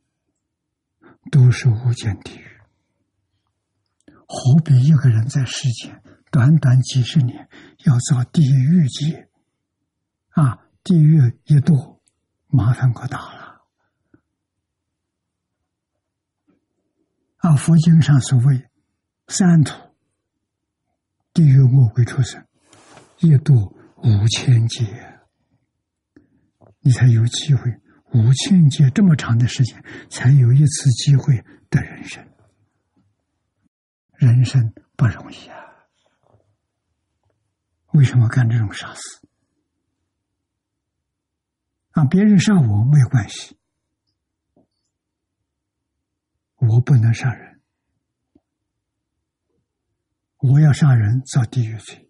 [1.30, 2.60] 都是无间地狱。
[4.28, 6.02] 何必一个人在世间？
[6.32, 7.50] 短短几十年，
[7.86, 9.30] 要造地狱界，
[10.30, 12.02] 啊，地狱一多，
[12.48, 13.62] 麻烦可大了。
[17.38, 18.70] 啊，佛经上所谓
[19.28, 19.74] 三途，
[21.34, 22.46] 地狱魔鬼出生，
[23.20, 24.86] 一度五千劫，
[26.80, 27.72] 你才有机会，
[28.14, 32.28] 五千劫这么长的时间，才有一次机会的人生，
[34.16, 35.67] 人生不容易啊。
[37.98, 39.02] 为什么干这种傻事？
[41.92, 43.58] 啊，别人杀我没有关系，
[46.58, 47.60] 我不能杀人，
[50.38, 52.08] 我要杀人造地狱罪，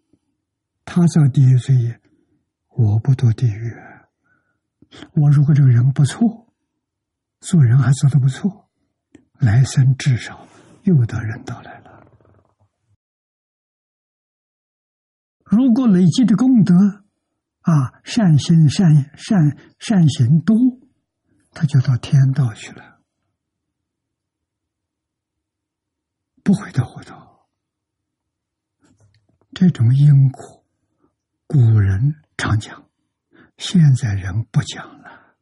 [0.84, 2.02] 他造地狱罪，
[2.68, 3.74] 我不堕地狱。
[5.14, 6.54] 我如果这个人不错，
[7.40, 8.70] 做人还做的不错，
[9.40, 10.46] 来生至少
[10.84, 11.87] 又得人道来了。
[15.50, 16.74] 如果累积的功德
[17.62, 20.56] 啊，善心、善善善行多，
[21.52, 23.00] 他就到天道去了，
[26.44, 27.48] 不会到活道。
[29.54, 30.66] 这种因果，
[31.48, 32.86] 古人常讲，
[33.58, 35.38] 现在人不讲了。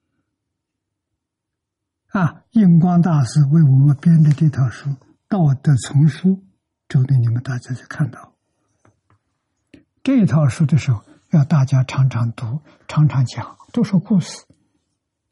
[2.09, 4.89] 啊，印光大师为我们编的这套书
[5.27, 6.29] 《道德丛书》，
[6.87, 8.34] 周边你们大家就看到。
[10.05, 14.45] 这一套书的时候，要大家常常读、常常讲，都说故事，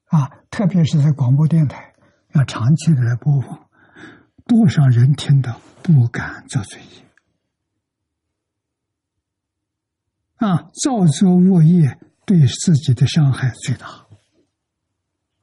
[0.05, 1.93] 啊，特别是在广播电台，
[2.31, 3.69] 要长期的来播放，
[4.47, 7.05] 多少人听到不敢做罪业，
[10.37, 14.07] 啊，造作恶业对自己的伤害最大，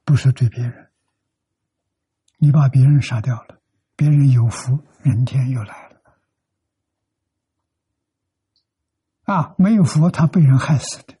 [0.03, 0.89] 不是对别人，
[2.37, 3.61] 你把别人杀掉了，
[3.95, 5.90] 别人有福，明天又来了。
[9.31, 11.17] 啊，没有佛，他被人害死的。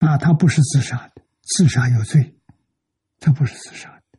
[0.00, 2.36] 啊，他不是自杀的，自杀有罪，
[3.20, 4.18] 他不是自杀的。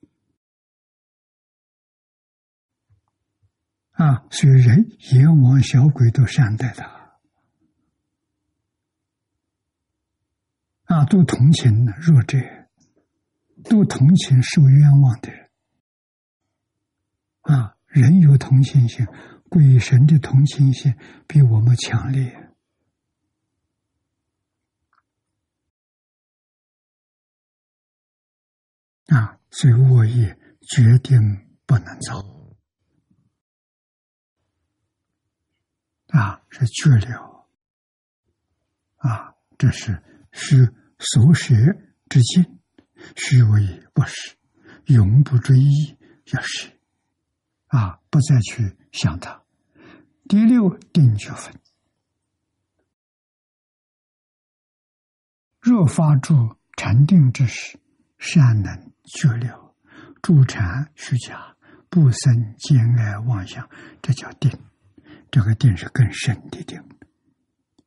[3.92, 7.20] 啊，所以人、阎王、小鬼都善待他，
[10.86, 12.38] 啊，都同情弱者，
[13.66, 15.50] 都同情受冤枉的人。
[17.42, 19.06] 啊，人有同情心，
[19.50, 20.94] 鬼神的同情心
[21.28, 22.54] 比我们强烈
[29.08, 29.40] 啊！
[29.50, 31.20] 所以恶业决定
[31.66, 32.24] 不能造
[36.10, 37.50] 啊，是绝了
[38.98, 39.36] 啊！
[39.58, 41.56] 这是是所舍
[42.08, 42.60] 之境，
[43.16, 44.38] 虚伪不实，
[44.86, 45.98] 永不追忆，
[46.34, 46.79] 要是。
[47.70, 49.42] 啊，不再去想它。
[50.28, 51.60] 第六定觉分，
[55.60, 57.80] 若发住禅定之时，
[58.20, 59.76] 善能觉了，
[60.22, 61.56] 助禅虚假，
[61.90, 63.68] 不生见爱妄想，
[64.02, 64.52] 这叫定。
[65.32, 66.84] 这个定是更深的定。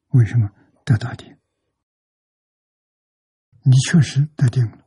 [0.09, 0.51] 为什么
[0.85, 1.37] 得到定？
[3.65, 4.87] 你确实得定了。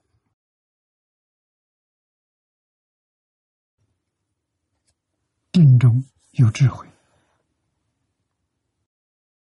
[5.56, 6.86] 定中有智慧，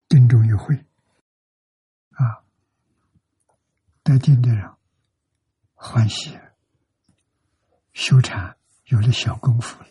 [0.07, 0.75] 定中有慧，
[2.11, 2.45] 啊，
[4.03, 4.71] 得定的人
[5.73, 6.37] 欢喜，
[7.93, 8.55] 修禅
[8.85, 9.83] 有了小功夫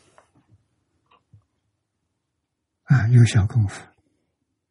[2.85, 3.85] 啊，有小功夫，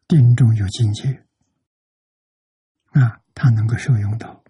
[0.08, 1.26] 定中有境界，
[2.92, 4.42] 啊，他能够受用到，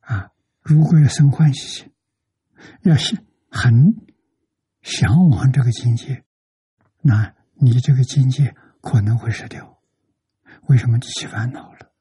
[0.00, 0.32] 啊，
[0.62, 1.94] 如果要生欢喜心，
[2.82, 4.07] 要是很。
[4.88, 6.24] 向往这个境界，
[7.02, 9.82] 那你这个境界可能会失掉。
[10.68, 11.92] 为什么你起烦恼了？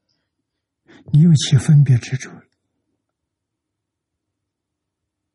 [1.11, 2.43] 你又起分别执着了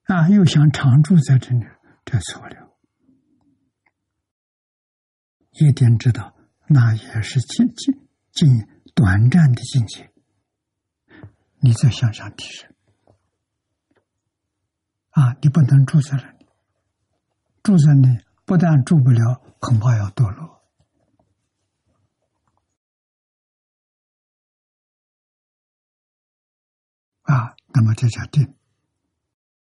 [0.05, 0.29] 啊！
[0.31, 1.67] 又想常住在这里，
[2.07, 2.73] 这错了。
[5.51, 6.35] 一定知道，
[6.69, 10.11] 那也是境境境短暂的境界。
[11.61, 12.75] 你再向上提升
[15.11, 15.37] 啊！
[15.43, 16.42] 你不能住在那里。
[17.63, 20.63] 住在那，不但住不了，恐怕要堕落。
[27.23, 28.55] 啊，那么这叫定。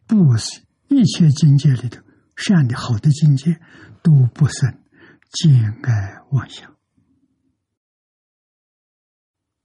[0.06, 2.02] 不是一切境界里头
[2.36, 3.60] 善的好的境界，
[4.02, 4.82] 都不生
[5.31, 6.77] 见爱妄想，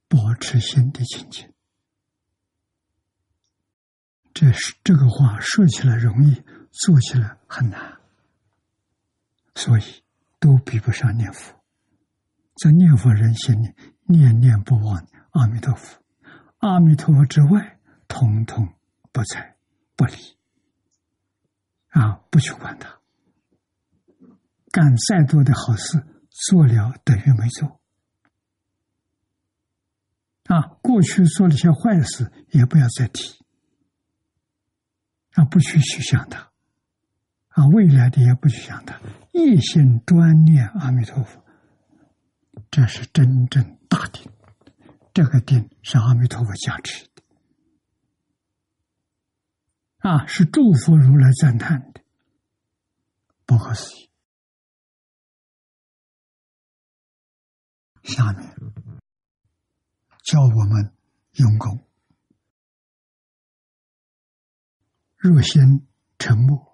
[0.07, 1.53] 保持心的清净。
[4.33, 6.41] 这是这个话说起来容易，
[6.71, 8.02] 做起来很难。
[9.55, 10.03] 所以
[10.39, 11.53] 都比不上念佛，
[12.55, 13.73] 在念佛人心里
[14.05, 16.01] 念念不忘阿弥陀佛，
[16.57, 18.73] 阿弥陀佛之外，统统
[19.11, 19.57] 不睬
[19.95, 20.13] 不理，
[21.89, 22.99] 啊，不去管他，
[24.71, 27.79] 干再多的好事，做了等于没做，
[30.45, 33.43] 啊，过去做了些坏事，也不要再提，
[35.33, 36.52] 啊，不去去想他。
[37.53, 38.99] 啊，未来的也不去想他，
[39.31, 41.43] 一心专念阿弥陀佛，
[42.71, 44.31] 这是真正大定。
[45.13, 47.23] 这个定是阿弥陀佛加持的，
[49.97, 52.01] 啊，是诸佛如来赞叹的，
[53.45, 54.09] 不可思议。
[58.01, 58.49] 下面
[60.23, 60.91] 教我们
[61.33, 61.87] 用功，
[65.17, 66.72] 若心沉默。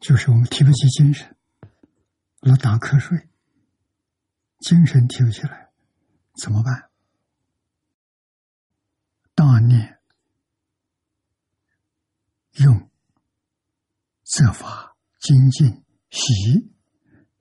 [0.00, 1.36] 就是我们提不起精神，
[2.40, 3.28] 老打瞌睡，
[4.60, 5.70] 精神提不起来，
[6.40, 6.90] 怎么办？
[9.34, 10.00] 大念
[12.58, 12.90] 用
[14.24, 16.70] 责法精进喜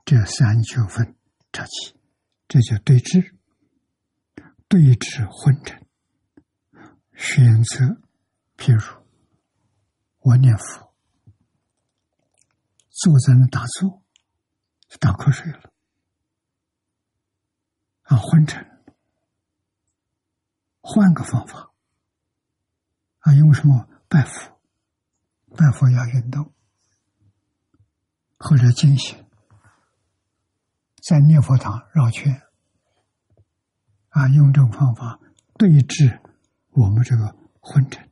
[0.04, 1.16] 这三九分
[1.52, 1.96] 插起，
[2.48, 3.36] 这叫对治，
[4.68, 5.86] 对治昏沉。
[7.16, 8.02] 选择，
[8.58, 9.06] 譬如
[10.20, 10.85] 我念佛。
[12.96, 14.02] 坐在那打坐，
[15.02, 15.70] 打瞌睡了，
[18.04, 18.66] 啊，昏沉。
[20.80, 21.74] 换个方法，
[23.20, 23.90] 啊，用什么？
[24.08, 24.58] 拜佛？
[25.58, 26.54] 拜佛要运动，
[28.38, 29.26] 或者进行，
[31.04, 32.42] 在念佛堂绕圈，
[34.08, 35.20] 啊，用这种方法
[35.58, 36.22] 对治
[36.70, 38.10] 我们这个昏沉，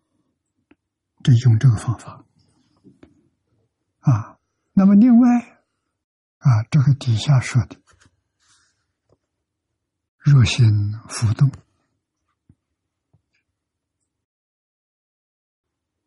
[1.23, 2.25] 这用这个方法，
[3.99, 4.37] 啊。
[4.73, 5.61] 那么，另外
[6.39, 7.77] 啊，这个底下说的，
[10.17, 11.51] 若心浮动，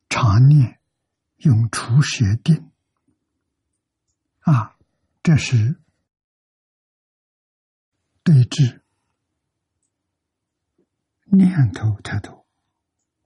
[0.09, 0.81] 常念
[1.37, 2.73] 用除邪定
[4.41, 4.77] 啊，
[5.23, 5.81] 这是
[8.25, 8.83] 对治
[11.27, 12.47] 念头太多、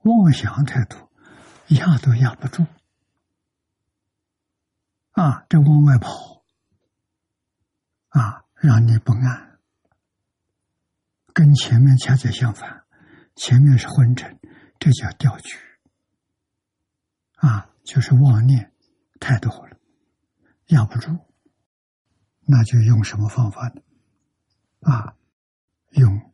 [0.03, 1.11] 妄想太多，
[1.69, 2.65] 压都压不住。
[5.11, 6.43] 啊，这往外跑，
[8.09, 9.59] 啊，让你不安，
[11.33, 12.85] 跟前面恰恰相反，
[13.35, 14.39] 前面是昏沉，
[14.79, 15.57] 这叫掉举，
[17.35, 18.73] 啊，就是妄念
[19.19, 19.77] 太多了，
[20.67, 21.33] 压不住，
[22.45, 23.81] 那就用什么方法呢？
[24.81, 25.17] 啊，
[25.91, 26.33] 用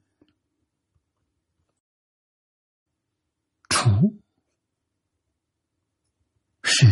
[3.70, 4.22] 除。
[6.70, 6.86] 舍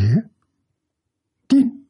[1.47, 1.87] 定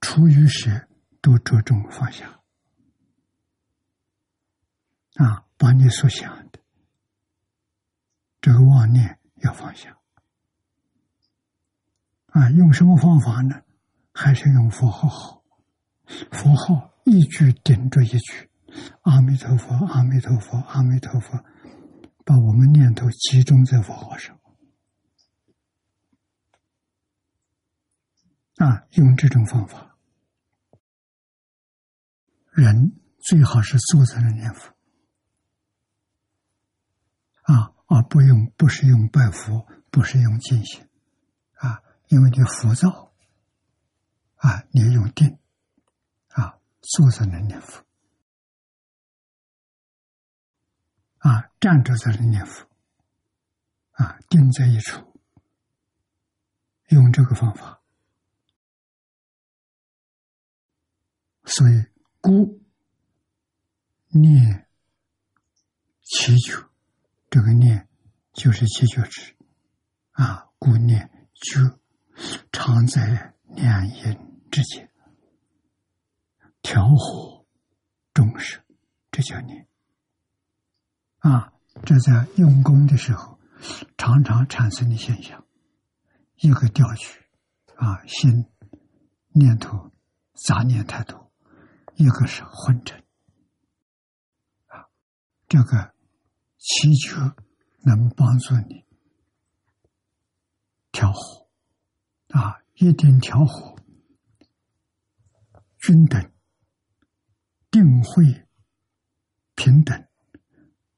[0.00, 0.88] 出于舍，
[1.20, 2.40] 都着重放下
[5.14, 5.46] 啊！
[5.56, 6.58] 把你所想的
[8.40, 9.96] 这个妄念要放下
[12.26, 12.50] 啊！
[12.50, 13.62] 用什么方法呢？
[14.12, 15.44] 还是用佛号好？
[16.30, 18.50] 佛号一句顶着一句，
[19.02, 21.42] 阿弥陀佛，阿弥陀佛，阿弥陀佛，
[22.24, 24.38] 把我们念头集中在佛号上。
[28.56, 29.96] 啊，用这种方法，
[32.50, 34.74] 人最好是坐在那念佛，
[37.42, 40.86] 啊，而不用不是用拜佛，不是用静心，
[41.54, 43.12] 啊，因为你浮躁，
[44.36, 45.38] 啊，你用定，
[46.28, 47.84] 啊，坐在那念佛，
[51.18, 52.68] 啊，站着在那念佛，
[53.92, 55.18] 啊，定在一处，
[56.88, 57.81] 用这个方法。
[61.44, 61.84] 所以，
[62.20, 62.60] 故
[64.08, 64.68] 念
[66.02, 66.62] 祈求，
[67.28, 67.88] 这个念
[68.32, 69.34] 就是祈求之
[70.12, 70.48] 啊。
[70.58, 71.80] 故念就
[72.52, 74.88] 常在两阴之间，
[76.62, 77.44] 调和
[78.14, 78.62] 众生，
[79.10, 79.66] 这叫念
[81.18, 81.52] 啊。
[81.84, 83.40] 这在用功的时候，
[83.96, 85.44] 常常产生的现象，
[86.36, 87.18] 一个调取
[87.76, 88.46] 啊，心
[89.30, 89.90] 念头
[90.34, 91.31] 杂念太多。
[91.96, 92.98] 一个是昏沉
[94.66, 94.88] 啊，
[95.48, 95.94] 这个
[96.58, 97.20] 祈求
[97.84, 98.84] 能帮助你
[100.90, 101.48] 调和
[102.28, 103.76] 啊，一定调和
[105.78, 106.32] 均等、
[107.70, 108.46] 定慧
[109.54, 110.08] 平等，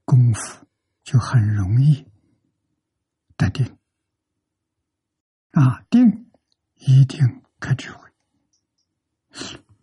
[0.05, 0.67] 功夫
[1.03, 2.07] 就很容易
[3.37, 3.79] 得定
[5.51, 6.31] 啊，定
[6.75, 8.11] 一定开智慧，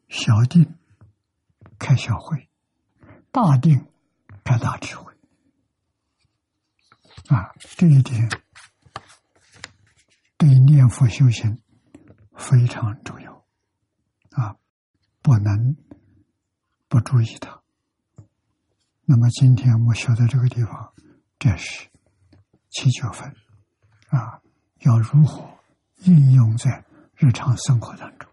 [0.08, 0.81] 小定。
[1.82, 2.48] 开小会，
[3.32, 3.88] 大定
[4.44, 5.12] 开大智慧
[7.28, 7.49] 啊！
[7.60, 8.30] 这一点
[10.38, 11.60] 对念佛修行
[12.38, 13.34] 非常重要
[14.30, 14.56] 啊，
[15.24, 15.76] 不能
[16.88, 17.60] 不注意它。
[19.06, 20.94] 那么今天我学的这个地方，
[21.40, 21.90] 这是
[22.70, 23.36] 七九分
[24.10, 24.40] 啊，
[24.82, 25.49] 要如何
[26.03, 26.86] 应用在
[27.16, 28.31] 日常生活当中？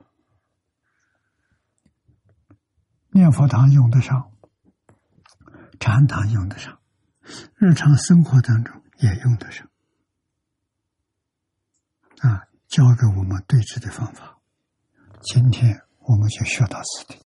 [3.19, 4.31] 念佛堂用得上，
[5.81, 6.79] 禅堂用得上，
[7.57, 9.69] 日常生活当中也用得上。
[12.21, 14.39] 啊，教给我们对治的方法，
[15.21, 17.28] 今天我们就学到此地。